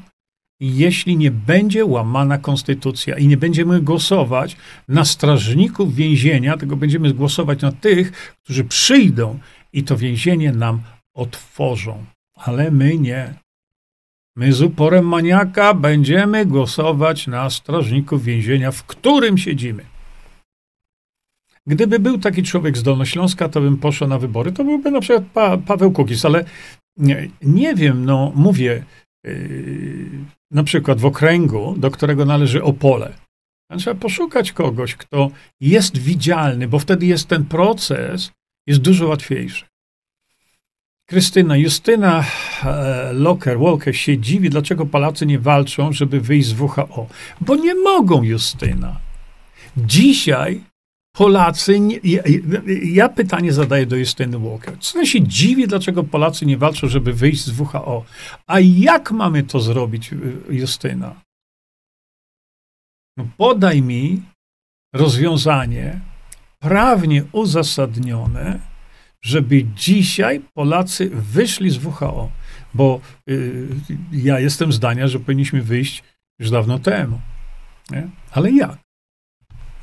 jeśli 0.59 1.17
nie 1.17 1.31
będzie 1.31 1.85
łamana 1.85 2.37
konstytucja 2.37 3.17
i 3.17 3.27
nie 3.27 3.37
będziemy 3.37 3.81
głosować 3.81 4.57
na 4.87 5.05
strażników 5.05 5.95
więzienia, 5.95 6.57
tylko 6.57 6.75
będziemy 6.75 7.13
głosować 7.13 7.61
na 7.61 7.71
tych, 7.71 8.35
którzy 8.43 8.63
przyjdą 8.63 9.39
i 9.73 9.83
to 9.83 9.97
więzienie 9.97 10.51
nam 10.51 10.81
otworzą. 11.13 12.05
Ale 12.35 12.71
my 12.71 12.97
nie. 12.97 13.33
My 14.35 14.53
z 14.53 14.61
uporem 14.61 15.07
maniaka 15.07 15.73
będziemy 15.73 16.45
głosować 16.45 17.27
na 17.27 17.49
strażników 17.49 18.23
więzienia, 18.23 18.71
w 18.71 18.83
którym 18.83 19.37
siedzimy. 19.37 19.85
Gdyby 21.67 21.99
był 21.99 22.17
taki 22.17 22.43
człowiek 22.43 22.77
z 22.77 22.83
Dolnośląska, 22.83 23.49
to 23.49 23.61
bym 23.61 23.77
poszedł 23.77 24.09
na 24.09 24.19
wybory. 24.19 24.51
To 24.51 24.63
byłby 24.63 24.91
na 24.91 25.01
przykład 25.01 25.23
pa, 25.33 25.57
Paweł 25.57 25.91
Kukiz, 25.91 26.25
ale 26.25 26.45
nie, 26.97 27.29
nie 27.41 27.75
wiem, 27.75 28.05
no 28.05 28.31
mówię, 28.35 28.83
yy, 29.23 30.09
na 30.53 30.63
przykład 30.63 30.99
w 30.99 31.05
okręgu, 31.05 31.75
do 31.77 31.91
którego 31.91 32.25
należy 32.25 32.63
Opole. 32.63 33.13
Trzeba 33.77 33.99
poszukać 33.99 34.51
kogoś, 34.51 34.95
kto 34.95 35.31
jest 35.61 35.97
widzialny, 35.97 36.67
bo 36.67 36.79
wtedy 36.79 37.05
jest 37.05 37.27
ten 37.27 37.45
proces, 37.45 38.31
jest 38.67 38.81
dużo 38.81 39.07
łatwiejszy. 39.07 39.65
Krystyna, 41.05 41.57
Justyna 41.57 42.25
e, 42.63 43.13
Locker, 43.13 43.59
Walker 43.59 43.97
się 43.97 44.17
dziwi, 44.17 44.49
dlaczego 44.49 44.85
Polacy 44.85 45.25
nie 45.25 45.39
walczą, 45.39 45.93
żeby 45.93 46.21
wyjść 46.21 46.47
z 46.47 46.59
WHO. 46.59 47.07
Bo 47.41 47.55
nie 47.55 47.75
mogą, 47.75 48.23
Justyna. 48.23 48.99
Dzisiaj 49.77 50.61
Polacy, 51.15 51.79
nie, 51.79 51.99
ja, 52.03 52.23
ja, 52.83 53.09
pytanie 53.09 53.53
zadaję 53.53 53.85
do 53.85 53.95
Justyny 53.95 54.39
Walker. 54.39 54.79
Co 54.79 55.05
się 55.05 55.21
dziwi, 55.21 55.67
dlaczego 55.67 56.03
Polacy 56.03 56.45
nie 56.45 56.57
walczą, 56.57 56.87
żeby 56.87 57.13
wyjść 57.13 57.43
z 57.43 57.59
WHO? 57.59 58.05
A 58.47 58.59
jak 58.59 59.11
mamy 59.11 59.43
to 59.43 59.59
zrobić, 59.59 60.11
Justyna? 60.49 61.21
No 63.17 63.27
podaj 63.37 63.81
mi 63.81 64.21
rozwiązanie 64.93 65.99
prawnie 66.59 67.23
uzasadnione, 67.31 68.59
żeby 69.21 69.63
dzisiaj 69.63 70.41
Polacy 70.53 71.09
wyszli 71.09 71.69
z 71.69 71.85
WHO, 71.85 72.31
bo 72.73 73.01
y, 73.29 73.67
ja 74.11 74.39
jestem 74.39 74.73
zdania, 74.73 75.07
że 75.07 75.19
powinniśmy 75.19 75.61
wyjść 75.61 76.03
już 76.39 76.49
dawno 76.49 76.79
temu. 76.79 77.21
Nie? 77.91 78.09
Ale 78.31 78.51
jak? 78.51 78.77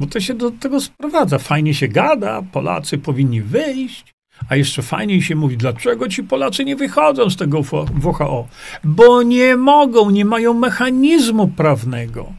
Bo 0.00 0.06
to 0.06 0.20
się 0.20 0.34
do 0.34 0.50
tego 0.50 0.80
sprowadza. 0.80 1.38
Fajnie 1.38 1.74
się 1.74 1.88
gada, 1.88 2.42
Polacy 2.52 2.98
powinni 2.98 3.42
wyjść, 3.42 4.14
a 4.48 4.56
jeszcze 4.56 4.82
fajniej 4.82 5.22
się 5.22 5.36
mówi, 5.36 5.56
dlaczego 5.56 6.08
ci 6.08 6.22
Polacy 6.22 6.64
nie 6.64 6.76
wychodzą 6.76 7.30
z 7.30 7.36
tego 7.36 7.60
WHO? 8.04 8.48
Bo 8.84 9.22
nie 9.22 9.56
mogą, 9.56 10.10
nie 10.10 10.24
mają 10.24 10.54
mechanizmu 10.54 11.48
prawnego. 11.48 12.32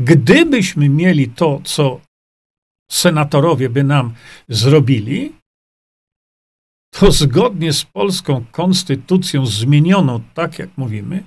Gdybyśmy 0.00 0.88
mieli 0.88 1.28
to, 1.28 1.60
co 1.64 2.00
senatorowie 2.90 3.68
by 3.68 3.84
nam 3.84 4.14
zrobili, 4.48 5.32
to 6.90 7.12
zgodnie 7.12 7.72
z 7.72 7.84
polską 7.84 8.44
konstytucją 8.52 9.46
zmienioną, 9.46 10.20
tak 10.34 10.58
jak 10.58 10.70
mówimy, 10.76 11.22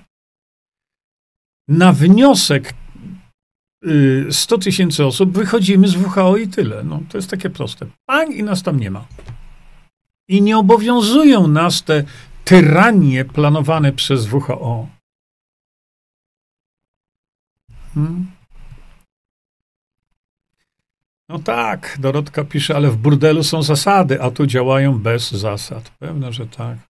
na 1.68 1.94
wniosek 1.94 2.74
100 4.32 4.56
y, 4.56 4.60
tysięcy 4.60 5.06
osób 5.06 5.32
wychodzimy 5.32 5.88
z 5.88 5.96
WHO 5.96 6.38
i 6.38 6.48
tyle. 6.48 6.84
No, 6.84 7.00
to 7.10 7.18
jest 7.18 7.30
takie 7.30 7.50
proste. 7.50 7.86
Pang 8.06 8.36
i 8.36 8.44
nas 8.44 8.64
tam 8.64 8.80
nie 8.80 8.92
ma. 8.92 9.06
I 10.28 10.42
nie 10.42 10.58
obowiązują 10.58 11.48
nas 11.48 11.84
te 11.84 12.04
tyranie 12.46 13.26
planowane 13.26 13.94
przez 13.94 14.34
WHO. 14.34 14.88
Hmm? 17.94 18.28
No 21.30 21.40
tak, 21.40 21.98
Dorotka 22.00 22.44
pisze, 22.44 22.76
ale 22.76 22.92
w 22.92 22.98
burdelu 22.98 23.44
są 23.44 23.64
zasady, 23.64 24.22
a 24.22 24.32
tu 24.32 24.46
działają 24.46 25.00
bez 25.00 25.32
zasad. 25.32 25.90
Pewno, 25.90 26.32
że 26.32 26.48
tak. 26.48 26.89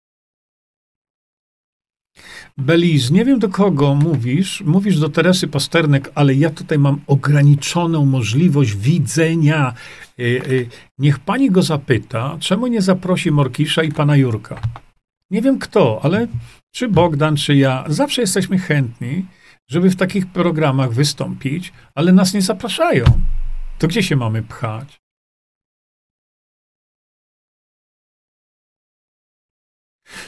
Beliz, 2.60 3.12
nie 3.12 3.26
wiem 3.26 3.40
do 3.40 3.50
kogo 3.50 3.96
mówisz. 3.96 4.62
Mówisz 4.66 5.00
do 5.00 5.10
Teresy 5.10 5.48
Pasternek, 5.48 6.12
ale 6.16 6.36
ja 6.36 6.50
tutaj 6.50 6.80
mam 6.80 7.02
ograniczoną 7.08 8.06
możliwość 8.06 8.76
widzenia. 8.76 9.74
Y, 10.20 10.24
y, 10.24 10.68
niech 10.98 11.20
pani 11.20 11.52
go 11.52 11.62
zapyta, 11.62 12.38
czemu 12.40 12.68
nie 12.68 12.82
zaprosi 12.82 13.32
Morkisza 13.32 13.84
i 13.84 13.92
pana 13.92 14.16
Jurka. 14.16 14.62
Nie 15.32 15.42
wiem 15.42 15.60
kto, 15.60 16.00
ale 16.04 16.28
czy 16.72 16.88
Bogdan, 16.88 17.36
czy 17.36 17.56
ja, 17.56 17.86
zawsze 17.88 18.22
jesteśmy 18.22 18.58
chętni, 18.58 19.26
żeby 19.68 19.90
w 19.90 19.96
takich 19.96 20.28
programach 20.28 20.92
wystąpić, 20.92 21.74
ale 21.96 22.12
nas 22.12 22.34
nie 22.34 22.42
zapraszają. 22.42 23.06
To 23.80 23.88
gdzie 23.88 24.04
się 24.04 24.16
mamy 24.16 24.44
pchać? 24.44 25.02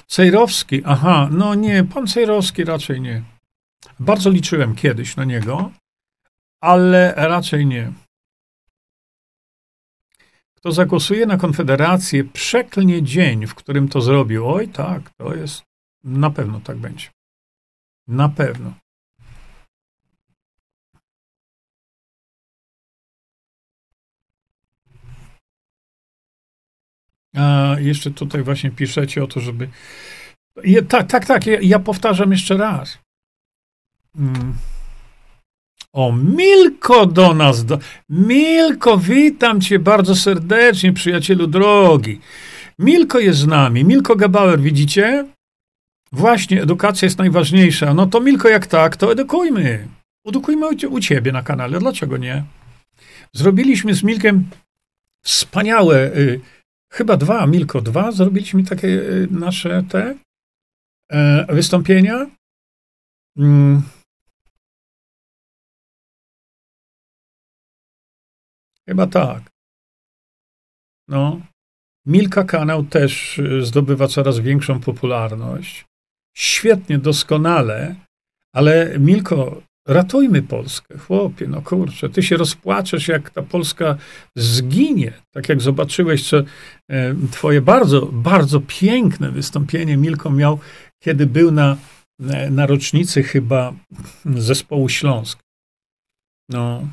Cejrowski, 0.08 0.82
aha, 0.86 1.30
no 1.32 1.56
nie, 1.56 1.84
pan 1.84 2.08
Cejrowski 2.08 2.64
raczej 2.64 3.02
nie. 3.02 3.24
Bardzo 4.00 4.30
liczyłem 4.30 4.76
kiedyś 4.76 5.16
na 5.16 5.24
niego, 5.24 5.72
ale 6.62 7.14
raczej 7.18 7.66
nie. 7.66 7.92
Kto 10.56 10.72
zagłosuje 10.72 11.26
na 11.26 11.38
Konfederację, 11.38 12.24
przeklnie 12.24 13.04
dzień, 13.04 13.48
w 13.48 13.56
którym 13.56 13.88
to 13.88 14.02
zrobił. 14.02 14.50
Oj, 14.50 14.68
tak, 14.68 15.10
to 15.18 15.36
jest, 15.36 15.64
na 16.04 16.30
pewno 16.30 16.60
tak 16.60 16.78
będzie. 16.78 17.10
Na 18.08 18.30
pewno. 18.30 18.74
A 27.36 27.76
jeszcze 27.80 28.12
tutaj 28.12 28.44
właśnie 28.44 28.72
piszecie 28.72 29.24
o 29.24 29.28
to, 29.28 29.40
żeby. 29.40 29.68
Ja, 30.64 30.82
tak, 30.82 31.08
tak, 31.08 31.26
tak. 31.26 31.46
Ja, 31.46 31.58
ja, 31.62 31.80
powtarzam 31.80 32.32
jeszcze 32.32 32.58
raz. 32.58 32.98
Mm. 34.16 34.54
O, 35.94 36.12
Milko 36.12 37.06
do 37.06 37.34
nas. 37.34 37.66
Do... 37.66 37.80
Milko, 38.10 38.98
witam 38.98 39.62
cię 39.62 39.80
bardzo 39.80 40.16
serdecznie, 40.16 40.94
przyjacielu 40.94 41.48
drogi. 41.48 42.20
Milko 42.80 43.20
jest 43.20 43.40
z 43.40 43.48
nami. 43.48 43.86
Milko 43.86 44.16
Gabauer, 44.16 44.60
widzicie? 44.60 45.28
Właśnie, 46.12 46.62
edukacja 46.62 47.06
jest 47.06 47.18
najważniejsza. 47.18 47.94
No 47.94 48.06
to 48.06 48.20
Milko, 48.20 48.50
jak 48.50 48.68
tak, 48.68 48.98
to 48.98 49.12
edukujmy. 49.12 49.88
Edukujmy 50.28 50.68
u 50.90 51.00
ciebie 51.00 51.32
na 51.32 51.44
kanale. 51.44 51.80
Dlaczego 51.80 52.18
nie? 52.18 52.44
Zrobiliśmy 53.34 53.94
z 53.94 54.04
Milkiem 54.04 54.50
wspaniałe. 55.24 56.16
Y 56.16 56.42
chyba 56.92 57.18
dwa, 57.18 57.48
Milko, 57.48 57.82
dwa, 57.82 58.12
zrobiliśmy 58.12 58.64
takie 58.64 58.88
y, 58.88 59.28
nasze 59.32 59.84
te 59.90 60.16
e, 61.12 61.46
wystąpienia. 61.56 62.28
Mm. 63.38 63.82
Chyba 68.90 69.08
tak. 69.08 69.52
No. 71.08 71.42
Milka 72.06 72.44
kanał 72.44 72.84
też 72.84 73.40
y, 73.40 73.66
zdobywa 73.66 74.08
coraz 74.08 74.40
większą 74.40 74.80
popularność. 74.80 75.86
Świetnie, 76.36 76.98
doskonale, 76.98 77.96
ale 78.54 79.00
Milko, 79.00 79.62
Ratujmy 79.92 80.42
Polskę, 80.42 80.98
chłopie, 80.98 81.48
no 81.48 81.62
kurczę, 81.62 82.10
ty 82.10 82.24
się 82.24 82.38
rozpłaczesz, 82.38 83.08
jak 83.08 83.30
ta 83.30 83.42
Polska 83.42 83.98
zginie. 84.36 85.14
Tak 85.32 85.50
jak 85.50 85.62
zobaczyłeś, 85.62 86.30
co 86.30 86.38
e, 86.38 86.44
twoje 87.32 87.62
bardzo, 87.62 88.06
bardzo 88.06 88.62
piękne 88.68 89.32
wystąpienie 89.32 89.98
Milko 89.98 90.30
miał, 90.30 90.60
kiedy 91.04 91.28
był 91.28 91.52
na, 91.52 91.78
e, 92.30 92.50
na 92.50 92.66
rocznicy 92.66 93.24
chyba 93.24 93.74
zespołu 94.26 94.90
Śląsk. 94.90 95.40
No, 96.50 96.88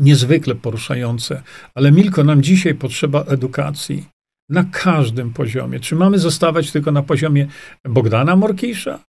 niezwykle 0.00 0.54
poruszające. 0.54 1.42
Ale 1.74 1.92
Milko, 1.92 2.24
nam 2.24 2.42
dzisiaj 2.42 2.74
potrzeba 2.74 3.24
edukacji 3.24 4.08
na 4.48 4.64
każdym 4.64 5.32
poziomie. 5.32 5.80
Czy 5.80 5.96
mamy 5.96 6.18
zostawać 6.18 6.72
tylko 6.72 6.92
na 6.92 7.02
poziomie 7.02 7.46
Bogdana 7.84 8.36
Morkisza? 8.36 9.04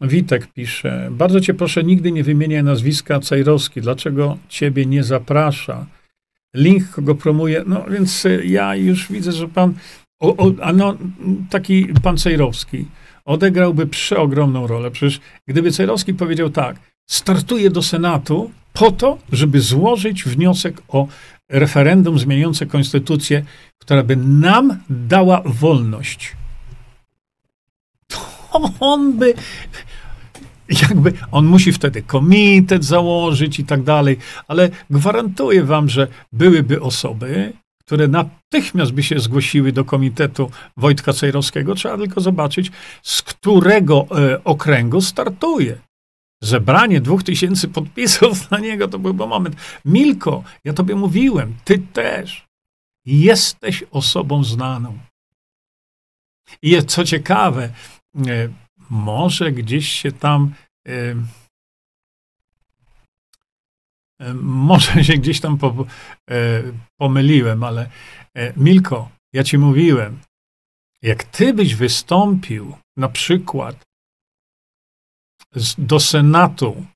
Witek 0.00 0.46
pisze, 0.46 1.08
bardzo 1.10 1.40
cię 1.40 1.54
proszę, 1.54 1.84
nigdy 1.84 2.12
nie 2.12 2.24
wymieniaj 2.24 2.64
nazwiska 2.64 3.20
Cajrowski. 3.20 3.80
Dlaczego 3.80 4.38
ciebie 4.48 4.86
nie 4.86 5.04
zaprasza? 5.04 5.86
Link, 6.54 6.90
kogo 6.90 7.14
promuje. 7.14 7.62
No 7.66 7.84
więc 7.90 8.24
y, 8.24 8.42
ja 8.46 8.76
już 8.76 9.12
widzę, 9.12 9.32
że 9.32 9.48
pan, 9.48 9.74
o, 10.20 10.36
o, 10.36 10.52
a 10.62 10.72
no, 10.72 10.96
taki 11.50 11.86
pan 12.02 12.16
Cejrowski 12.16 12.86
odegrałby 13.24 13.86
przeogromną 13.86 14.66
rolę. 14.66 14.90
Przecież 14.90 15.20
gdyby 15.48 15.70
Cejrowski 15.70 16.14
powiedział 16.14 16.50
tak, 16.50 16.76
startuje 17.10 17.70
do 17.70 17.82
Senatu 17.82 18.50
po 18.72 18.90
to, 18.90 19.18
żeby 19.32 19.60
złożyć 19.60 20.24
wniosek 20.24 20.82
o 20.88 21.08
referendum 21.48 22.18
zmieniające 22.18 22.66
konstytucję, 22.66 23.44
która 23.78 24.02
by 24.02 24.16
nam 24.16 24.78
dała 24.90 25.42
wolność 25.44 26.36
on 28.80 29.12
by 29.12 29.34
jakby 30.82 31.12
on 31.30 31.46
musi 31.46 31.72
wtedy 31.72 32.02
komitet 32.02 32.84
założyć 32.84 33.58
i 33.58 33.64
tak 33.64 33.82
dalej, 33.82 34.16
ale 34.48 34.70
gwarantuję 34.90 35.64
wam, 35.64 35.88
że 35.88 36.08
byłyby 36.32 36.80
osoby, 36.80 37.52
które 37.84 38.08
natychmiast 38.08 38.92
by 38.92 39.02
się 39.02 39.20
zgłosiły 39.20 39.72
do 39.72 39.84
komitetu 39.84 40.50
Wojtka 40.76 41.12
Cejrowskiego. 41.12 41.74
Trzeba 41.74 41.96
tylko 41.96 42.20
zobaczyć, 42.20 42.70
z 43.02 43.22
którego 43.22 44.06
e, 44.10 44.44
okręgu 44.44 45.00
startuje. 45.00 45.78
zebranie 46.42 47.00
dwóch 47.00 47.22
tysięcy 47.22 47.68
podpisów 47.68 48.32
na 48.50 48.58
niego 48.58 48.88
to 48.88 48.98
byłby 48.98 49.26
moment. 49.26 49.56
Milko, 49.84 50.42
ja 50.64 50.72
tobie 50.72 50.94
mówiłem, 50.94 51.54
ty 51.64 51.78
też 51.78 52.46
jesteś 53.06 53.84
osobą 53.90 54.44
znaną. 54.44 54.98
I 56.62 56.82
co 56.82 57.04
ciekawe, 57.04 57.70
może 58.90 59.52
gdzieś 59.52 59.88
się 59.88 60.12
tam 60.12 60.54
e, 60.88 61.14
e, 64.20 64.34
może 64.34 65.04
się 65.04 65.14
gdzieś 65.14 65.40
tam 65.40 65.58
po, 65.58 65.86
pomyliłem, 66.96 67.64
ale 67.64 67.90
Milko, 68.56 69.10
ja 69.32 69.44
ci 69.44 69.58
mówiłem, 69.58 70.20
jak 71.02 71.24
ty 71.24 71.54
byś 71.54 71.74
wystąpił 71.74 72.76
na 72.96 73.08
przykład 73.08 73.84
z, 75.54 75.74
do 75.78 76.00
Senatu 76.00 76.86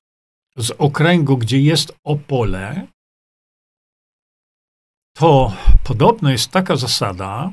z 0.57 0.71
okręgu, 0.71 1.37
gdzie 1.37 1.59
jest 1.59 1.97
Opole, 2.03 2.87
to 5.17 5.53
podobno 5.83 6.29
jest 6.29 6.51
taka 6.51 6.75
zasada, 6.75 7.51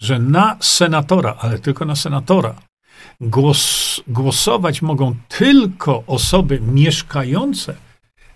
że 0.00 0.18
na 0.18 0.58
senatora, 0.60 1.36
ale 1.38 1.58
tylko 1.58 1.84
na 1.84 1.96
senatora, 1.96 2.62
głos, 3.20 4.00
głosować 4.08 4.82
mogą 4.82 5.14
tylko 5.28 6.04
osoby 6.06 6.60
mieszkające 6.60 7.74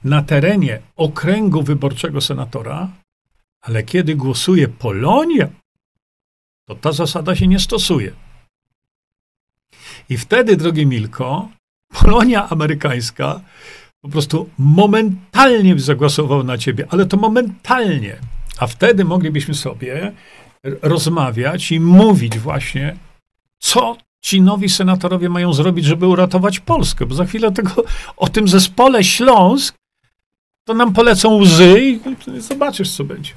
na 0.04 0.22
terenie 0.22 0.80
okręgu 0.96 1.62
wyborczego 1.62 2.20
senatora, 2.20 2.90
ale 3.60 3.82
kiedy 3.82 4.14
głosuje 4.14 4.68
Polonia, 4.68 5.48
to 6.68 6.74
ta 6.74 6.92
zasada 6.92 7.36
się 7.36 7.46
nie 7.46 7.58
stosuje. 7.58 8.12
I 10.08 10.18
wtedy, 10.18 10.56
drogie 10.56 10.86
Milko, 10.86 11.48
Polonia 12.00 12.48
amerykańska 12.48 13.40
po 14.00 14.08
prostu 14.08 14.50
momentalnie 14.58 15.78
zagłosował 15.78 16.44
na 16.44 16.58
ciebie, 16.58 16.86
ale 16.90 17.06
to 17.06 17.16
momentalnie. 17.16 18.16
A 18.58 18.66
wtedy 18.66 19.04
moglibyśmy 19.04 19.54
sobie 19.54 20.12
rozmawiać 20.82 21.72
i 21.72 21.80
mówić 21.80 22.38
właśnie, 22.38 22.96
co 23.58 23.96
ci 24.22 24.40
nowi 24.40 24.68
senatorowie 24.68 25.28
mają 25.28 25.52
zrobić, 25.52 25.84
żeby 25.84 26.06
uratować 26.06 26.60
Polskę. 26.60 27.06
Bo 27.06 27.14
za 27.14 27.24
chwilę 27.24 27.52
tego, 27.52 27.84
o 28.16 28.28
tym 28.28 28.48
zespole 28.48 29.04
Śląsk 29.04 29.74
to 30.64 30.74
nam 30.74 30.92
polecą 30.92 31.36
łzy 31.36 31.80
i 31.80 32.00
zobaczysz, 32.40 32.90
co 32.90 33.04
będzie. 33.04 33.32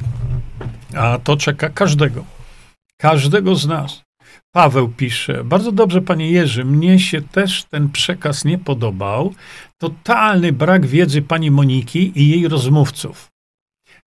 A 0.95 1.19
to 1.23 1.37
czeka 1.37 1.69
każdego. 1.69 2.25
Każdego 2.97 3.55
z 3.55 3.67
nas. 3.67 4.05
Paweł 4.51 4.89
pisze, 4.89 5.43
bardzo 5.43 5.71
dobrze, 5.71 6.01
panie 6.01 6.31
Jerzy, 6.31 6.65
mnie 6.65 6.99
się 6.99 7.21
też 7.21 7.63
ten 7.63 7.89
przekaz 7.89 8.45
nie 8.45 8.57
podobał. 8.57 9.33
Totalny 9.77 10.53
brak 10.53 10.85
wiedzy 10.85 11.21
pani 11.21 11.51
Moniki 11.51 12.11
i 12.15 12.29
jej 12.29 12.47
rozmówców. 12.47 13.27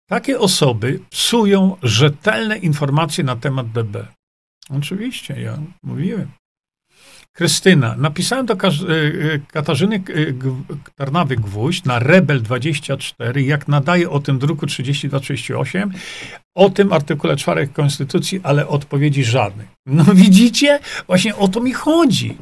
Takie 0.09 0.39
osoby 0.39 1.01
psują 1.11 1.76
rzetelne 1.83 2.59
informacje 2.59 3.24
na 3.24 3.37
temat 3.37 3.70
DB. 3.70 4.07
Oczywiście, 4.70 5.41
ja 5.41 5.59
mówiłem. 5.83 6.29
Krystyna, 7.39 7.95
napisałem 7.97 8.47
do 8.47 8.55
e, 8.55 8.57
e, 8.57 9.39
Katarzyny 9.53 9.97
e, 9.97 10.01
Tarnawy-Gwóźdź 10.97 11.86
na 11.86 12.01
Rebel24, 12.01 13.39
jak 13.39 13.68
nadaje 13.68 14.11
o 14.11 14.20
tym 14.20 14.39
druku 14.39 14.66
3238, 14.66 15.93
o 16.55 16.70
tym 16.70 16.93
artykule 16.93 17.36
4 17.36 17.68
Konstytucji, 17.68 18.41
ale 18.43 18.68
odpowiedzi 18.68 19.24
żadnej. 19.24 19.66
No 19.86 20.05
widzicie? 20.24 20.80
Właśnie 21.07 21.36
o 21.36 21.49
to 21.49 21.61
mi 21.61 21.72
chodzi. 21.72 22.36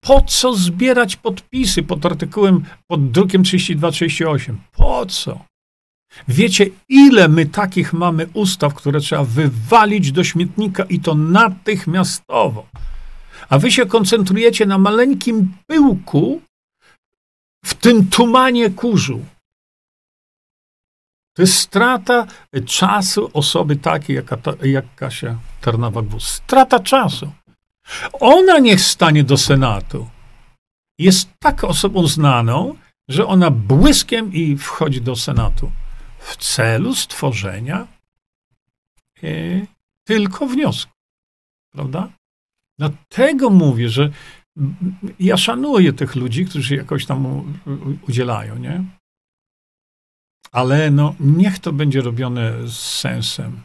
Po 0.00 0.20
co 0.20 0.54
zbierać 0.54 1.16
podpisy 1.16 1.82
pod 1.82 2.06
artykułem, 2.06 2.64
pod 2.86 3.10
drukiem 3.10 3.44
3238? 3.44 4.58
Po 4.72 5.06
co? 5.06 5.44
Wiecie, 6.28 6.66
ile 6.88 7.28
my 7.28 7.46
takich 7.46 7.92
mamy 7.92 8.26
ustaw, 8.32 8.74
które 8.74 9.00
trzeba 9.00 9.24
wywalić 9.24 10.12
do 10.12 10.24
śmietnika 10.24 10.84
i 10.84 11.00
to 11.00 11.14
natychmiastowo. 11.14 12.66
A 13.48 13.58
wy 13.58 13.70
się 13.70 13.86
koncentrujecie 13.86 14.66
na 14.66 14.78
maleńkim 14.78 15.56
pyłku 15.66 16.42
w 17.64 17.74
tym 17.74 18.10
tumanie 18.10 18.70
kurzu. 18.70 19.20
To 21.34 21.42
jest 21.42 21.58
strata 21.58 22.26
czasu 22.66 23.30
osoby 23.32 23.76
takiej 23.76 24.16
jak, 24.16 24.30
jak 24.62 24.94
Kasia 24.94 25.38
Tarnawa-Gwóźdź. 25.62 26.26
Strata 26.26 26.80
czasu. 26.80 27.32
Ona 28.12 28.58
niech 28.58 28.80
stanie 28.80 29.24
do 29.24 29.36
Senatu. 29.36 30.10
Jest 30.98 31.28
tak 31.38 31.64
osobą 31.64 32.06
znaną, 32.06 32.76
że 33.08 33.26
ona 33.26 33.50
błyskiem 33.50 34.32
i 34.32 34.56
wchodzi 34.56 35.00
do 35.00 35.16
Senatu 35.16 35.72
w 36.18 36.36
celu 36.36 36.94
stworzenia 36.94 37.86
e, 39.22 39.26
tylko 40.04 40.46
wniosku. 40.46 40.92
Prawda? 41.72 42.08
Dlatego 42.78 43.50
mówię, 43.50 43.88
że 43.88 44.10
ja 45.18 45.36
szanuję 45.36 45.92
tych 45.92 46.16
ludzi, 46.16 46.46
którzy 46.46 46.76
jakoś 46.76 47.06
tam 47.06 47.54
udzielają, 48.08 48.58
nie? 48.58 48.84
Ale 50.52 50.90
no, 50.90 51.14
niech 51.20 51.58
to 51.58 51.72
będzie 51.72 52.00
robione 52.00 52.68
z 52.68 52.76
sensem. 52.76 53.60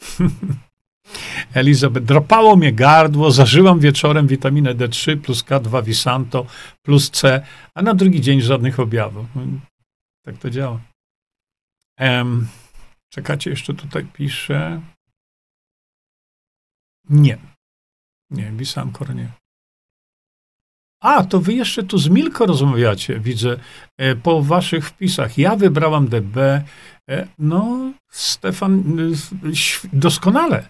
Elizabeth, 1.54 2.06
drapało 2.06 2.56
mnie 2.56 2.72
gardło, 2.72 3.30
zażyłam 3.30 3.80
wieczorem 3.80 4.26
witaminę 4.26 4.74
D3 4.74 5.16
plus 5.20 5.44
K2 5.44 5.84
Visanto 5.84 6.46
plus 6.82 7.10
C, 7.10 7.46
a 7.74 7.82
na 7.82 7.94
drugi 7.94 8.20
dzień 8.20 8.40
żadnych 8.40 8.80
objawów. 8.80 9.26
Tak 10.24 10.38
to 10.38 10.50
działa. 10.50 10.80
Um, 12.00 12.48
czekacie, 13.08 13.50
jeszcze 13.50 13.74
tutaj 13.74 14.06
piszę. 14.12 14.80
Nie. 17.10 17.38
Nie, 18.30 18.52
Bisankor 18.52 19.14
nie. 19.14 19.32
A, 21.02 21.24
to 21.24 21.40
wy 21.40 21.52
jeszcze 21.52 21.82
tu 21.82 21.98
z 21.98 22.08
Milko 22.08 22.46
rozmawiacie, 22.46 23.20
widzę, 23.20 23.56
e, 23.98 24.16
po 24.16 24.42
waszych 24.42 24.88
wpisach. 24.88 25.38
Ja 25.38 25.56
wybrałam 25.56 26.08
DB. 26.08 26.36
E, 27.10 27.28
no, 27.38 27.92
Stefan, 28.10 28.96
doskonale. 29.92 30.68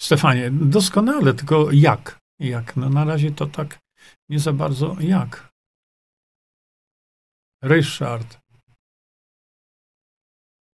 Stefanie, 0.00 0.50
doskonale, 0.50 1.34
tylko 1.34 1.72
jak? 1.72 2.18
Jak? 2.38 2.76
No 2.76 2.88
na 2.88 3.04
razie 3.04 3.30
to 3.30 3.46
tak 3.46 3.78
nie 4.28 4.38
za 4.38 4.52
bardzo 4.52 4.96
jak. 5.00 5.52
Ryszard. 7.62 8.38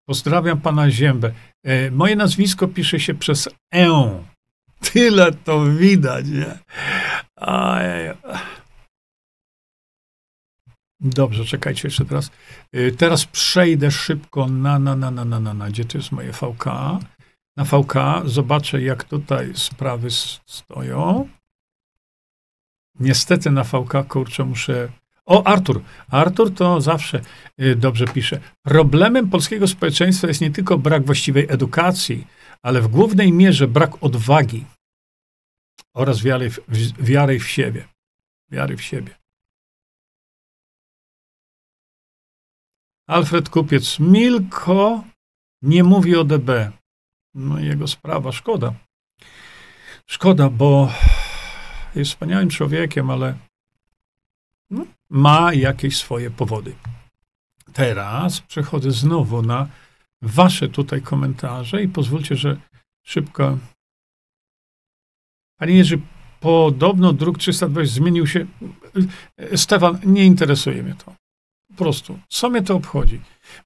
Pozdrawiam 0.08 0.60
pana 0.60 0.90
Ziębę. 0.90 1.32
E, 1.64 1.90
moje 1.90 2.16
nazwisko 2.16 2.68
pisze 2.68 3.00
się 3.00 3.14
przez 3.14 3.48
E. 3.74 4.24
Tyle 4.80 5.32
to 5.32 5.64
widać, 5.64 6.26
nie? 6.28 6.58
Dobrze, 11.00 11.44
czekajcie 11.44 11.88
jeszcze 11.88 12.04
teraz. 12.04 12.30
E, 12.72 12.90
teraz 12.90 13.24
przejdę 13.24 13.90
szybko 13.90 14.46
na, 14.46 14.78
na, 14.78 14.96
na, 14.96 15.10
na, 15.10 15.24
na, 15.24 15.40
na, 15.40 15.54
na. 15.54 15.68
Gdzie 15.68 15.84
to 15.84 15.98
jest 15.98 16.12
moje 16.12 16.32
VK? 16.32 16.64
Na 17.56 17.64
VK 17.64 17.94
zobaczę, 18.24 18.82
jak 18.82 19.04
tutaj 19.04 19.52
sprawy 19.54 20.08
stoją. 20.46 21.28
Niestety 23.00 23.50
na 23.50 23.64
VK, 23.64 24.08
kurczę, 24.08 24.44
muszę 24.44 24.88
o, 25.26 25.46
Artur. 25.46 25.82
Artur 26.10 26.54
to 26.54 26.80
zawsze 26.80 27.20
y, 27.60 27.76
dobrze 27.76 28.04
pisze. 28.04 28.40
Problemem 28.62 29.30
polskiego 29.30 29.68
społeczeństwa 29.68 30.28
jest 30.28 30.40
nie 30.40 30.50
tylko 30.50 30.78
brak 30.78 31.04
właściwej 31.04 31.46
edukacji, 31.48 32.26
ale 32.62 32.82
w 32.82 32.88
głównej 32.88 33.32
mierze 33.32 33.68
brak 33.68 34.04
odwagi 34.04 34.64
oraz 35.94 36.22
wiary 36.22 36.50
w, 36.50 36.60
wiary 36.98 37.40
w 37.40 37.48
siebie. 37.48 37.88
Wiary 38.50 38.76
w 38.76 38.82
siebie. 38.82 39.14
Alfred 43.06 43.48
Kupiec. 43.48 43.98
Milko 43.98 45.04
nie 45.62 45.84
mówi 45.84 46.16
o 46.16 46.24
DB. 46.24 46.72
No 47.34 47.60
jego 47.60 47.88
sprawa. 47.88 48.32
Szkoda. 48.32 48.74
Szkoda, 50.06 50.50
bo 50.50 50.92
jest 51.94 52.10
wspaniałym 52.10 52.48
człowiekiem, 52.48 53.10
ale 53.10 53.38
no, 54.70 54.86
ma 55.10 55.54
jakieś 55.54 55.96
swoje 55.96 56.30
powody. 56.30 56.76
Teraz 57.72 58.40
przechodzę 58.40 58.90
znowu 58.90 59.42
na 59.42 59.68
wasze 60.26 60.68
tutaj 60.68 61.02
komentarze 61.02 61.82
i 61.82 61.88
pozwólcie, 61.88 62.36
że 62.36 62.56
szybko. 63.06 63.58
Panie 65.58 65.74
Jerzy, 65.74 66.00
podobno 66.40 67.12
druk 67.12 67.38
320 67.38 67.94
zmienił 67.94 68.26
się. 68.26 68.46
Stefan, 69.56 69.98
nie 70.04 70.24
interesuje 70.24 70.82
mnie 70.82 70.94
to. 71.04 71.14
Po 71.68 71.74
prostu. 71.74 72.18
Co 72.28 72.50
mnie 72.50 72.62
to 72.62 72.74
obchodzi? 72.76 73.20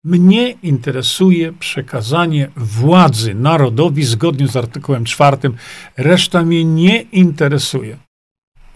Mnie 0.04 0.50
interesuje 0.50 1.52
przekazanie 1.52 2.50
władzy 2.56 3.34
narodowi 3.34 4.04
zgodnie 4.04 4.48
z 4.48 4.56
artykułem 4.56 5.04
czwartym. 5.04 5.56
Reszta 5.96 6.42
mnie 6.42 6.64
nie 6.64 7.00
interesuje. 7.00 7.98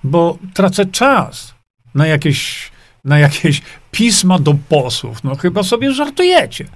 bo 0.04 0.38
tracę 0.54 0.86
czas 0.86 1.54
na 1.94 2.06
jakieś, 2.06 2.70
na 3.04 3.18
jakieś 3.18 3.62
pisma 3.90 4.38
do 4.38 4.54
posłów. 4.68 5.24
No 5.24 5.36
chyba 5.36 5.62
sobie 5.62 5.92
żartujecie. 5.92 6.68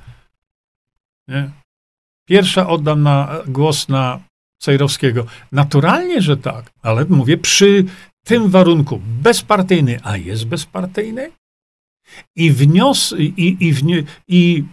Nie? 1.28 1.50
Pierwsza 2.28 2.68
oddam 2.68 3.02
na 3.02 3.42
głos 3.46 3.88
na 3.88 4.20
Cejrowskiego. 4.62 5.26
Naturalnie, 5.52 6.22
że 6.22 6.36
tak, 6.36 6.70
ale 6.82 7.04
mówię 7.04 7.38
przy 7.38 7.84
tym 8.24 8.50
warunku 8.50 9.00
bezpartyjny, 9.04 10.00
a 10.02 10.16
jest 10.16 10.44
bezpartyjny 10.46 11.30
i 12.36 12.50
wnios 12.52 13.14
i, 13.18 13.56
i, 13.60 13.72
wni, 13.72 14.04
i 14.28 14.64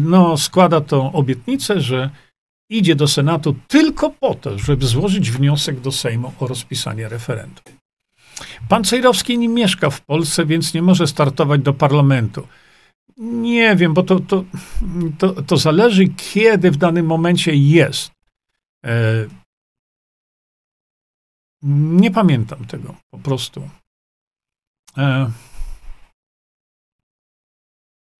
no, 0.00 0.36
składa 0.36 0.80
tą 0.80 1.12
obietnicę, 1.12 1.80
że 1.80 2.10
idzie 2.70 2.94
do 2.96 3.08
Senatu 3.08 3.56
tylko 3.68 4.10
po 4.10 4.34
to, 4.34 4.58
żeby 4.58 4.86
złożyć 4.86 5.30
wniosek 5.30 5.80
do 5.80 5.92
Sejmu 5.92 6.32
o 6.40 6.46
rozpisanie 6.46 7.08
referendum. 7.08 7.64
Pan 8.68 8.84
Cejrowski 8.84 9.38
nie 9.38 9.48
mieszka 9.48 9.90
w 9.90 10.00
Polsce, 10.00 10.46
więc 10.46 10.74
nie 10.74 10.82
może 10.82 11.06
startować 11.06 11.60
do 11.60 11.74
parlamentu. 11.74 12.46
Nie 13.16 13.76
wiem, 13.76 13.94
bo 13.94 14.02
to, 14.02 14.20
to, 14.20 14.44
to, 15.18 15.42
to 15.42 15.56
zależy, 15.56 16.08
kiedy 16.08 16.70
w 16.70 16.76
danym 16.76 17.06
momencie 17.06 17.54
jest. 17.54 18.12
E, 18.84 19.26
nie 21.62 22.10
pamiętam 22.10 22.66
tego 22.66 22.94
po 23.10 23.18
prostu. 23.18 23.70
E, 24.96 25.32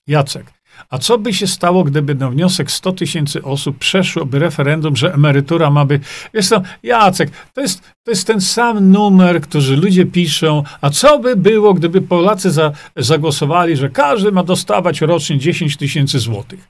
Jacek. 0.07 0.53
A 0.91 0.99
co 0.99 1.19
by 1.19 1.35
się 1.35 1.47
stało, 1.47 1.85
gdyby 1.85 2.15
na 2.15 2.31
wniosek 2.31 2.71
100 2.71 2.93
tysięcy 2.93 3.43
osób 3.43 3.79
przeszłoby 3.79 4.39
referendum, 4.39 4.97
że 4.97 5.15
emerytura 5.15 5.71
ma 5.71 5.85
być. 5.85 6.03
Jest 6.33 6.51
to, 6.51 6.63
Jacek, 6.83 7.31
to 7.53 7.61
jest, 7.61 7.83
to 8.05 8.11
jest 8.11 8.27
ten 8.27 8.41
sam 8.41 8.93
numer, 8.93 9.41
który 9.41 9.77
ludzie 9.77 10.07
piszą. 10.07 10.63
A 10.81 10.91
co 10.91 11.19
by 11.19 11.37
było, 11.37 11.75
gdyby 11.75 12.03
Polacy 12.03 12.51
za, 12.51 12.73
zagłosowali, 12.97 13.77
że 13.77 13.91
każdy 13.91 14.33
ma 14.33 14.43
dostawać 14.43 15.01
rocznie 15.01 15.39
10 15.39 15.77
tysięcy 15.77 16.19
złotych? 16.19 16.69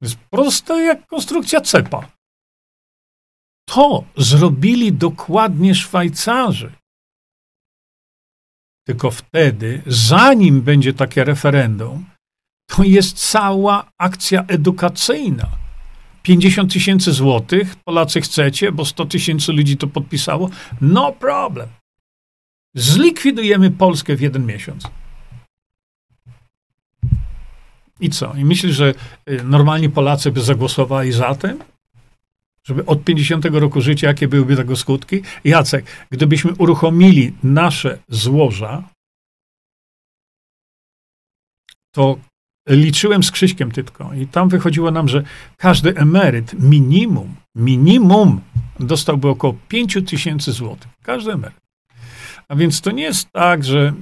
To 0.00 0.06
jest 0.06 0.16
proste 0.30 0.74
jak 0.74 1.06
konstrukcja 1.06 1.60
cepa. 1.60 2.08
To 3.68 4.04
zrobili 4.16 4.92
dokładnie 4.92 5.74
Szwajcarzy. 5.74 6.72
Tylko 8.86 9.10
wtedy, 9.10 9.82
zanim 9.86 10.62
będzie 10.62 10.94
takie 10.94 11.24
referendum, 11.24 12.04
to 12.76 12.82
jest 12.84 13.30
cała 13.30 13.90
akcja 13.98 14.44
edukacyjna. 14.48 15.48
50 16.22 16.72
tysięcy 16.72 17.12
złotych, 17.12 17.76
Polacy 17.76 18.20
chcecie, 18.20 18.72
bo 18.72 18.84
100 18.84 19.06
tysięcy 19.06 19.52
ludzi 19.52 19.76
to 19.76 19.86
podpisało, 19.86 20.50
no 20.80 21.12
problem. 21.12 21.68
Zlikwidujemy 22.74 23.70
Polskę 23.70 24.16
w 24.16 24.20
jeden 24.20 24.46
miesiąc. 24.46 24.88
I 28.00 28.10
co? 28.10 28.34
I 28.34 28.44
myślisz, 28.44 28.76
że 28.76 28.94
y, 29.30 29.44
normalni 29.44 29.90
Polacy 29.90 30.32
by 30.32 30.40
zagłosowali 30.40 31.12
za 31.12 31.34
tym? 31.34 31.58
Żeby 32.64 32.86
od 32.86 33.04
50 33.04 33.44
roku 33.44 33.80
życia, 33.80 34.06
jakie 34.06 34.28
byłyby 34.28 34.56
tego 34.56 34.76
skutki? 34.76 35.22
Jacek, 35.44 35.86
gdybyśmy 36.10 36.52
uruchomili 36.58 37.32
nasze 37.42 37.98
złoża, 38.08 38.88
to 41.94 42.18
liczyłem 42.68 43.22
z 43.22 43.30
Krzyśkiem 43.30 43.70
Tytką 43.70 44.12
i 44.12 44.26
tam 44.26 44.48
wychodziło 44.48 44.90
nam, 44.90 45.08
że 45.08 45.22
każdy 45.56 45.96
emeryt 45.96 46.54
minimum, 46.60 47.34
minimum 47.54 48.40
dostałby 48.80 49.28
około 49.28 49.54
5 49.68 49.98
tysięcy 50.06 50.52
złotych. 50.52 50.90
Każdy 51.02 51.32
emeryt. 51.32 51.58
A 52.48 52.56
więc 52.56 52.80
to 52.80 52.90
nie 52.90 53.02
jest 53.02 53.32
tak, 53.32 53.64
że 53.64 53.92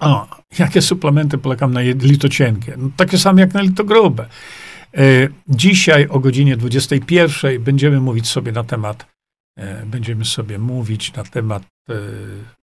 a, 0.00 0.26
jakie 0.58 0.82
suplementy 0.82 1.38
polegam 1.38 1.72
na 1.72 1.80
litocienkie? 1.80 2.74
No, 2.78 2.90
takie 2.96 3.18
same 3.18 3.40
jak 3.40 3.54
na 3.54 3.60
litogrube. 3.60 4.28
E, 4.94 5.28
dzisiaj 5.48 6.06
o 6.08 6.20
godzinie 6.20 6.56
21 6.56 7.62
będziemy 7.62 8.00
mówić 8.00 8.28
sobie 8.28 8.52
na 8.52 8.64
temat, 8.64 9.06
e, 9.58 9.86
będziemy 9.86 10.24
sobie 10.24 10.58
mówić 10.58 11.12
na 11.12 11.24
temat 11.24 11.62
e, 11.62 11.94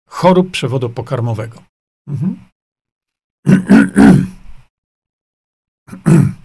chorób 0.08 0.50
przewodu 0.50 0.90
pokarmowego. 0.90 1.62
Mhm. 2.08 2.36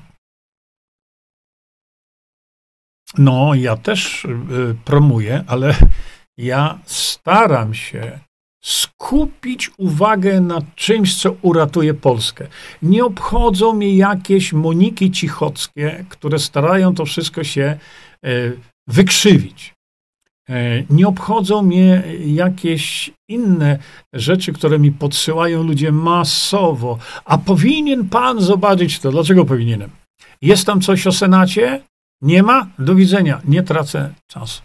No, 3.18 3.56
ja 3.56 3.78
też 3.78 4.26
y, 4.26 4.30
promuję, 4.86 5.44
ale 5.48 5.76
ja 6.38 6.80
staram 6.86 7.74
się 7.74 8.20
skupić 8.64 9.72
uwagę 9.78 10.42
na 10.42 10.62
czymś, 10.76 11.22
co 11.22 11.36
uratuje 11.42 11.94
Polskę. 11.94 12.48
Nie 12.82 13.06
obchodzą 13.06 13.74
mnie 13.74 13.96
jakieś 13.96 14.54
Moniki 14.54 15.12
Cichockie, 15.12 16.06
które 16.10 16.40
starają 16.40 16.96
to 16.96 17.06
wszystko 17.06 17.44
się 17.44 17.78
y, 18.26 18.60
wykrzywić. 18.88 19.74
Y, 20.52 20.86
nie 20.90 21.08
obchodzą 21.08 21.62
mnie 21.62 22.04
jakieś 22.26 23.12
inne 23.28 23.80
rzeczy, 24.14 24.54
które 24.54 24.80
mi 24.80 24.92
podsyłają 24.92 25.64
ludzie 25.64 25.92
masowo. 25.92 26.98
A 27.26 27.38
powinien 27.38 28.10
pan 28.10 28.42
zobaczyć 28.42 29.00
to. 29.00 29.12
Dlaczego 29.12 29.46
powinienem? 29.46 29.90
Jest 30.42 30.66
tam 30.66 30.82
coś 30.82 31.08
o 31.08 31.12
Senacie? 31.12 31.82
Nie 32.22 32.44
ma? 32.44 32.68
Do 32.80 32.96
widzenia. 32.96 33.42
Nie 33.46 33.64
tracę 33.64 34.14
czasu. 34.28 34.62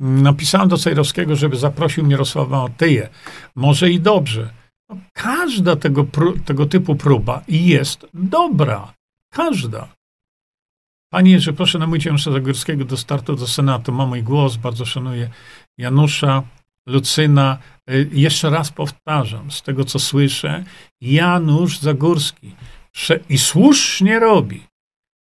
Napisałem 0.00 0.68
do 0.68 0.78
Cejrowskiego, 0.78 1.36
żeby 1.36 1.56
zaprosił 1.56 2.06
Mirosława 2.06 2.62
Otyję. 2.62 3.08
Może 3.54 3.90
i 3.90 4.00
dobrze. 4.00 4.50
No, 4.88 4.96
każda 5.12 5.76
tego, 5.76 6.06
tego 6.44 6.66
typu 6.66 6.96
próba 6.96 7.42
jest 7.48 8.06
dobra. 8.14 8.92
Każda. 9.32 9.97
Panie 11.10 11.32
Jerzy, 11.32 11.52
proszę 11.52 11.78
namówić 11.78 12.04
Janusza 12.04 12.32
Zagórskiego 12.32 12.84
do 12.84 12.96
startu 12.96 13.36
do 13.36 13.46
Senatu. 13.46 13.92
Ma 13.92 14.06
mój 14.06 14.22
głos, 14.22 14.56
bardzo 14.56 14.84
szanuję 14.84 15.30
Janusza, 15.78 16.42
Lucyna. 16.86 17.58
Y, 17.90 18.10
jeszcze 18.12 18.50
raz 18.50 18.70
powtarzam, 18.70 19.50
z 19.50 19.62
tego 19.62 19.84
co 19.84 19.98
słyszę, 19.98 20.64
Janusz 21.00 21.78
Zagórski 21.78 22.54
i 23.28 23.38
słusznie 23.38 24.18
robi, 24.18 24.66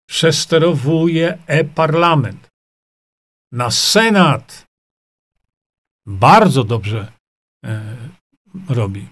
przesterowuje 0.09 1.37
e-parlament 1.47 2.49
na 3.51 3.71
Senat. 3.71 4.67
Bardzo 6.05 6.63
dobrze 6.63 7.11
e, 7.65 7.95
robi. 8.69 9.07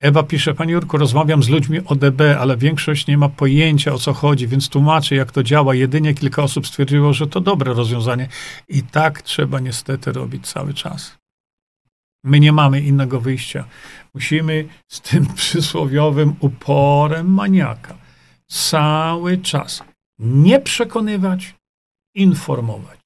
Ewa 0.00 0.22
pisze, 0.22 0.54
Panie 0.54 0.72
Jurku, 0.72 0.98
rozmawiam 0.98 1.42
z 1.42 1.48
ludźmi 1.48 1.80
o 1.86 1.94
DB, 1.94 2.20
ale 2.40 2.56
większość 2.56 3.06
nie 3.06 3.18
ma 3.18 3.28
pojęcia 3.28 3.92
o 3.92 3.98
co 3.98 4.12
chodzi, 4.12 4.48
więc 4.48 4.68
tłumaczę 4.68 5.14
jak 5.14 5.32
to 5.32 5.42
działa. 5.42 5.74
Jedynie 5.74 6.14
kilka 6.14 6.42
osób 6.42 6.66
stwierdziło, 6.66 7.12
że 7.12 7.26
to 7.26 7.40
dobre 7.40 7.74
rozwiązanie. 7.74 8.28
I 8.68 8.82
tak 8.82 9.22
trzeba 9.22 9.60
niestety 9.60 10.12
robić 10.12 10.46
cały 10.46 10.74
czas. 10.74 11.18
My 12.24 12.40
nie 12.40 12.52
mamy 12.52 12.80
innego 12.80 13.20
wyjścia. 13.20 13.64
Musimy 14.14 14.68
z 14.88 15.00
tym 15.00 15.26
przysłowiowym 15.34 16.36
uporem 16.40 17.34
maniaka 17.34 17.98
cały 18.46 19.38
czas 19.38 19.82
nie 20.18 20.60
przekonywać, 20.60 21.54
informować. 22.14 22.98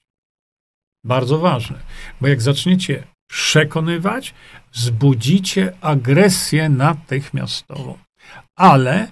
Bardzo 1.04 1.38
ważne, 1.38 1.78
bo 2.20 2.28
jak 2.28 2.42
zaczniecie 2.42 3.04
przekonywać, 3.28 4.34
wzbudzicie 4.72 5.72
agresję 5.80 6.68
natychmiastową. 6.68 7.98
Ale 8.56 9.08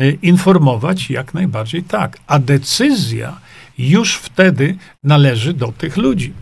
y, 0.00 0.18
informować 0.22 1.10
jak 1.10 1.34
najbardziej 1.34 1.82
tak. 1.82 2.18
A 2.26 2.38
decyzja 2.38 3.40
już 3.78 4.16
wtedy 4.16 4.76
należy 5.02 5.54
do 5.54 5.72
tych 5.72 5.96
ludzi. 5.96 6.32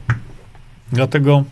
Dlatego 0.92 1.44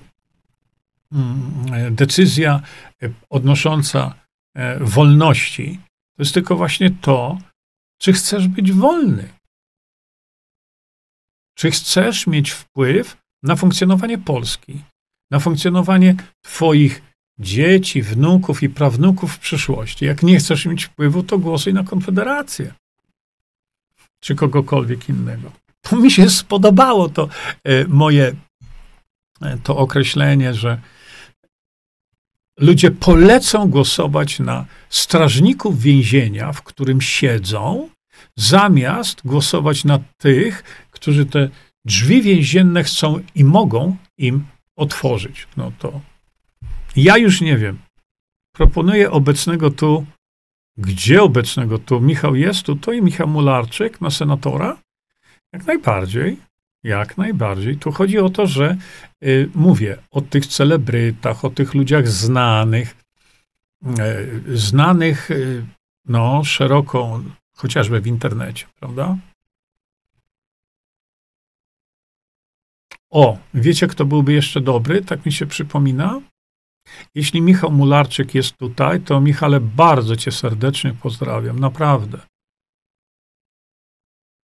mm, 1.12 1.94
decyzja 1.94 2.60
y, 3.02 3.12
odnosząca 3.30 4.14
y, 4.56 4.60
wolności 4.80 5.80
to 6.16 6.22
jest 6.22 6.34
tylko 6.34 6.56
właśnie 6.56 6.90
to, 6.90 7.38
czy 7.98 8.12
chcesz 8.12 8.48
być 8.48 8.72
wolny. 8.72 9.28
Czy 11.54 11.70
chcesz 11.70 12.26
mieć 12.26 12.50
wpływ 12.50 13.16
na 13.42 13.56
funkcjonowanie 13.56 14.18
Polski, 14.18 14.84
na 15.30 15.40
funkcjonowanie 15.40 16.14
Twoich 16.42 17.02
dzieci, 17.38 18.02
wnuków 18.02 18.62
i 18.62 18.68
prawnuków 18.68 19.32
w 19.32 19.38
przyszłości. 19.38 20.04
Jak 20.04 20.22
nie 20.22 20.38
chcesz 20.38 20.66
mieć 20.66 20.84
wpływu, 20.84 21.22
to 21.22 21.38
głosuj 21.38 21.74
na 21.74 21.84
Konfederację 21.84 22.74
czy 24.20 24.34
kogokolwiek 24.34 25.08
innego. 25.08 25.52
To 25.80 25.96
mi 25.96 26.10
się 26.10 26.30
spodobało 26.30 27.08
to 27.08 27.28
e, 27.64 27.84
moje 27.88 28.34
e, 29.42 29.58
to 29.62 29.76
określenie, 29.76 30.54
że 30.54 30.80
ludzie 32.58 32.90
polecą 32.90 33.70
głosować 33.70 34.38
na 34.38 34.66
strażników 34.88 35.80
więzienia, 35.80 36.52
w 36.52 36.62
którym 36.62 37.00
siedzą, 37.00 37.88
zamiast 38.36 39.22
głosować 39.24 39.84
na 39.84 39.98
tych, 40.16 40.64
którzy 40.90 41.26
te 41.26 41.48
drzwi 41.84 42.22
więzienne 42.22 42.84
chcą 42.84 43.20
i 43.34 43.44
mogą 43.44 43.96
im 44.18 44.46
otworzyć. 44.76 45.48
No 45.56 45.72
to 45.78 46.00
ja 46.96 47.16
już 47.16 47.40
nie 47.40 47.58
wiem. 47.58 47.78
Proponuję 48.52 49.10
obecnego 49.10 49.70
tu, 49.70 50.06
gdzie 50.76 51.22
obecnego 51.22 51.78
tu? 51.78 52.00
Michał 52.00 52.34
jest 52.34 52.62
tu, 52.62 52.76
to 52.76 52.92
i 52.92 53.02
Michał 53.02 53.28
Mularczyk 53.28 54.00
na 54.00 54.10
senatora? 54.10 54.76
Jak 55.52 55.66
najbardziej. 55.66 56.36
Jak 56.82 57.18
najbardziej. 57.18 57.76
Tu 57.76 57.92
chodzi 57.92 58.18
o 58.18 58.28
to, 58.28 58.46
że 58.46 58.76
y, 59.24 59.50
mówię 59.54 59.98
o 60.10 60.20
tych 60.20 60.46
celebrytach, 60.46 61.44
o 61.44 61.50
tych 61.50 61.74
ludziach 61.74 62.08
znanych, 62.08 62.96
y, 64.48 64.58
znanych 64.58 65.30
y, 65.30 65.64
no, 66.04 66.44
szeroko, 66.44 67.20
chociażby 67.52 68.00
w 68.00 68.06
internecie, 68.06 68.66
prawda? 68.80 69.16
O, 73.10 73.38
wiecie, 73.54 73.86
kto 73.86 74.04
byłby 74.04 74.32
jeszcze 74.32 74.60
dobry? 74.60 75.02
Tak 75.02 75.26
mi 75.26 75.32
się 75.32 75.46
przypomina. 75.46 76.20
Jeśli 77.14 77.42
Michał 77.42 77.72
Mularczyk 77.72 78.34
jest 78.34 78.56
tutaj, 78.56 79.00
to 79.00 79.20
Michale, 79.20 79.60
bardzo 79.60 80.16
cię 80.16 80.32
serdecznie 80.32 80.94
pozdrawiam, 80.94 81.60
naprawdę. 81.60 82.18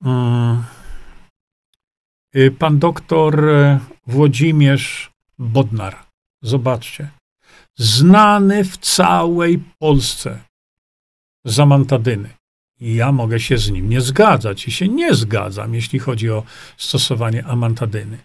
Mm. 0.05 0.65
Y, 2.37 2.51
pan 2.51 2.79
doktor 2.79 3.45
y, 3.45 3.79
Włodzimierz 4.07 5.11
Bodnar. 5.39 6.07
Zobaczcie. 6.43 7.11
Znany 7.77 8.65
w 8.65 8.77
całej 8.77 9.63
Polsce 9.79 10.39
z 11.45 11.61
amantadyny. 11.61 12.31
I 12.81 12.95
ja 12.95 13.13
mogę 13.13 13.41
się 13.41 13.59
z 13.59 13.71
nim 13.71 13.89
nie 13.89 14.01
zgadzać 14.01 14.69
i 14.69 14.71
się 14.71 14.89
nie 14.89 15.15
zgadzam, 15.15 15.75
jeśli 15.75 15.99
chodzi 15.99 16.31
o 16.31 16.43
stosowanie 16.77 17.45
amantadyny. 17.45 18.19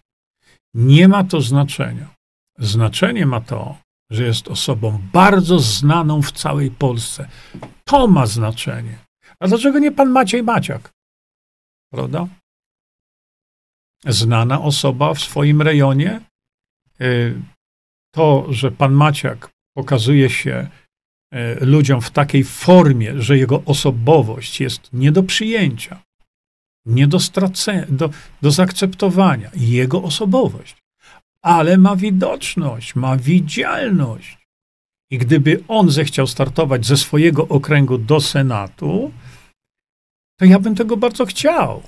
Nie 0.73 1.07
ma 1.07 1.23
to 1.23 1.41
znaczenia. 1.41 2.13
Znaczenie 2.59 3.25
ma 3.25 3.41
to, 3.41 3.77
że 4.11 4.23
jest 4.23 4.47
osobą 4.47 5.01
bardzo 5.13 5.59
znaną 5.59 6.21
w 6.21 6.31
całej 6.31 6.71
Polsce. 6.71 7.29
To 7.85 8.07
ma 8.07 8.25
znaczenie. 8.25 8.97
A 9.39 9.47
dlaczego 9.47 9.79
nie 9.79 9.91
pan 9.91 10.09
Maciej 10.09 10.43
Maciak? 10.43 10.91
Prawda? 11.91 12.27
Znana 14.05 14.61
osoba 14.61 15.13
w 15.13 15.19
swoim 15.19 15.61
rejonie. 15.61 16.21
Y, 17.01 17.41
to, 18.15 18.45
że 18.49 18.71
pan 18.71 18.93
Maciak 18.93 19.49
pokazuje 19.75 20.29
się 20.29 20.69
y, 21.33 21.65
ludziom 21.65 22.01
w 22.01 22.11
takiej 22.11 22.43
formie, 22.43 23.21
że 23.21 23.37
jego 23.37 23.63
osobowość 23.65 24.61
jest 24.61 24.93
nie 24.93 25.11
do 25.11 25.23
przyjęcia, 25.23 26.01
nie 26.87 27.07
do, 27.07 27.17
do, 27.89 28.09
do 28.41 28.51
zaakceptowania. 28.51 29.51
Jego 29.55 30.03
osobowość 30.03 30.87
ale 31.47 31.77
ma 31.77 31.95
widoczność, 31.95 32.95
ma 32.95 33.17
widzialność. 33.17 34.37
I 35.11 35.17
gdyby 35.17 35.63
on 35.67 35.91
zechciał 35.91 36.27
startować 36.27 36.85
ze 36.85 36.97
swojego 36.97 37.47
okręgu 37.47 37.97
do 37.97 38.21
Senatu, 38.21 39.11
to 40.39 40.45
ja 40.45 40.59
bym 40.59 40.75
tego 40.75 40.97
bardzo 40.97 41.25
chciał. 41.25 41.83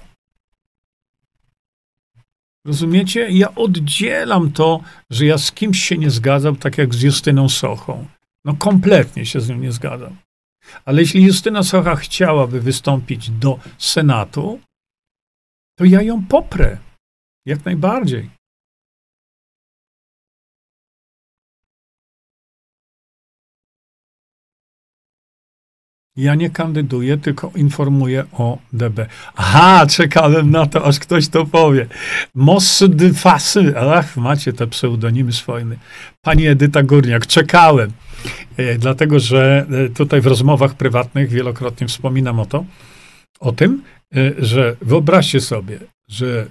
Rozumiecie? 2.65 3.29
Ja 3.29 3.55
oddzielam 3.55 4.51
to, 4.51 4.79
że 5.09 5.25
ja 5.25 5.37
z 5.37 5.51
kimś 5.51 5.83
się 5.83 5.97
nie 5.97 6.09
zgadzam, 6.09 6.55
tak 6.55 6.77
jak 6.77 6.95
z 6.95 7.01
Justyną 7.01 7.49
Sochą. 7.49 8.07
No 8.45 8.55
kompletnie 8.55 9.25
się 9.25 9.41
z 9.41 9.49
nią 9.49 9.57
nie 9.57 9.71
zgadzam. 9.71 10.15
Ale 10.85 11.01
jeśli 11.01 11.23
Justyna 11.23 11.63
Socha 11.63 11.95
chciałaby 11.95 12.61
wystąpić 12.61 13.29
do 13.29 13.59
Senatu, 13.77 14.59
to 15.79 15.85
ja 15.85 16.01
ją 16.01 16.25
poprę. 16.25 16.77
Jak 17.45 17.65
najbardziej. 17.65 18.29
Ja 26.15 26.35
nie 26.35 26.49
kandyduję, 26.49 27.17
tylko 27.17 27.51
informuję 27.55 28.25
o 28.33 28.57
DB. 28.73 29.07
Aha, 29.35 29.85
czekałem 29.89 30.51
na 30.51 30.65
to, 30.65 30.85
aż 30.85 30.99
ktoś 30.99 31.27
to 31.27 31.45
powie. 31.45 31.87
Fasy. 33.15 33.73
Ach, 33.77 34.17
macie 34.17 34.53
te 34.53 34.67
pseudonimy 34.67 35.33
swoje. 35.33 35.65
Pani 36.21 36.47
Edyta 36.47 36.83
Górniak, 36.83 37.27
czekałem. 37.27 37.91
E, 38.57 38.77
dlatego, 38.77 39.19
że 39.19 39.65
e, 39.85 39.89
tutaj 39.89 40.21
w 40.21 40.27
rozmowach 40.27 40.73
prywatnych 40.73 41.29
wielokrotnie 41.29 41.87
wspominam 41.87 42.39
o 42.39 42.45
to, 42.45 42.65
o 43.39 43.51
tym, 43.51 43.83
że 44.37 44.75
wyobraźcie 44.81 45.41
sobie, 45.41 45.79
że 46.07 46.47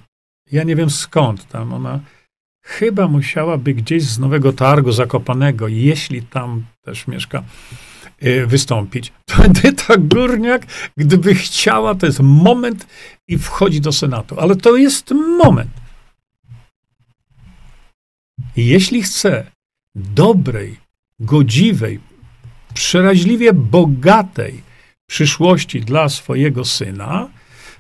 ja 0.53 0.63
nie 0.63 0.77
wiem 0.77 0.91
skąd 0.91 1.49
tam 1.49 1.73
ona 1.73 2.01
chyba 2.65 3.09
musiałaby 3.09 3.75
gdzieś 3.75 4.03
z 4.03 4.19
Nowego 4.19 4.53
Targu 4.53 4.93
Zakopanego, 4.93 5.69
jeśli 5.69 6.23
tam 6.23 6.65
też 6.85 7.07
mieszka, 7.07 7.43
Y, 8.23 8.47
wystąpić. 8.47 9.13
To 9.27 9.45
Edyta 9.45 9.95
Górniak, 9.99 10.67
gdyby 10.97 11.35
chciała, 11.35 11.95
to 11.95 12.07
jest 12.07 12.21
moment 12.21 12.87
i 13.29 13.39
wchodzi 13.39 13.81
do 13.81 13.93
Senatu. 13.93 14.41
Ale 14.41 14.57
to 14.57 14.77
jest 14.77 15.11
moment. 15.39 15.71
Jeśli 18.57 19.03
chce 19.03 19.47
dobrej, 19.95 20.77
godziwej, 21.21 22.01
przeraźliwie 22.75 23.53
bogatej 23.53 24.63
przyszłości 25.07 25.81
dla 25.81 26.09
swojego 26.09 26.65
syna, 26.65 27.29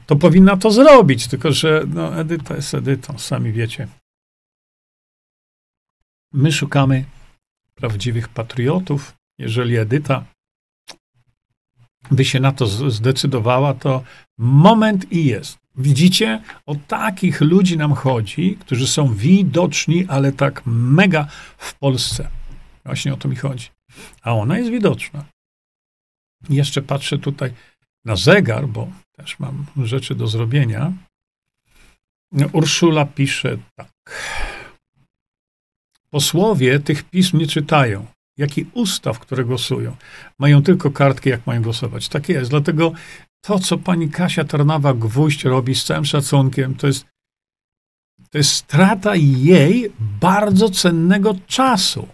to 0.09 0.16
powinna 0.16 0.56
to 0.56 0.70
zrobić. 0.70 1.28
Tylko, 1.28 1.52
że 1.52 1.85
no, 1.86 2.20
Edyta 2.20 2.56
jest 2.56 2.74
Edytą, 2.74 3.18
sami 3.18 3.52
wiecie. 3.52 3.89
My 6.32 6.52
szukamy 6.52 7.05
prawdziwych 7.74 8.28
patriotów, 8.28 9.14
jeżeli 9.39 9.76
Edyta 9.76 10.24
by 12.10 12.24
się 12.24 12.40
na 12.40 12.52
to 12.52 12.66
zdecydowała, 12.66 13.74
to 13.74 14.02
moment 14.39 15.12
i 15.12 15.24
jest. 15.24 15.59
Widzicie, 15.76 16.43
o 16.66 16.74
takich 16.74 17.40
ludzi 17.40 17.76
nam 17.76 17.93
chodzi, 17.94 18.56
którzy 18.60 18.86
są 18.86 19.14
widoczni, 19.14 20.06
ale 20.09 20.32
tak 20.32 20.62
mega 20.66 21.26
w 21.59 21.74
Polsce. 21.78 22.28
Właśnie 22.85 23.14
o 23.14 23.16
to 23.16 23.28
mi 23.28 23.36
chodzi. 23.36 23.68
A 24.22 24.35
ona 24.35 24.59
jest 24.59 24.70
widoczna. 24.70 25.24
Jeszcze 26.51 26.82
patrzę 26.82 27.18
tutaj 27.18 27.52
na 28.05 28.16
zegar, 28.16 28.68
bo 28.68 28.89
też 29.19 29.39
mam 29.39 29.66
rzeczy 29.77 30.15
do 30.15 30.27
zrobienia. 30.27 30.93
Urszula 32.53 33.07
pisze 33.07 33.59
tak. 33.77 33.90
Posłowie 36.11 36.81
tych 36.81 37.03
pism 37.03 37.39
nie 37.39 37.47
czytają 37.47 38.07
jak 38.36 38.59
i 38.59 38.66
ustaw, 38.74 39.19
które 39.19 39.45
głosują. 39.45 39.97
Mają 40.39 40.62
tylko 40.62 40.90
kartki, 40.90 41.28
jak 41.28 41.47
mają 41.47 41.62
głosować. 41.62 42.09
Tak 42.09 42.28
jest. 42.28 42.51
Dlatego 42.51 42.93
to, 43.40 43.59
co 43.59 43.78
pani 43.78 44.11
Kasia 44.11 44.45
Tarnawa-Gwóźdź 44.45 45.49
robi 45.49 45.74
z 45.74 45.85
całym 45.85 46.05
szacunkiem, 46.05 46.74
to 46.74 46.86
jest, 46.86 47.07
to 48.31 48.39
jest 48.39 48.51
strata 48.51 49.16
jej 49.16 49.93
bardzo 49.99 50.70
cennego 50.70 51.36
czasu. 51.47 52.09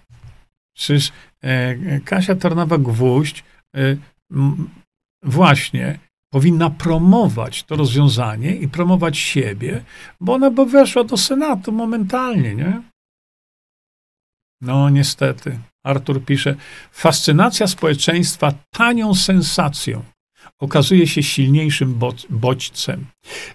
Przecież 0.76 1.12
e, 1.42 2.00
Kasia 2.00 2.34
Tarnawa-Gwóźdź 2.34 3.42
e, 3.76 3.96
właśnie 5.22 5.98
powinna 6.34 6.70
promować 6.70 7.62
to 7.62 7.76
rozwiązanie 7.76 8.56
i 8.56 8.68
promować 8.68 9.18
siebie, 9.18 9.84
bo 10.20 10.34
ona 10.34 10.50
by 10.50 10.66
weszła 10.66 11.04
do 11.04 11.16
Senatu 11.16 11.72
momentalnie, 11.72 12.54
nie? 12.54 12.82
No, 14.60 14.90
niestety. 14.90 15.58
Artur 15.84 16.24
pisze, 16.24 16.54
fascynacja 16.92 17.66
społeczeństwa 17.66 18.52
tanią 18.70 19.14
sensacją 19.14 20.02
okazuje 20.58 21.06
się 21.06 21.22
silniejszym 21.22 22.00
bodźcem. 22.30 23.06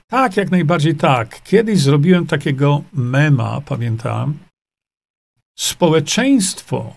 Tak, 0.08 0.38
jak 0.38 0.52
najbardziej 0.52 0.96
tak. 0.96 1.44
Kiedyś 1.44 1.80
zrobiłem 1.80 2.28
takiego 2.28 2.84
mema, 2.94 3.62
pamiętam. 3.62 4.38
Społeczeństwo, 5.58 6.96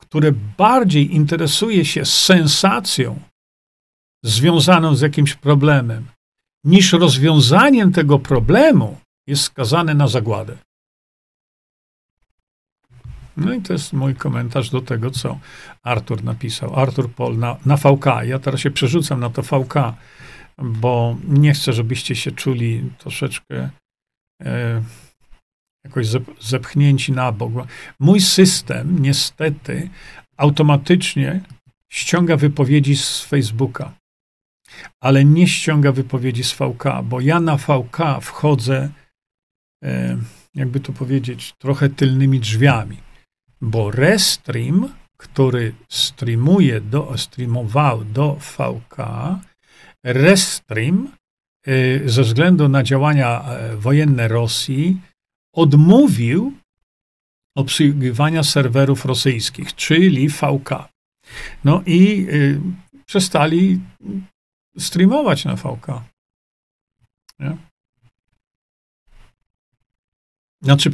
które 0.00 0.32
bardziej 0.58 1.14
interesuje 1.14 1.84
się 1.84 2.04
sensacją 2.04 3.20
związaną 4.24 4.94
z 4.94 5.00
jakimś 5.00 5.34
problemem, 5.34 6.06
niż 6.64 6.92
rozwiązaniem 6.92 7.92
tego 7.92 8.18
problemu, 8.18 8.98
jest 9.26 9.42
skazane 9.42 9.94
na 9.94 10.08
zagładę. 10.08 10.56
No 13.36 13.54
i 13.54 13.62
to 13.62 13.72
jest 13.72 13.92
mój 13.92 14.14
komentarz 14.14 14.70
do 14.70 14.80
tego, 14.80 15.10
co 15.10 15.38
Artur 15.82 16.24
napisał. 16.24 16.76
Artur 16.80 17.12
Pol 17.12 17.38
na, 17.38 17.56
na 17.66 17.76
VK. 17.76 18.06
Ja 18.22 18.38
teraz 18.38 18.60
się 18.60 18.70
przerzucam 18.70 19.20
na 19.20 19.30
to 19.30 19.42
VK, 19.42 19.74
bo 20.58 21.16
nie 21.28 21.52
chcę, 21.52 21.72
żebyście 21.72 22.16
się 22.16 22.32
czuli 22.32 22.90
troszeczkę 22.98 23.70
e, 24.42 24.82
jakoś 25.84 26.06
zepchnięci 26.40 27.12
na 27.12 27.32
bok. 27.32 27.52
Mój 28.00 28.20
system 28.20 29.02
niestety 29.02 29.90
automatycznie 30.36 31.40
ściąga 31.92 32.36
wypowiedzi 32.36 32.96
z 32.96 33.20
Facebooka. 33.20 33.92
Ale 35.00 35.24
nie 35.24 35.46
ściąga 35.46 35.92
wypowiedzi 35.92 36.44
z 36.44 36.52
VK, 36.52 36.84
bo 37.04 37.20
ja 37.20 37.40
na 37.40 37.56
VK 37.56 37.96
wchodzę, 38.22 38.90
e, 39.84 40.18
jakby 40.54 40.80
to 40.80 40.92
powiedzieć, 40.92 41.54
trochę 41.58 41.88
tylnymi 41.88 42.40
drzwiami, 42.40 42.96
bo 43.60 43.90
Restream, 43.90 44.94
który 45.16 45.74
streamuje 45.88 46.80
do, 46.80 47.18
streamował 47.18 48.04
do 48.04 48.36
VK, 48.40 48.96
Restream 50.04 51.12
e, 51.66 52.08
ze 52.08 52.22
względu 52.22 52.68
na 52.68 52.82
działania 52.82 53.44
e, 53.44 53.76
wojenne 53.76 54.28
Rosji 54.28 55.00
odmówił 55.54 56.52
obsługiwania 57.56 58.42
serwerów 58.42 59.04
rosyjskich, 59.04 59.74
czyli 59.74 60.28
VK. 60.28 60.88
No 61.64 61.82
i 61.86 62.26
y, 62.28 62.60
przestali 63.06 63.80
streamować 64.78 65.44
na 65.44 65.56
VK. 65.56 65.86
Nie? 67.38 67.56
Znaczy, 70.62 70.90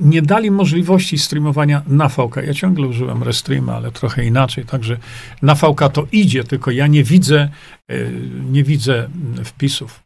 nie 0.00 0.22
dali 0.22 0.50
możliwości 0.50 1.18
streamowania 1.18 1.82
na 1.86 2.08
VK. 2.08 2.36
Ja 2.46 2.54
ciągle 2.54 2.86
użyłem 2.86 3.22
Restreama, 3.22 3.76
ale 3.76 3.92
trochę 3.92 4.24
inaczej. 4.24 4.64
Także 4.64 4.98
na 5.42 5.54
VK 5.54 5.88
to 5.92 6.06
idzie, 6.12 6.44
tylko 6.44 6.70
ja 6.70 6.86
nie 6.86 7.04
widzę, 7.04 7.48
y, 7.90 8.30
nie 8.50 8.64
widzę 8.64 9.08
wpisów. 9.44 10.03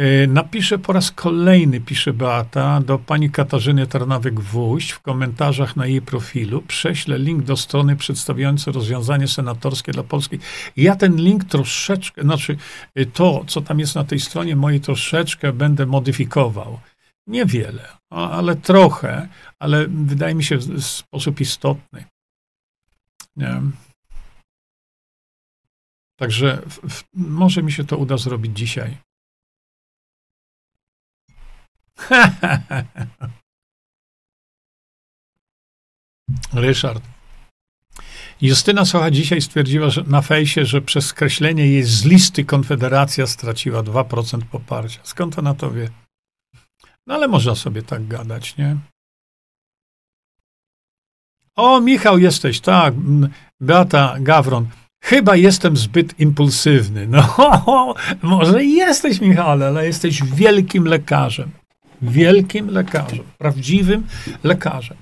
Y, 0.00 0.26
napiszę 0.26 0.78
po 0.78 0.92
raz 0.92 1.10
kolejny, 1.10 1.80
pisze 1.80 2.12
Beata, 2.12 2.80
do 2.80 2.98
pani 2.98 3.30
Katarzyny 3.30 3.86
Tarnawek-Wójść 3.86 4.90
w 4.90 5.00
komentarzach 5.00 5.76
na 5.76 5.86
jej 5.86 6.02
profilu. 6.02 6.62
Prześlę 6.62 7.18
link 7.18 7.44
do 7.44 7.56
strony 7.56 7.96
przedstawiającej 7.96 8.72
rozwiązanie 8.72 9.28
senatorskie 9.28 9.92
dla 9.92 10.02
Polski. 10.02 10.38
Ja 10.76 10.96
ten 10.96 11.16
link 11.16 11.44
troszeczkę, 11.44 12.22
znaczy 12.22 12.56
y, 12.98 13.06
to, 13.06 13.44
co 13.46 13.60
tam 13.60 13.80
jest 13.80 13.94
na 13.94 14.04
tej 14.04 14.20
stronie 14.20 14.56
mojej, 14.56 14.80
troszeczkę 14.80 15.52
będę 15.52 15.86
modyfikował. 15.86 16.80
Niewiele, 17.26 17.88
ale 18.10 18.56
trochę, 18.56 19.28
ale 19.58 19.86
wydaje 19.88 20.34
mi 20.34 20.44
się 20.44 20.56
w 20.56 20.84
sposób 20.84 21.40
istotny. 21.40 22.04
Nie. 23.36 23.60
Także 26.16 26.62
w, 26.66 26.90
w, 26.90 27.04
może 27.14 27.62
mi 27.62 27.72
się 27.72 27.84
to 27.84 27.96
uda 27.96 28.16
zrobić 28.16 28.58
dzisiaj. 28.58 29.09
Ryszard. 36.52 37.02
Justyna 38.40 38.84
Socha 38.84 39.10
dzisiaj 39.10 39.40
stwierdziła 39.40 39.90
że 39.90 40.02
na 40.02 40.22
fejsie, 40.22 40.64
że 40.64 40.82
przez 40.82 41.06
skreślenie 41.06 41.66
jej 41.66 41.82
z 41.82 42.04
listy 42.04 42.44
Konfederacja 42.44 43.26
straciła 43.26 43.82
2% 43.82 44.42
poparcia. 44.42 45.00
Skąd 45.02 45.38
ona 45.38 45.54
to 45.54 45.70
wie? 45.70 45.88
No 47.06 47.14
ale 47.14 47.28
można 47.28 47.54
sobie 47.54 47.82
tak 47.82 48.06
gadać, 48.06 48.56
nie? 48.56 48.76
O, 51.56 51.80
Michał, 51.80 52.18
jesteś, 52.18 52.60
tak. 52.60 52.94
Beata 53.60 54.16
Gawron. 54.20 54.68
Chyba 55.04 55.36
jestem 55.36 55.76
zbyt 55.76 56.20
impulsywny. 56.20 57.06
No, 57.06 57.36
może 58.22 58.64
jesteś, 58.64 59.20
Michał, 59.20 59.50
ale 59.50 59.86
jesteś 59.86 60.22
wielkim 60.22 60.84
lekarzem 60.84 61.50
wielkim 62.02 62.68
lekarzem, 62.70 63.24
prawdziwym 63.38 64.06
lekarzem. 64.44 64.96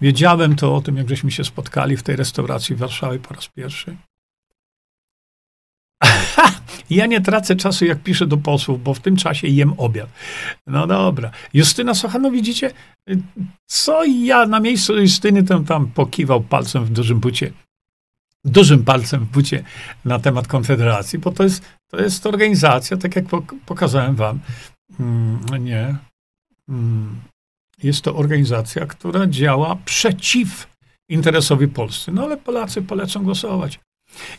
Wiedziałem 0.00 0.56
to 0.56 0.76
o 0.76 0.82
tym, 0.82 0.96
jak 0.96 1.08
żeśmy 1.08 1.30
się 1.30 1.44
spotkali 1.44 1.96
w 1.96 2.02
tej 2.02 2.16
restauracji 2.16 2.76
w 2.76 2.78
Warszawie 2.78 3.18
po 3.18 3.34
raz 3.34 3.48
pierwszy. 3.48 3.96
ja 6.90 7.06
nie 7.06 7.20
tracę 7.20 7.56
czasu, 7.56 7.84
jak 7.84 8.02
piszę 8.02 8.26
do 8.26 8.36
posłów, 8.36 8.82
bo 8.82 8.94
w 8.94 9.00
tym 9.00 9.16
czasie 9.16 9.48
jem 9.48 9.72
obiad. 9.76 10.08
No 10.66 10.86
dobra. 10.86 11.30
Justyna 11.54 11.94
Socha, 11.94 12.18
no 12.18 12.30
widzicie, 12.30 12.70
co 13.66 14.04
ja 14.04 14.46
na 14.46 14.60
miejscu 14.60 15.00
Justyny 15.00 15.42
tam, 15.42 15.64
tam 15.64 15.86
pokiwał 15.86 16.40
palcem 16.40 16.84
w 16.84 16.90
dużym 16.90 17.20
bucie 17.20 17.52
dużym 18.44 18.84
palcem 18.84 19.20
w 19.20 19.30
bucie 19.30 19.64
na 20.04 20.18
temat 20.18 20.46
Konfederacji, 20.46 21.18
bo 21.18 21.32
to 21.32 21.42
jest, 21.42 21.64
to 21.90 22.00
jest 22.00 22.26
organizacja, 22.26 22.96
tak 22.96 23.16
jak 23.16 23.24
pokazałem 23.66 24.16
wam, 24.16 24.40
mm, 25.00 25.64
nie. 25.64 25.96
Jest 27.82 28.02
to 28.02 28.16
organizacja, 28.16 28.86
która 28.86 29.26
działa 29.26 29.76
przeciw 29.84 30.66
interesowi 31.08 31.68
Polscy. 31.68 32.12
No 32.12 32.22
ale 32.22 32.36
Polacy 32.36 32.82
polecą 32.82 33.24
głosować. 33.24 33.80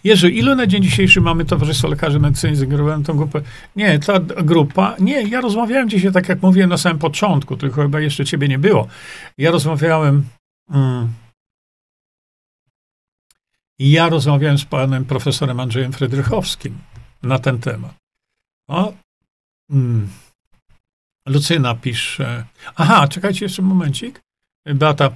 Jerzy, 0.03 0.31
ilu 0.31 0.55
na 0.55 0.67
dzień 0.67 0.83
dzisiejszy 0.83 1.21
mamy 1.21 1.45
Towarzystwo 1.45 1.87
Lekarzy 1.87 2.19
Medycyny, 2.19 2.55
zignorowałem 2.55 3.03
tą 3.03 3.17
grupę? 3.17 3.41
Nie, 3.75 3.99
ta 3.99 4.19
grupa, 4.19 4.95
nie, 4.99 5.21
ja 5.21 5.41
rozmawiałem 5.41 5.89
dzisiaj, 5.89 6.11
tak 6.11 6.29
jak 6.29 6.41
mówiłem 6.41 6.69
na 6.69 6.77
samym 6.77 6.99
początku, 6.99 7.57
tylko 7.57 7.81
chyba 7.81 7.99
jeszcze 7.99 8.25
ciebie 8.25 8.47
nie 8.47 8.59
było. 8.59 8.87
Ja 9.37 9.51
rozmawiałem, 9.51 10.23
mm, 10.69 11.13
ja 13.79 14.09
rozmawiałem 14.09 14.57
z 14.57 14.65
panem 14.65 15.05
profesorem 15.05 15.59
Andrzejem 15.59 15.93
Frydrychowskim 15.93 16.77
na 17.23 17.39
ten 17.39 17.59
temat. 17.59 17.93
O, 18.67 18.93
mm, 19.69 20.07
Lucyna 21.29 21.75
pisze. 21.75 22.45
Aha, 22.75 23.07
czekajcie 23.07 23.45
jeszcze 23.45 23.61
momencik. 23.61 24.21
Beata, 24.65 25.15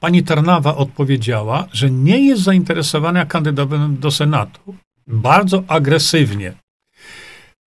pani 0.00 0.22
Tarnawa 0.22 0.76
odpowiedziała, 0.76 1.68
że 1.72 1.90
nie 1.90 2.26
jest 2.26 2.42
zainteresowana 2.42 3.26
kandydatem 3.26 4.00
do 4.00 4.10
Senatu. 4.10 4.76
Bardzo 5.06 5.64
agresywnie. 5.68 6.54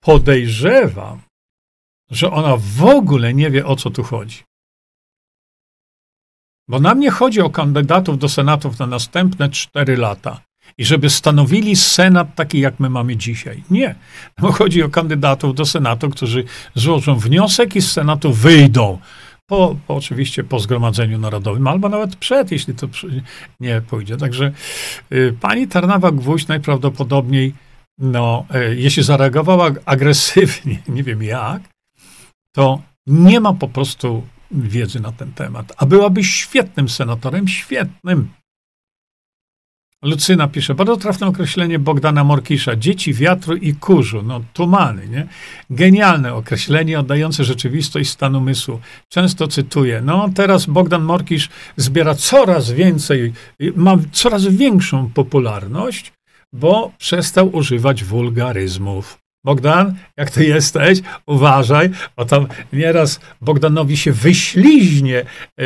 Podejrzewam, 0.01 1.21
że 2.11 2.31
ona 2.31 2.57
w 2.57 2.85
ogóle 2.85 3.35
nie 3.35 3.51
wie, 3.51 3.67
o 3.67 3.77
co 3.77 3.91
tu 3.91 4.03
chodzi. 4.03 4.43
Bo 6.69 6.81
nam 6.81 7.01
nie 7.01 7.11
chodzi 7.11 7.41
o 7.41 7.51
kandydatów 7.51 8.19
do 8.19 8.29
Senatów 8.29 8.79
na 8.79 8.87
następne 8.87 9.49
cztery 9.49 9.97
lata 9.97 10.41
i 10.79 10.85
żeby 10.85 11.11
stanowili 11.11 11.77
Senat 11.77 12.35
taki, 12.35 12.61
jak 12.61 12.81
my 12.81 12.91
mamy 12.91 13.17
dzisiaj. 13.17 13.63
Nie. 13.71 13.95
Bo 14.41 14.53
chodzi 14.53 14.83
o 14.83 14.89
kandydatów 14.89 15.55
do 15.55 15.67
Senatu, 15.67 16.11
którzy 16.11 16.45
złożą 16.75 17.19
wniosek 17.19 17.77
i 17.77 17.83
z 17.83 17.93
Senatu 17.93 18.33
wyjdą. 18.33 18.99
Po, 19.47 19.77
po, 19.87 19.97
oczywiście 19.97 20.45
po 20.45 20.61
Zgromadzeniu 20.61 21.19
Narodowym, 21.19 21.67
albo 21.67 21.89
nawet 21.89 22.17
przed, 22.17 22.53
jeśli 22.53 22.75
to 22.75 22.89
nie 23.61 23.81
pójdzie. 23.81 24.17
Także 24.17 24.53
y, 25.13 25.35
pani 25.41 25.69
Tarnawa-Gwóźdź 25.69 26.49
najprawdopodobniej, 26.49 27.55
no, 27.99 28.47
y, 28.55 28.77
jeśli 28.77 29.03
zareagowała 29.03 29.71
agresywnie, 29.85 30.83
nie 30.89 31.03
wiem 31.03 31.23
jak, 31.23 31.63
to 32.55 32.83
nie 33.07 33.41
ma 33.41 33.53
po 33.53 33.69
prostu 33.69 34.23
wiedzy 34.51 35.01
na 35.01 35.13
ten 35.13 35.33
temat. 35.33 35.73
A 35.77 35.87
byłaby 35.87 36.25
świetnym 36.25 36.89
senatorem, 36.89 37.49
świetnym. 37.49 38.29
Lucyna 40.03 40.49
pisze, 40.49 40.75
bardzo 40.75 40.97
trafne 40.97 41.27
określenie 41.27 41.79
Bogdana 41.79 42.25
Morkisza. 42.25 42.77
Dzieci 42.77 43.15
wiatru 43.15 43.57
i 43.57 43.75
kurzu, 43.75 44.23
no 44.23 44.41
tumany, 44.53 45.09
nie? 45.09 45.27
Genialne 45.71 46.35
określenie 46.35 47.01
oddające 47.01 47.45
rzeczywistość 47.45 48.11
stan 48.11 48.37
umysłu. 48.37 48.81
Często 49.09 49.49
cytuję, 49.49 50.03
no 50.05 50.29
teraz 50.35 50.67
Bogdan 50.67 51.03
Morkisz 51.03 51.49
zbiera 51.77 52.15
coraz 52.15 52.71
więcej, 52.71 53.33
ma 53.77 53.97
coraz 54.13 54.47
większą 54.47 55.11
popularność, 55.11 56.13
bo 56.53 56.93
przestał 56.99 57.57
używać 57.57 58.05
wulgaryzmów. 58.05 59.19
Bogdan, 59.45 59.95
jak 60.17 60.31
ty 60.31 60.45
jesteś, 60.45 61.01
uważaj, 61.27 61.91
bo 62.17 62.25
tam 62.25 62.47
nieraz 62.73 63.21
Bogdanowi 63.41 63.97
się 63.97 64.13
wyśliźnie, 64.13 65.19
e, 65.19 65.65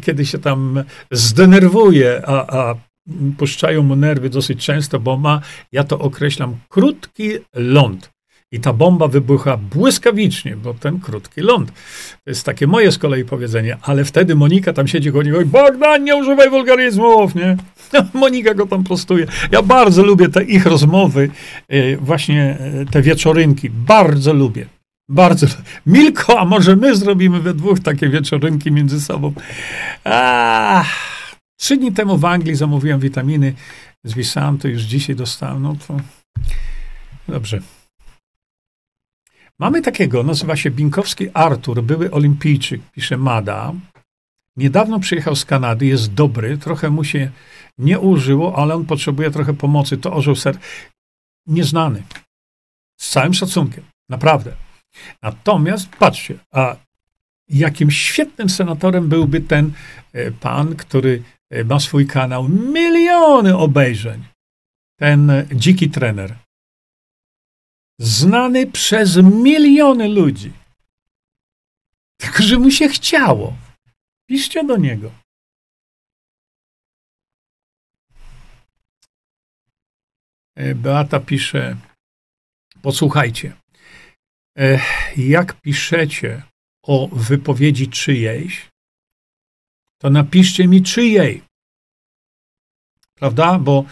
kiedy 0.00 0.26
się 0.26 0.38
tam 0.38 0.84
zdenerwuje, 1.10 2.22
a, 2.26 2.58
a 2.58 2.74
puszczają 3.38 3.82
mu 3.82 3.96
nerwy 3.96 4.30
dosyć 4.30 4.64
często, 4.64 5.00
bo 5.00 5.16
ma, 5.16 5.40
ja 5.72 5.84
to 5.84 5.98
określam, 5.98 6.56
krótki 6.68 7.30
ląd. 7.54 8.16
I 8.52 8.60
ta 8.60 8.72
bomba 8.72 9.08
wybucha 9.08 9.56
błyskawicznie, 9.56 10.56
bo 10.56 10.74
ten 10.74 11.00
krótki 11.00 11.40
ląd. 11.40 11.72
To 12.24 12.30
jest 12.30 12.44
takie 12.44 12.66
moje 12.66 12.92
z 12.92 12.98
kolei 12.98 13.24
powiedzenie, 13.24 13.76
ale 13.82 14.04
wtedy 14.04 14.34
Monika 14.34 14.72
tam 14.72 14.88
siedzi 14.88 15.10
koło 15.10 15.22
niego 15.22 15.40
i 15.40 15.44
Bogdan, 15.44 16.04
nie 16.04 16.16
używaj 16.16 16.50
wulgaryzmów, 16.50 17.34
nie? 17.34 17.56
Monika 18.14 18.54
go 18.54 18.66
tam 18.66 18.84
prostuje. 18.84 19.26
Ja 19.52 19.62
bardzo 19.62 20.02
lubię 20.02 20.28
te 20.28 20.44
ich 20.44 20.66
rozmowy, 20.66 21.30
e, 21.68 21.96
właśnie 21.96 22.58
e, 22.60 22.86
te 22.86 23.02
wieczorynki. 23.02 23.70
Bardzo 23.70 24.32
lubię. 24.32 24.66
Bardzo. 25.08 25.46
Milko, 25.86 26.40
a 26.40 26.44
może 26.44 26.76
my 26.76 26.96
zrobimy 26.96 27.40
we 27.40 27.54
dwóch 27.54 27.80
takie 27.80 28.08
wieczorynki 28.08 28.72
między 28.72 29.00
sobą? 29.00 29.32
Ah. 30.04 30.86
Trzy 31.56 31.76
dni 31.76 31.92
temu 31.92 32.18
w 32.18 32.24
Anglii 32.24 32.54
zamówiłem 32.54 33.00
witaminy 33.00 33.54
z 34.04 34.14
Visanto, 34.14 34.68
już 34.68 34.82
dzisiaj 34.82 35.16
dostałem, 35.16 35.62
no 35.62 35.76
to 35.88 35.96
dobrze. 37.28 37.60
Mamy 39.58 39.82
takiego, 39.82 40.22
nazywa 40.22 40.56
się 40.56 40.70
Binkowski 40.70 41.30
Artur, 41.34 41.82
były 41.82 42.10
olimpijczyk, 42.10 42.80
pisze 42.92 43.16
Mada. 43.16 43.72
Niedawno 44.56 45.00
przyjechał 45.00 45.36
z 45.36 45.44
Kanady, 45.44 45.86
jest 45.86 46.14
dobry, 46.14 46.58
trochę 46.58 46.90
mu 46.90 47.04
się 47.04 47.30
nie 47.78 47.98
użyło, 47.98 48.58
ale 48.58 48.74
on 48.74 48.84
potrzebuje 48.84 49.30
trochę 49.30 49.54
pomocy, 49.54 49.96
to 49.96 50.12
orzeł 50.12 50.36
ser. 50.36 50.58
nieznany. 51.46 52.02
Z 52.96 53.10
całym 53.10 53.34
szacunkiem, 53.34 53.84
naprawdę. 54.08 54.52
Natomiast 55.22 55.88
patrzcie, 55.88 56.38
a 56.52 56.76
jakim 57.48 57.90
świetnym 57.90 58.48
senatorem 58.48 59.08
byłby 59.08 59.40
ten 59.40 59.72
e, 60.12 60.30
pan, 60.30 60.76
który 60.76 61.22
ma 61.64 61.80
swój 61.80 62.06
kanał, 62.06 62.48
miliony 62.48 63.56
obejrzeń. 63.56 64.24
Ten 64.98 65.30
e, 65.30 65.46
dziki 65.52 65.90
trener. 65.90 66.38
Znany 68.00 68.66
przez 68.66 69.16
miliony 69.16 70.08
ludzi. 70.08 70.52
Tylko, 72.20 72.42
że 72.42 72.58
mu 72.58 72.70
się 72.70 72.88
chciało. 72.88 73.56
Piszcie 74.28 74.64
do 74.64 74.76
niego. 74.76 75.10
Beata 80.74 81.20
pisze, 81.20 81.76
posłuchajcie, 82.82 83.56
jak 85.16 85.60
piszecie 85.60 86.42
o 86.82 87.08
wypowiedzi 87.08 87.88
czyjejś, 87.88 88.68
to 89.98 90.10
napiszcie 90.10 90.68
mi 90.68 90.82
czyjej. 90.82 91.42
Prawda? 93.14 93.58
Bo 93.58 93.84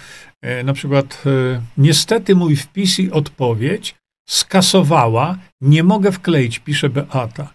e, 0.42 0.64
na 0.64 0.72
przykład 0.72 1.22
e, 1.26 1.62
niestety 1.76 2.34
mój 2.34 2.56
wpis 2.56 2.98
i 2.98 3.10
odpowiedź 3.10 3.94
skasowała, 4.28 5.38
nie 5.60 5.82
mogę 5.82 6.12
wkleić, 6.12 6.58
pisze 6.58 6.88
Beata. 6.88 7.54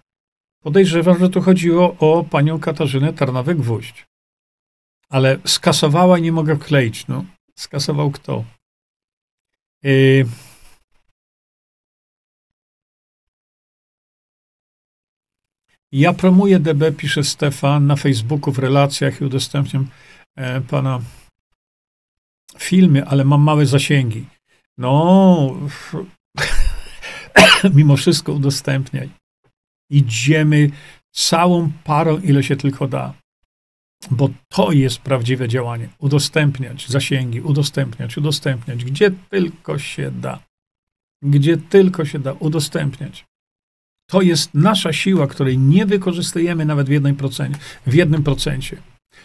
Podejrzewam, 0.63 1.19
że 1.19 1.29
tu 1.29 1.41
chodziło 1.41 1.95
o 1.99 2.23
panią 2.23 2.59
Katarzynę 2.59 3.13
Tarnawek-Gwóźdź. 3.13 4.05
Ale 5.09 5.39
skasowała 5.45 6.19
nie 6.19 6.31
mogę 6.31 6.55
wkleić. 6.55 7.07
No, 7.07 7.25
skasował 7.55 8.11
kto? 8.11 8.43
Yy, 9.83 10.25
Ja 15.91 16.13
promuję 16.13 16.59
DB, 16.59 16.91
pisze 16.97 17.23
Stefan, 17.23 17.87
na 17.87 17.95
Facebooku, 17.95 18.53
w 18.53 18.59
relacjach 18.59 19.21
i 19.21 19.25
udostępniam 19.25 19.87
e, 20.35 20.61
pana 20.61 20.99
filmy, 22.57 23.05
ale 23.05 23.25
mam 23.25 23.41
małe 23.41 23.65
zasięgi. 23.65 24.25
No, 24.77 25.57
mimo 27.75 27.97
wszystko 27.97 28.33
udostępniaj. 28.33 29.09
Idziemy 29.89 30.69
całą 31.11 31.71
parą, 31.83 32.19
ile 32.19 32.43
się 32.43 32.55
tylko 32.55 32.87
da. 32.87 33.13
Bo 34.11 34.29
to 34.47 34.71
jest 34.71 34.99
prawdziwe 34.99 35.47
działanie. 35.47 35.89
Udostępniać 35.97 36.87
zasięgi, 36.87 37.41
udostępniać, 37.41 38.17
udostępniać, 38.17 38.85
gdzie 38.85 39.11
tylko 39.29 39.79
się 39.79 40.11
da. 40.11 40.39
Gdzie 41.23 41.57
tylko 41.57 42.05
się 42.05 42.19
da, 42.19 42.33
udostępniać. 42.33 43.28
To 44.09 44.21
jest 44.21 44.53
nasza 44.53 44.93
siła, 44.93 45.27
której 45.27 45.57
nie 45.57 45.85
wykorzystujemy 45.85 46.65
nawet 46.65 46.89
w. 47.15 47.53
W 47.87 47.93
jednym 47.93 48.23
procencie. 48.23 48.77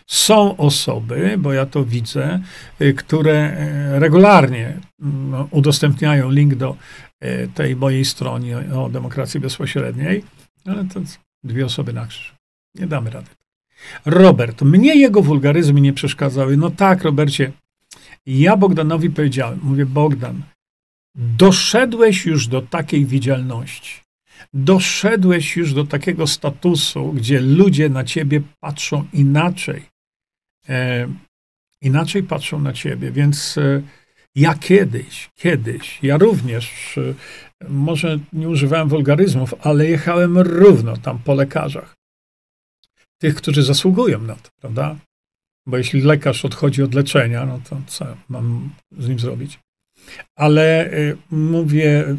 Są 0.06 0.56
osoby, 0.56 1.34
bo 1.38 1.52
ja 1.52 1.66
to 1.66 1.84
widzę, 1.84 2.40
y, 2.80 2.94
które 2.94 3.32
e, 3.32 3.98
regularnie 3.98 4.80
no, 4.98 5.48
udostępniają 5.50 6.30
link 6.30 6.54
do 6.54 6.76
e, 7.20 7.48
tej 7.48 7.76
mojej 7.76 8.04
strony 8.04 8.76
o 8.78 8.88
demokracji 8.88 9.40
bezpośredniej, 9.40 10.24
ale 10.66 10.84
to 10.84 11.00
dwie 11.44 11.66
osoby 11.66 11.92
na 11.92 12.06
krzyż. 12.06 12.34
Nie 12.74 12.86
damy 12.86 13.10
rady. 13.10 13.30
Robert, 14.04 14.62
mnie 14.62 14.94
jego 14.94 15.22
wulgaryzmy 15.22 15.80
nie 15.80 15.92
przeszkadzały. 15.92 16.56
No 16.56 16.70
tak, 16.70 17.04
Robercie, 17.04 17.52
ja 18.26 18.56
Bogdanowi 18.56 19.10
powiedziałem, 19.10 19.60
mówię, 19.62 19.86
Bogdan, 19.86 20.42
doszedłeś 21.14 22.26
już 22.26 22.46
do 22.46 22.62
takiej 22.62 23.06
widzialności, 23.06 24.03
doszedłeś 24.52 25.56
już 25.56 25.74
do 25.74 25.84
takiego 25.84 26.26
statusu, 26.26 27.12
gdzie 27.12 27.40
ludzie 27.40 27.88
na 27.88 28.04
ciebie 28.04 28.40
patrzą 28.60 29.04
inaczej. 29.12 29.82
E, 30.68 31.08
inaczej 31.80 32.22
patrzą 32.22 32.60
na 32.60 32.72
ciebie, 32.72 33.10
więc 33.10 33.58
e, 33.58 33.82
ja 34.34 34.54
kiedyś, 34.54 35.30
kiedyś, 35.34 35.98
ja 36.02 36.18
również, 36.18 36.98
e, 36.98 37.14
może 37.68 38.18
nie 38.32 38.48
używałem 38.48 38.88
wulgaryzmów, 38.88 39.54
ale 39.60 39.86
jechałem 39.86 40.38
równo 40.38 40.96
tam 40.96 41.18
po 41.18 41.34
lekarzach. 41.34 41.94
Tych, 43.18 43.34
którzy 43.34 43.62
zasługują 43.62 44.20
na 44.20 44.34
to, 44.34 44.48
prawda? 44.60 44.96
Bo 45.66 45.78
jeśli 45.78 46.00
lekarz 46.00 46.44
odchodzi 46.44 46.82
od 46.82 46.94
leczenia, 46.94 47.46
no 47.46 47.60
to 47.70 47.80
co 47.86 48.16
mam 48.28 48.70
z 48.98 49.08
nim 49.08 49.18
zrobić? 49.18 49.58
Ale 50.36 50.90
e, 50.90 51.16
mówię 51.30 52.16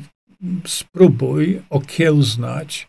spróbuj 0.65 1.61
okiełznać 1.69 2.87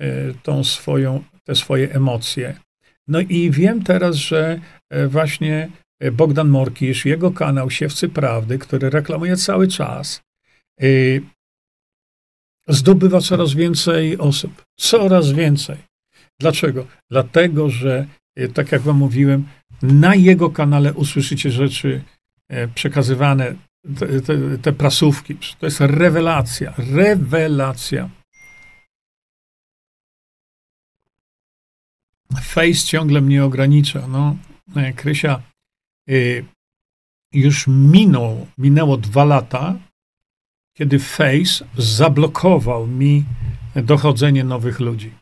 e, 0.00 0.34
tą 0.34 0.64
swoją, 0.64 1.24
te 1.44 1.54
swoje 1.54 1.92
emocje. 1.94 2.60
No 3.08 3.20
i 3.20 3.50
wiem 3.50 3.82
teraz, 3.82 4.16
że 4.16 4.60
e, 4.90 5.08
właśnie 5.08 5.70
e, 6.00 6.12
Bogdan 6.12 6.48
Morkisz, 6.48 7.06
jego 7.06 7.30
kanał 7.30 7.70
Siewcy 7.70 8.08
Prawdy, 8.08 8.58
który 8.58 8.90
reklamuje 8.90 9.36
cały 9.36 9.68
czas, 9.68 10.22
zdobywa 12.68 13.20
coraz 13.20 13.54
więcej 13.54 14.18
osób. 14.18 14.64
Coraz 14.76 15.32
więcej. 15.32 15.76
Dlaczego? 16.40 16.86
Dlatego, 17.10 17.70
że 17.70 18.06
tak 18.54 18.72
jak 18.72 18.82
wam 18.82 18.96
mówiłem, 18.96 19.48
na 19.82 20.14
jego 20.14 20.50
kanale 20.50 20.94
usłyszycie 20.94 21.50
rzeczy 21.50 22.02
przekazywane 22.74 23.54
te, 23.96 24.20
te, 24.20 24.58
te 24.58 24.72
prasówki. 24.72 25.36
To 25.58 25.66
jest 25.66 25.80
rewelacja. 25.80 26.74
Rewelacja. 26.78 28.10
Face 32.42 32.86
ciągle 32.86 33.20
mnie 33.20 33.44
ogranicza. 33.44 34.08
No, 34.08 34.36
e, 34.76 34.92
Krysia, 34.92 35.42
y, 36.08 36.44
już 37.32 37.66
minął, 37.66 38.46
minęło 38.58 38.96
dwa 38.96 39.24
lata, 39.24 39.78
kiedy 40.76 40.98
Face 40.98 41.64
zablokował 41.76 42.86
mi 42.86 43.24
dochodzenie 43.74 44.44
nowych 44.44 44.80
ludzi. 44.80 45.14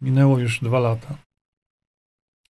Minęło 0.00 0.38
już 0.38 0.60
dwa 0.60 0.78
lata 0.78 1.25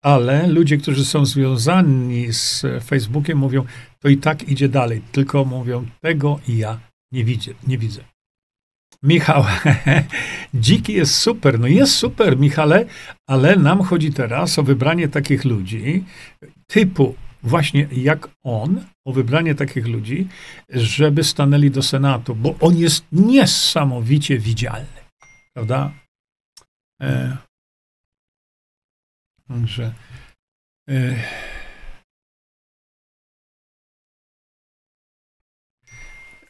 ale 0.04 0.48
ludzie, 0.48 0.78
którzy 0.78 1.06
są 1.06 1.26
związani 1.26 2.34
z 2.34 2.66
Facebookiem, 2.84 3.38
mówią, 3.38 3.66
to 4.00 4.10
i 4.10 4.18
tak 4.18 4.50
idzie 4.50 4.70
dalej. 4.70 5.02
Tylko 5.12 5.46
mówią, 5.46 5.86
tego 6.02 6.40
ja 6.48 6.80
nie 7.12 7.24
widzę. 7.24 7.52
Nie 7.68 7.78
widzę. 7.78 8.02
Michał, 9.04 9.46
dziki 10.54 10.94
jest 10.94 11.18
super. 11.18 11.60
No 11.60 11.68
jest 11.68 11.96
super, 11.96 12.38
Michale, 12.38 12.86
ale 13.28 13.56
nam 13.56 13.84
chodzi 13.84 14.14
teraz 14.14 14.60
o 14.60 14.64
wybranie 14.64 15.08
takich 15.08 15.46
ludzi, 15.46 16.04
typu 16.68 17.16
właśnie 17.44 17.88
jak 17.92 18.30
on, 18.44 18.86
o 19.06 19.14
wybranie 19.14 19.56
takich 19.56 19.88
ludzi, 19.88 20.28
żeby 20.70 21.24
stanęli 21.24 21.72
do 21.72 21.84
Senatu, 21.84 22.36
bo 22.36 22.56
on 22.60 22.78
jest 22.78 23.06
niesamowicie 23.12 24.40
widzialny. 24.40 25.04
Prawda? 25.54 25.92
E, 27.02 27.38
Także. 29.54 29.94
E, 30.90 31.16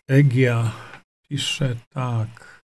Egia 0.08 0.72
pisze 1.30 1.76
tak. 1.90 2.64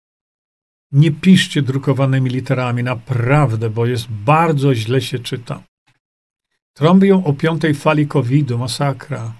Nie 0.92 1.10
piszcie 1.10 1.62
drukowanymi 1.62 2.30
literami, 2.30 2.82
naprawdę, 2.82 3.70
bo 3.70 3.86
jest 3.86 4.08
bardzo 4.08 4.74
źle 4.74 5.00
się 5.00 5.18
czyta. 5.18 5.62
Trąbią 6.72 7.24
o 7.24 7.32
piątej 7.32 7.74
fali 7.74 8.06
COVID-u, 8.06 8.58
masakra. 8.58 9.32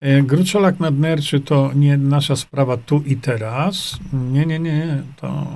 E, 0.00 0.22
gruczolak 0.22 0.80
nadnerczy 0.80 1.40
to 1.40 1.72
nie 1.74 1.96
nasza 1.98 2.36
sprawa 2.36 2.76
tu 2.76 3.02
i 3.06 3.16
teraz. 3.16 3.98
Nie, 4.12 4.46
nie, 4.46 4.58
nie. 4.58 5.02
To 5.16 5.46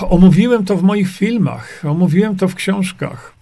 Omówiłem 0.00 0.64
to 0.64 0.76
w 0.76 0.82
moich 0.82 1.08
filmach, 1.10 1.82
omówiłem 1.84 2.36
to 2.36 2.48
w 2.48 2.54
książkach. 2.54 3.34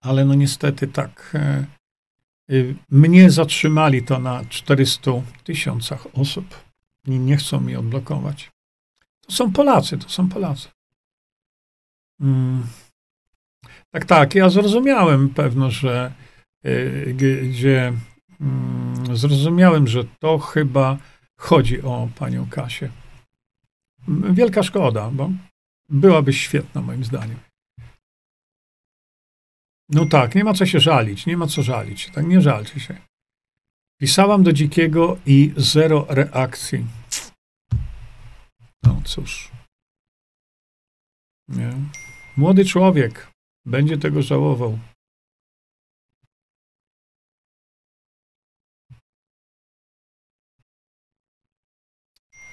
Ale 0.00 0.24
no 0.24 0.34
niestety 0.34 0.88
tak. 0.88 1.32
E, 1.34 1.64
y, 2.50 2.74
mnie 2.90 3.30
zatrzymali 3.30 4.02
to 4.02 4.18
na 4.18 4.44
400 4.44 5.10
tysiącach 5.44 6.06
osób. 6.12 6.64
I 7.06 7.10
nie 7.10 7.36
chcą 7.36 7.60
mi 7.60 7.76
odblokować. 7.76 8.50
To 9.26 9.32
są 9.32 9.52
Polacy, 9.52 9.98
to 9.98 10.08
są 10.08 10.28
Polacy. 10.28 10.68
Mm. 12.20 12.66
Tak, 13.90 14.04
tak, 14.04 14.34
ja 14.34 14.50
zrozumiałem 14.50 15.28
pewno, 15.28 15.70
że 15.70 16.12
y, 16.66 17.14
gdzie 17.50 17.92
mm, 18.40 19.16
zrozumiałem, 19.16 19.88
że 19.88 20.04
to 20.04 20.38
chyba 20.38 20.98
chodzi 21.36 21.82
o 21.82 22.08
panią 22.18 22.46
Kasię. 22.50 23.03
Wielka 24.08 24.62
szkoda, 24.62 25.10
bo 25.10 25.30
byłaby 25.88 26.32
świetna 26.32 26.80
moim 26.80 27.04
zdaniem. 27.04 27.38
No 29.88 30.06
tak, 30.06 30.34
nie 30.34 30.44
ma 30.44 30.54
co 30.54 30.66
się 30.66 30.80
żalić, 30.80 31.26
nie 31.26 31.36
ma 31.36 31.46
co 31.46 31.62
żalić. 31.62 32.10
Tak, 32.10 32.26
nie 32.26 32.40
żalcie 32.40 32.80
się. 32.80 32.96
Pisałam 34.00 34.42
do 34.42 34.52
dzikiego 34.52 35.18
i 35.26 35.52
zero 35.56 36.06
reakcji. 36.08 36.86
No 38.82 39.02
cóż. 39.04 39.50
Nie. 41.48 41.72
Młody 42.36 42.64
człowiek 42.64 43.30
będzie 43.66 43.98
tego 43.98 44.22
żałował. 44.22 44.78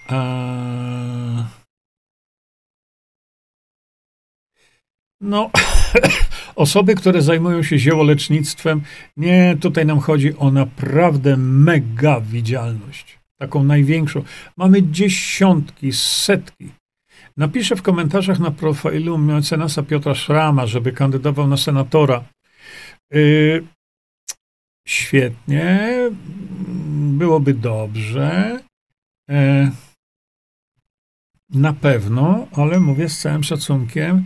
A... 0.07 0.40
No, 5.21 5.51
osoby, 6.55 6.95
które 6.95 7.21
zajmują 7.21 7.63
się 7.63 7.77
ziołolecznictwem, 7.77 8.81
nie, 9.17 9.57
tutaj 9.61 9.85
nam 9.85 9.99
chodzi 9.99 10.37
o 10.37 10.51
naprawdę 10.51 11.37
mega 11.37 12.21
widzialność. 12.21 13.19
Taką 13.39 13.63
największą. 13.63 14.23
Mamy 14.57 14.83
dziesiątki, 14.83 15.93
setki. 15.93 16.69
Napiszę 17.37 17.75
w 17.75 17.81
komentarzach 17.81 18.39
na 18.39 18.51
profilu 18.51 19.17
mecenasa 19.17 19.83
Piotra 19.83 20.15
Szrama, 20.15 20.67
żeby 20.67 20.91
kandydował 20.91 21.47
na 21.47 21.57
senatora. 21.57 22.23
Yy, 23.11 23.67
świetnie, 24.87 25.89
byłoby 27.17 27.53
dobrze. 27.53 28.59
Yy, 29.29 29.71
na 31.49 31.73
pewno, 31.73 32.47
ale 32.55 32.79
mówię 32.79 33.09
z 33.09 33.19
całym 33.19 33.43
szacunkiem, 33.43 34.25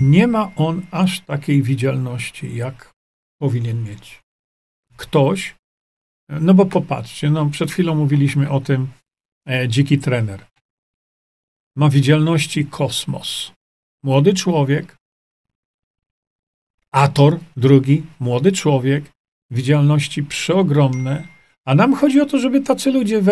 nie 0.00 0.26
ma 0.26 0.52
on 0.56 0.86
aż 0.90 1.20
takiej 1.20 1.62
widzialności, 1.62 2.56
jak 2.56 2.92
powinien 3.38 3.84
mieć. 3.84 4.22
Ktoś, 4.96 5.54
no 6.28 6.54
bo 6.54 6.66
popatrzcie, 6.66 7.30
no 7.30 7.46
przed 7.46 7.70
chwilą 7.70 7.94
mówiliśmy 7.94 8.50
o 8.50 8.60
tym 8.60 8.88
e, 9.48 9.68
dziki 9.68 9.98
trener. 9.98 10.46
Ma 11.76 11.88
widzialności 11.88 12.66
kosmos. 12.66 13.52
Młody 14.02 14.34
człowiek, 14.34 14.96
Ator, 16.90 17.38
drugi, 17.56 18.02
młody 18.20 18.52
człowiek, 18.52 19.04
widzialności 19.50 20.22
przeogromne, 20.22 21.28
a 21.64 21.74
nam 21.74 21.94
chodzi 21.94 22.20
o 22.20 22.26
to, 22.26 22.38
żeby 22.38 22.60
tacy 22.60 22.90
ludzie 22.90 23.22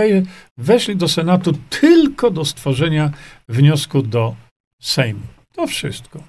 weszli 0.59 0.97
do 0.97 1.09
Senatu 1.09 1.53
tylko 1.53 2.31
do 2.31 2.45
stworzenia 2.45 3.11
wniosku 3.49 4.03
do 4.03 4.37
Sejmu. 4.81 5.27
To 5.53 5.66
wszystko. 5.66 6.23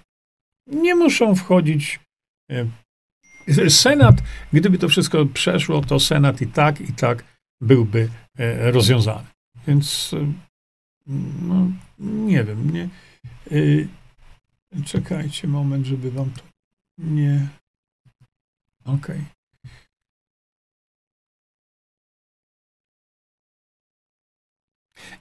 Nie 0.68 0.96
muszą 0.96 1.36
wchodzić. 1.36 2.00
E, 2.52 3.70
Senat, 3.70 4.16
gdyby 4.54 4.78
to 4.78 4.90
wszystko 4.90 5.26
przeszło, 5.26 5.82
to 5.82 6.00
Senat 6.00 6.42
i 6.42 6.48
tak, 6.48 6.82
i 6.82 6.94
tak 6.94 7.24
byłby 7.62 8.10
e, 8.38 8.72
rozwiązany. 8.72 9.28
Więc 9.68 10.14
e, 10.14 10.34
no, 11.42 11.68
nie 12.00 12.44
wiem, 12.44 12.70
nie. 12.70 12.90
Czekajcie 14.86 15.48
moment, 15.48 15.86
żeby 15.86 16.12
wam 16.12 16.32
to 16.32 16.42
nie. 16.98 17.48
Okej. 18.86 18.96
Okay. 18.96 19.42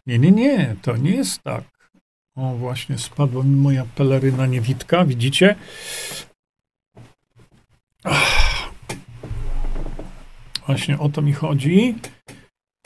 Nie, 0.07 0.19
nie, 0.19 0.31
nie, 0.31 0.77
to 0.83 0.97
nie 0.97 1.11
jest 1.11 1.43
tak. 1.43 1.80
O, 2.36 2.55
właśnie 2.55 2.98
spadła 2.98 3.43
mi 3.43 3.57
moja 3.57 3.85
peleryna 3.85 4.47
niewitka, 4.47 5.05
widzicie? 5.05 5.57
Ach. 8.05 8.70
Właśnie 10.66 10.98
o 10.98 11.09
to 11.09 11.23
mi 11.23 11.32
chodzi. 11.32 11.94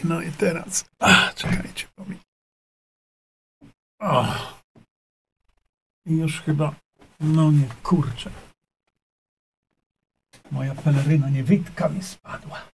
No 0.05 0.23
i 0.23 0.33
teraz. 0.33 0.85
Ach, 0.99 1.35
czekajcie, 1.35 1.87
bo 1.97 2.05
mi. 2.05 2.17
I 6.07 6.17
już 6.17 6.41
chyba. 6.41 6.75
No 7.21 7.51
nie, 7.51 7.69
kurczę. 7.83 8.31
Moja 10.51 10.75
peleryna 10.75 11.31
niewitka 11.31 11.89
mi 11.89 12.03
spadła 12.03 12.75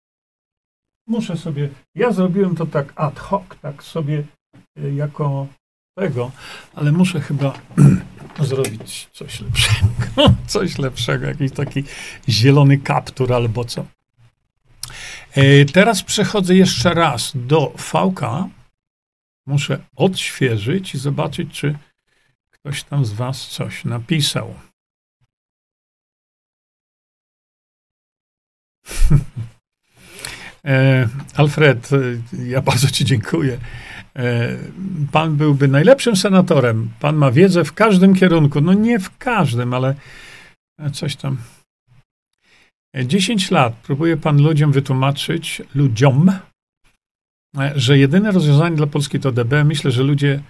muszę 1.08 1.36
sobie, 1.36 1.68
ja 1.94 2.12
zrobiłem 2.12 2.56
to 2.56 2.66
tak 2.66 2.92
ad 2.96 3.18
hoc, 3.18 3.44
tak 3.62 3.82
sobie 3.82 4.24
y, 4.78 4.94
jako 4.94 5.46
ale 6.74 6.92
muszę 6.92 7.20
chyba 7.20 7.60
zrobić 8.40 9.08
coś 9.12 9.40
lepszego, 9.40 10.34
coś 10.46 10.78
lepszego, 10.78 11.26
jakiś 11.26 11.52
taki 11.52 11.84
zielony 12.28 12.78
kaptur 12.78 13.32
albo 13.32 13.64
co. 13.64 13.86
E, 15.32 15.64
teraz 15.64 16.02
przechodzę 16.02 16.54
jeszcze 16.54 16.94
raz 16.94 17.32
do 17.34 17.72
VK. 17.76 18.20
Muszę 19.46 19.78
odświeżyć 19.96 20.94
i 20.94 20.98
zobaczyć, 20.98 21.52
czy 21.52 21.78
ktoś 22.50 22.82
tam 22.82 23.04
z 23.04 23.12
Was 23.12 23.46
coś 23.46 23.84
napisał. 23.84 24.54
E, 30.64 31.08
Alfred, 31.34 31.90
ja 32.46 32.62
bardzo 32.62 32.90
Ci 32.90 33.04
dziękuję. 33.04 33.58
E, 34.18 34.56
pan 35.12 35.36
byłby 35.36 35.68
najlepszym 35.68 36.16
senatorem. 36.16 36.90
Pan 37.00 37.16
ma 37.16 37.30
wiedzę 37.30 37.64
w 37.64 37.72
każdym 37.72 38.14
kierunku. 38.14 38.60
No 38.60 38.72
nie 38.72 38.98
w 38.98 39.18
każdym, 39.18 39.74
ale 39.74 39.94
coś 40.92 41.16
tam. 41.16 41.36
10 43.04 43.50
lat 43.50 43.74
próbuje 43.74 44.16
Pan 44.16 44.42
ludziom 44.42 44.72
wytłumaczyć, 44.72 45.62
ludziom, 45.74 46.32
że 47.74 47.98
jedyne 47.98 48.30
rozwiązanie 48.30 48.76
dla 48.76 48.86
Polski 48.86 49.20
to 49.20 49.32
DB. 49.32 49.64
Myślę, 49.64 49.90
że 49.90 50.02
ludzie, 50.02 50.42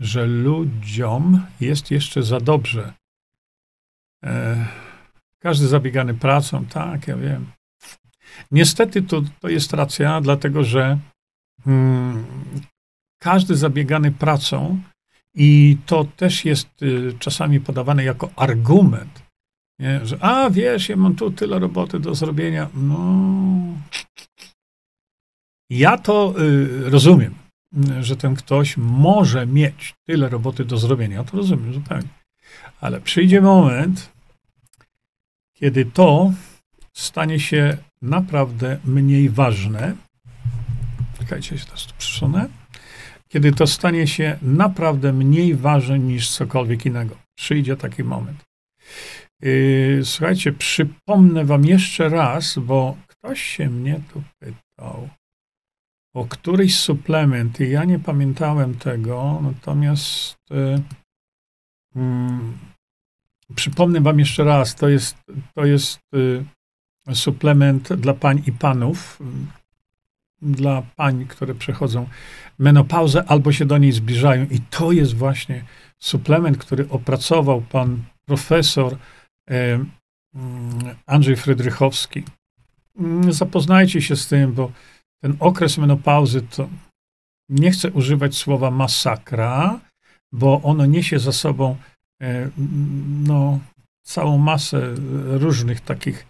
że 0.00 0.26
ludziom 0.26 1.46
jest 1.60 1.90
jeszcze 1.90 2.22
za 2.22 2.40
dobrze. 2.40 2.92
Każdy 5.38 5.66
zabiegany 5.66 6.14
pracą, 6.14 6.66
tak, 6.66 7.08
ja 7.08 7.16
wiem. 7.16 7.46
Niestety 8.50 9.02
to, 9.02 9.22
to 9.40 9.48
jest 9.48 9.72
racja, 9.72 10.20
dlatego 10.20 10.64
że 10.64 10.98
każdy 13.18 13.56
zabiegany 13.56 14.12
pracą 14.12 14.80
i 15.34 15.76
to 15.86 16.04
też 16.16 16.44
jest 16.44 16.82
y, 16.82 17.14
czasami 17.18 17.60
podawane 17.60 18.04
jako 18.04 18.30
argument, 18.36 19.22
nie? 19.78 20.06
że 20.06 20.18
a 20.20 20.50
wiesz, 20.50 20.88
ja 20.88 20.96
mam 20.96 21.14
tu 21.14 21.30
tyle 21.30 21.58
roboty 21.58 22.00
do 22.00 22.14
zrobienia. 22.14 22.68
No, 22.74 22.98
ja 25.70 25.98
to 25.98 26.34
y, 26.38 26.90
rozumiem, 26.90 27.34
że 28.00 28.16
ten 28.16 28.34
ktoś 28.34 28.76
może 28.76 29.46
mieć 29.46 29.94
tyle 30.06 30.28
roboty 30.28 30.64
do 30.64 30.78
zrobienia. 30.78 31.16
Ja 31.16 31.24
to 31.24 31.36
rozumiem 31.36 31.74
zupełnie. 31.74 32.08
Ale 32.80 33.00
przyjdzie 33.00 33.40
moment, 33.40 34.12
kiedy 35.54 35.84
to 35.84 36.32
stanie 36.92 37.40
się 37.40 37.76
naprawdę 38.02 38.78
mniej 38.84 39.28
ważne. 39.28 39.96
Czekajcie, 41.18 41.58
się 41.58 41.64
teraz 41.64 41.86
tu 41.86 41.94
przesunę. 41.98 42.48
Kiedy 43.28 43.52
to 43.52 43.66
stanie 43.66 44.06
się 44.06 44.38
naprawdę 44.42 45.12
mniej 45.12 45.54
ważne 45.54 45.98
niż 45.98 46.30
cokolwiek 46.30 46.86
innego. 46.86 47.16
Przyjdzie 47.34 47.76
taki 47.76 48.04
moment. 48.04 48.44
Yy, 49.42 50.00
słuchajcie, 50.04 50.52
przypomnę 50.52 51.44
wam 51.44 51.64
jeszcze 51.64 52.08
raz, 52.08 52.58
bo 52.58 52.96
ktoś 53.06 53.42
się 53.42 53.70
mnie 53.70 54.00
tu 54.12 54.22
pytał 54.38 55.08
o 56.14 56.24
któryś 56.24 56.76
suplement 56.76 57.60
i 57.60 57.70
ja 57.70 57.84
nie 57.84 57.98
pamiętałem 57.98 58.74
tego, 58.74 59.40
natomiast 59.42 60.36
yy, 60.50 60.82
yy, 61.94 62.02
przypomnę 63.54 64.00
wam 64.00 64.18
jeszcze 64.18 64.44
raz, 64.44 64.74
to 64.74 64.88
jest, 64.88 65.16
to 65.54 65.64
jest 65.64 66.00
y, 66.14 66.44
suplement 67.14 67.92
dla 67.92 68.14
pań 68.14 68.42
i 68.46 68.52
panów, 68.52 69.18
dla 70.44 70.82
pań, 70.96 71.26
które 71.26 71.54
przechodzą 71.54 72.06
menopauzę 72.58 73.24
albo 73.24 73.52
się 73.52 73.64
do 73.64 73.78
niej 73.78 73.92
zbliżają. 73.92 74.46
I 74.50 74.60
to 74.60 74.92
jest 74.92 75.14
właśnie 75.14 75.64
suplement, 75.98 76.58
który 76.58 76.88
opracował 76.88 77.60
pan 77.60 78.04
profesor 78.26 78.96
e, 79.50 79.84
Andrzej 81.06 81.36
Frydrychowski. 81.36 82.24
Zapoznajcie 83.28 84.02
się 84.02 84.16
z 84.16 84.28
tym, 84.28 84.52
bo 84.52 84.72
ten 85.22 85.36
okres 85.40 85.78
menopauzy 85.78 86.42
to 86.42 86.68
nie 87.48 87.70
chcę 87.70 87.90
używać 87.90 88.36
słowa 88.36 88.70
masakra, 88.70 89.80
bo 90.32 90.62
ono 90.62 90.86
niesie 90.86 91.18
za 91.18 91.32
sobą 91.32 91.76
e, 92.22 92.50
no, 93.26 93.60
całą 94.02 94.38
masę 94.38 94.94
różnych 95.26 95.80
takich 95.80 96.26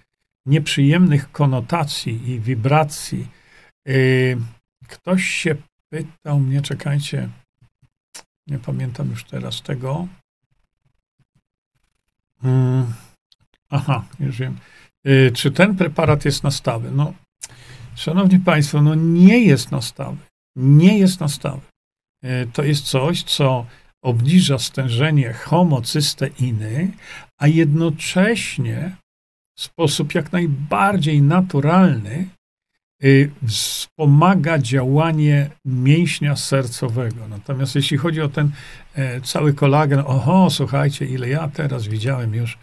nieprzyjemnych 0.46 1.32
konotacji 1.32 2.30
i 2.30 2.40
wibracji. 2.40 3.26
Y, 3.88 4.36
ktoś 4.88 5.24
się 5.24 5.56
pytał 5.88 6.40
mnie, 6.40 6.62
czekajcie, 6.62 7.28
nie 8.46 8.58
pamiętam 8.58 9.10
już 9.10 9.24
teraz 9.24 9.62
tego. 9.62 10.08
Mm, 12.44 12.94
Aha, 13.70 14.04
już 14.20 14.38
wiem. 14.38 14.58
Y, 15.06 15.32
czy 15.34 15.50
ten 15.50 15.76
preparat 15.76 16.24
jest 16.24 16.42
na 16.42 16.50
stawy? 16.50 16.90
No, 16.90 17.14
szanowni 17.94 18.38
państwo, 18.38 18.82
no 18.82 18.94
nie 18.94 19.38
jest 19.38 19.70
na 19.70 19.82
stawy. 19.82 20.16
Nie 20.56 20.98
jest 20.98 21.20
na 21.20 21.28
stawy. 21.28 21.60
Y, 22.24 22.48
to 22.52 22.62
jest 22.62 22.84
coś, 22.84 23.22
co 23.22 23.66
obniża 24.02 24.58
stężenie 24.58 25.32
homocysteiny, 25.32 26.92
a 27.38 27.46
jednocześnie 27.46 28.96
w 29.58 29.62
sposób 29.62 30.14
jak 30.14 30.32
najbardziej 30.32 31.22
naturalny 31.22 32.14
y, 32.14 32.28
wspomaga 33.48 34.58
działanie 34.58 35.50
mięśnia 35.64 36.36
sercowego. 36.36 37.28
Natomiast 37.28 37.74
jeśli 37.74 37.96
chodzi 37.96 38.20
o 38.20 38.28
ten 38.28 38.50
e, 38.94 39.20
cały 39.20 39.54
kolagen, 39.54 40.02
oho, 40.06 40.50
słuchajcie, 40.50 41.06
ile 41.06 41.28
ja 41.28 41.48
teraz 41.48 41.86
widziałem 41.86 42.34
już 42.34 42.58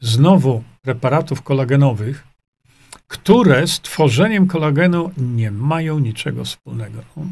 znowu 0.00 0.64
preparatów 0.82 1.42
kolagenowych, 1.42 2.26
które 3.06 3.66
z 3.66 3.80
tworzeniem 3.80 4.46
kolagenu 4.46 5.10
nie 5.16 5.50
mają 5.50 5.98
niczego 5.98 6.44
wspólnego. 6.44 7.02
No, 7.16 7.22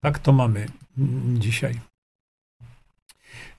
tak 0.00 0.18
to 0.18 0.32
mamy 0.32 0.66
mm, 0.98 1.40
dzisiaj. 1.40 1.80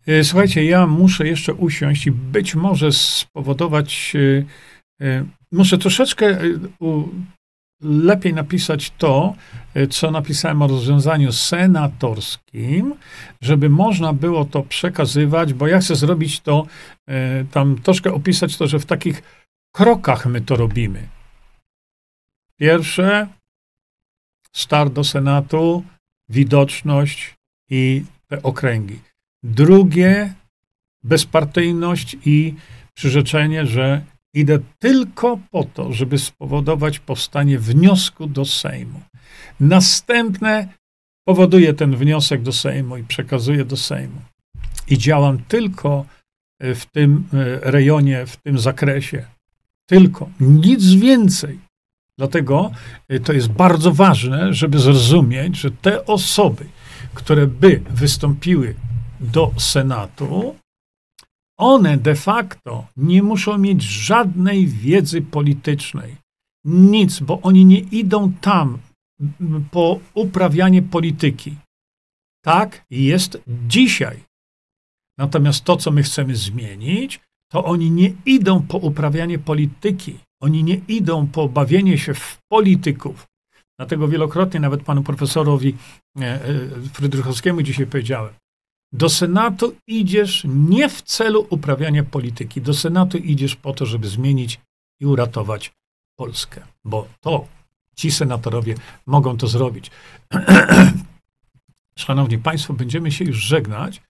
E, 0.08 0.24
słuchajcie, 0.24 0.66
ja 0.66 0.88
muszę 0.88 1.28
jeszcze 1.28 1.54
usiąść 1.54 2.08
i 2.08 2.12
być 2.12 2.56
może 2.56 2.92
spowodować, 2.92 4.14
e, 5.02 5.26
muszę 5.52 5.78
troszeczkę 5.78 6.40
lepiej 7.82 8.34
napisać 8.34 8.92
to, 8.98 9.36
co 9.90 10.12
napisałem 10.12 10.62
o 10.62 10.68
rozwiązaniu 10.68 11.32
senatorskim, 11.32 12.96
żeby 13.42 13.70
można 13.70 14.14
było 14.14 14.46
to 14.46 14.64
przekazywać, 14.64 15.54
bo 15.54 15.68
ja 15.68 15.80
chcę 15.80 15.96
zrobić 15.96 16.40
to, 16.40 16.66
tam 17.52 17.76
troszkę 17.76 18.14
opisać 18.14 18.58
to, 18.58 18.68
że 18.68 18.80
w 18.80 18.86
takich 18.86 19.24
krokach 19.76 20.26
my 20.26 20.42
to 20.42 20.56
robimy. 20.56 21.08
Pierwsze, 22.58 23.28
start 24.54 24.94
do 24.94 25.04
Senatu, 25.04 25.84
widoczność 26.30 27.36
i 27.70 28.04
te 28.28 28.44
okręgi. 28.44 29.00
Drugie, 29.44 30.34
bezpartyjność 31.04 32.18
i 32.26 32.56
przyrzeczenie, 32.94 33.66
że 33.66 34.02
idę 34.34 34.60
tylko 34.80 35.40
po 35.52 35.64
to, 35.64 35.94
żeby 35.94 36.20
spowodować 36.20 37.00
powstanie 37.00 37.60
wniosku 37.60 38.28
do 38.28 38.46
Sejmu. 38.46 39.02
Następne 39.60 40.68
powoduję 41.28 41.74
ten 41.74 41.96
wniosek 41.96 42.42
do 42.42 42.54
Sejmu 42.54 42.98
i 42.98 43.04
przekazuję 43.04 43.66
do 43.66 43.78
Sejmu. 43.78 44.22
I 44.88 44.98
działam 44.98 45.40
tylko 45.48 46.06
e, 46.60 46.76
w 46.76 46.86
tym 46.86 47.24
e, 47.34 47.72
rejonie, 47.72 48.26
w 48.26 48.38
tym 48.38 48.60
zakresie. 48.60 49.26
Tylko, 49.90 50.30
nic 50.40 50.94
więcej. 50.94 51.60
Dlatego 52.18 52.72
e, 53.10 53.20
to 53.20 53.34
jest 53.34 53.48
bardzo 53.48 53.92
ważne, 53.92 54.54
żeby 54.54 54.80
zrozumieć, 54.80 55.58
że 55.58 55.72
te 55.72 56.06
osoby, 56.06 56.66
które 57.14 57.48
by 57.48 57.82
wystąpiły 57.90 58.76
do 59.20 59.52
Senatu, 59.58 60.56
one 61.62 61.98
de 61.98 62.16
facto 62.16 62.88
nie 62.98 63.24
muszą 63.24 63.58
mieć 63.58 63.84
żadnej 63.84 64.68
wiedzy 64.68 65.22
politycznej. 65.22 66.16
Nic, 66.66 67.20
bo 67.20 67.42
oni 67.42 67.66
nie 67.66 67.80
idą 67.80 68.34
tam 68.42 68.78
po 69.72 70.00
uprawianie 70.14 70.82
polityki. 70.82 71.56
Tak 72.44 72.86
jest 72.90 73.42
dzisiaj. 73.68 74.24
Natomiast 75.18 75.64
to, 75.64 75.78
co 75.78 75.92
my 75.92 76.04
chcemy 76.04 76.36
zmienić, 76.36 77.20
to 77.52 77.66
oni 77.66 77.92
nie 77.92 78.14
idą 78.26 78.62
po 78.68 78.78
uprawianie 78.78 79.40
polityki. 79.40 80.20
Oni 80.42 80.64
nie 80.64 80.76
idą 80.88 81.28
po 81.28 81.50
bawienie 81.50 81.98
się 81.98 82.14
w 82.14 82.38
polityków. 82.52 83.28
Dlatego 83.80 84.08
wielokrotnie 84.08 84.60
nawet 84.60 84.84
panu 84.84 85.04
profesorowi 85.04 85.76
e, 86.20 86.24
e, 86.24 86.40
Frydrychowskiemu 86.94 87.62
dzisiaj 87.62 87.88
powiedziałem, 87.88 88.34
do 88.94 89.10
Senatu 89.10 89.76
idziesz 89.88 90.44
nie 90.46 90.90
w 90.90 91.02
celu 91.02 91.48
uprawiania 91.50 92.04
polityki. 92.04 92.62
Do 92.62 92.74
Senatu 92.74 93.18
idziesz 93.18 93.56
po 93.56 93.74
to, 93.74 93.86
żeby 93.86 94.08
zmienić 94.08 94.60
i 95.00 95.06
uratować 95.06 95.74
Polskę, 96.16 96.62
bo 96.84 97.08
to 97.20 97.48
ci 97.96 98.12
senatorowie 98.12 98.76
mogą 99.06 99.38
to 99.38 99.48
zrobić. 99.48 99.92
Szanowni 101.96 102.38
Państwo, 102.38 102.74
będziemy 102.74 103.12
się 103.12 103.26
już 103.26 103.38
żegnać, 103.38 104.02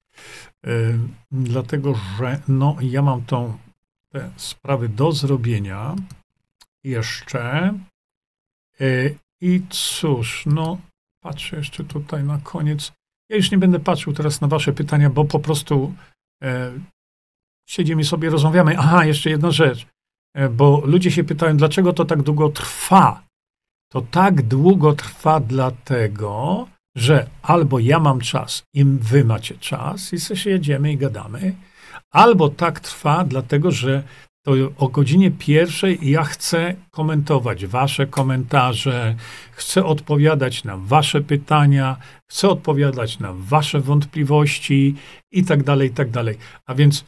yy, 0.63 0.99
dlatego 1.31 1.95
że 2.17 2.41
no, 2.47 2.77
ja 2.81 3.01
mam 3.01 3.25
tą, 3.25 3.57
te 4.09 4.31
sprawy 4.35 4.89
do 4.89 5.11
zrobienia 5.11 5.95
jeszcze. 6.83 7.73
Yy, 8.79 9.15
I 9.41 9.61
cóż, 9.69 10.43
no, 10.45 10.77
patrzę 11.23 11.57
jeszcze 11.57 11.83
tutaj 11.83 12.23
na 12.23 12.37
koniec. 12.43 12.91
Ja 13.31 13.37
już 13.37 13.51
nie 13.51 13.57
będę 13.57 13.79
patrzył 13.79 14.13
teraz 14.13 14.41
na 14.41 14.47
wasze 14.47 14.73
pytania, 14.73 15.09
bo 15.09 15.25
po 15.25 15.39
prostu 15.39 15.93
e, 16.43 16.71
siedzimy 17.69 18.03
sobie, 18.03 18.29
rozmawiamy. 18.29 18.77
Aha, 18.77 19.05
jeszcze 19.05 19.29
jedna 19.29 19.51
rzecz, 19.51 19.87
e, 20.35 20.49
bo 20.49 20.81
ludzie 20.85 21.11
się 21.11 21.23
pytają, 21.23 21.57
dlaczego 21.57 21.93
to 21.93 22.05
tak 22.05 22.21
długo 22.21 22.49
trwa. 22.49 23.23
To 23.91 24.01
tak 24.01 24.41
długo 24.41 24.93
trwa 24.93 25.39
dlatego, 25.39 26.67
że 26.95 27.29
albo 27.41 27.79
ja 27.79 27.99
mam 27.99 28.19
czas 28.19 28.63
i 28.73 28.85
wy 28.85 29.23
macie 29.23 29.57
czas 29.57 30.13
i 30.13 30.19
sobie 30.19 30.51
jedziemy 30.51 30.91
i 30.91 30.97
gadamy, 30.97 31.55
albo 32.11 32.49
tak 32.49 32.79
trwa 32.79 33.23
dlatego, 33.23 33.71
że 33.71 34.03
to 34.43 34.53
o 34.77 34.87
godzinie 34.87 35.31
pierwszej 35.31 36.09
ja 36.09 36.23
chcę 36.23 36.75
komentować 36.91 37.65
Wasze 37.65 38.07
komentarze, 38.07 39.15
chcę 39.51 39.85
odpowiadać 39.85 40.63
na 40.63 40.77
Wasze 40.77 41.21
pytania, 41.21 41.97
chcę 42.27 42.49
odpowiadać 42.49 43.19
na 43.19 43.33
Wasze 43.33 43.79
wątpliwości 43.79 44.95
i 45.31 45.43
tak 45.43 45.63
dalej, 45.63 45.89
i 45.89 45.93
tak 45.93 46.09
dalej. 46.09 46.37
A 46.65 46.75
więc 46.75 47.05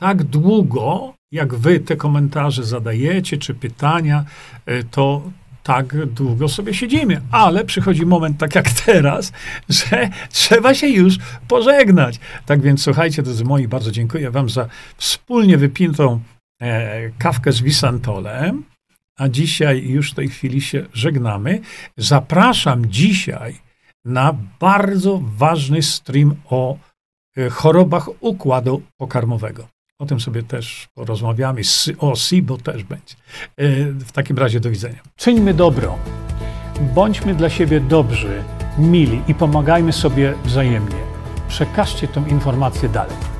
tak 0.00 0.24
długo, 0.24 1.14
jak 1.32 1.54
Wy 1.54 1.80
te 1.80 1.96
komentarze 1.96 2.64
zadajecie 2.64 3.38
czy 3.38 3.54
pytania, 3.54 4.24
e, 4.66 4.82
to 4.84 5.22
tak 5.62 6.06
długo 6.06 6.48
sobie 6.48 6.74
siedzimy. 6.74 7.20
Ale 7.30 7.64
przychodzi 7.64 8.06
moment, 8.06 8.38
tak 8.38 8.54
jak 8.54 8.70
teraz, 8.70 9.32
że 9.68 10.08
trzeba 10.30 10.74
się 10.74 10.88
już 10.88 11.18
pożegnać. 11.48 12.20
Tak 12.46 12.60
więc 12.60 12.82
słuchajcie, 12.82 13.22
drodzy 13.22 13.44
moi, 13.44 13.68
bardzo 13.68 13.90
dziękuję 13.90 14.30
Wam 14.30 14.48
za 14.48 14.68
wspólnie 14.96 15.58
wypintą 15.58 16.20
kawkę 17.18 17.52
z 17.52 17.60
Wisantolem, 17.60 18.64
a 19.20 19.28
dzisiaj 19.28 19.88
już 19.88 20.10
w 20.10 20.14
tej 20.14 20.28
chwili 20.28 20.60
się 20.60 20.86
żegnamy. 20.92 21.60
Zapraszam 21.96 22.86
dzisiaj 22.86 23.60
na 24.04 24.34
bardzo 24.60 25.20
ważny 25.22 25.82
stream 25.82 26.34
o 26.50 26.76
e, 27.36 27.50
chorobach 27.50 28.08
układu 28.20 28.82
pokarmowego. 28.96 29.68
O 29.98 30.06
tym 30.06 30.20
sobie 30.20 30.42
też 30.42 30.88
porozmawiamy. 30.94 31.60
O 31.98 32.16
SIBO 32.16 32.58
też 32.58 32.84
będzie. 32.84 33.14
E, 33.56 33.84
w 33.86 34.12
takim 34.12 34.38
razie 34.38 34.60
do 34.60 34.70
widzenia. 34.70 34.98
Czyńmy 35.16 35.54
dobro. 35.54 35.98
Bądźmy 36.94 37.34
dla 37.34 37.50
siebie 37.50 37.80
dobrzy, 37.80 38.42
mili 38.78 39.22
i 39.28 39.34
pomagajmy 39.34 39.92
sobie 39.92 40.34
wzajemnie. 40.44 41.00
Przekażcie 41.48 42.08
tę 42.08 42.24
informację 42.28 42.88
dalej. 42.88 43.39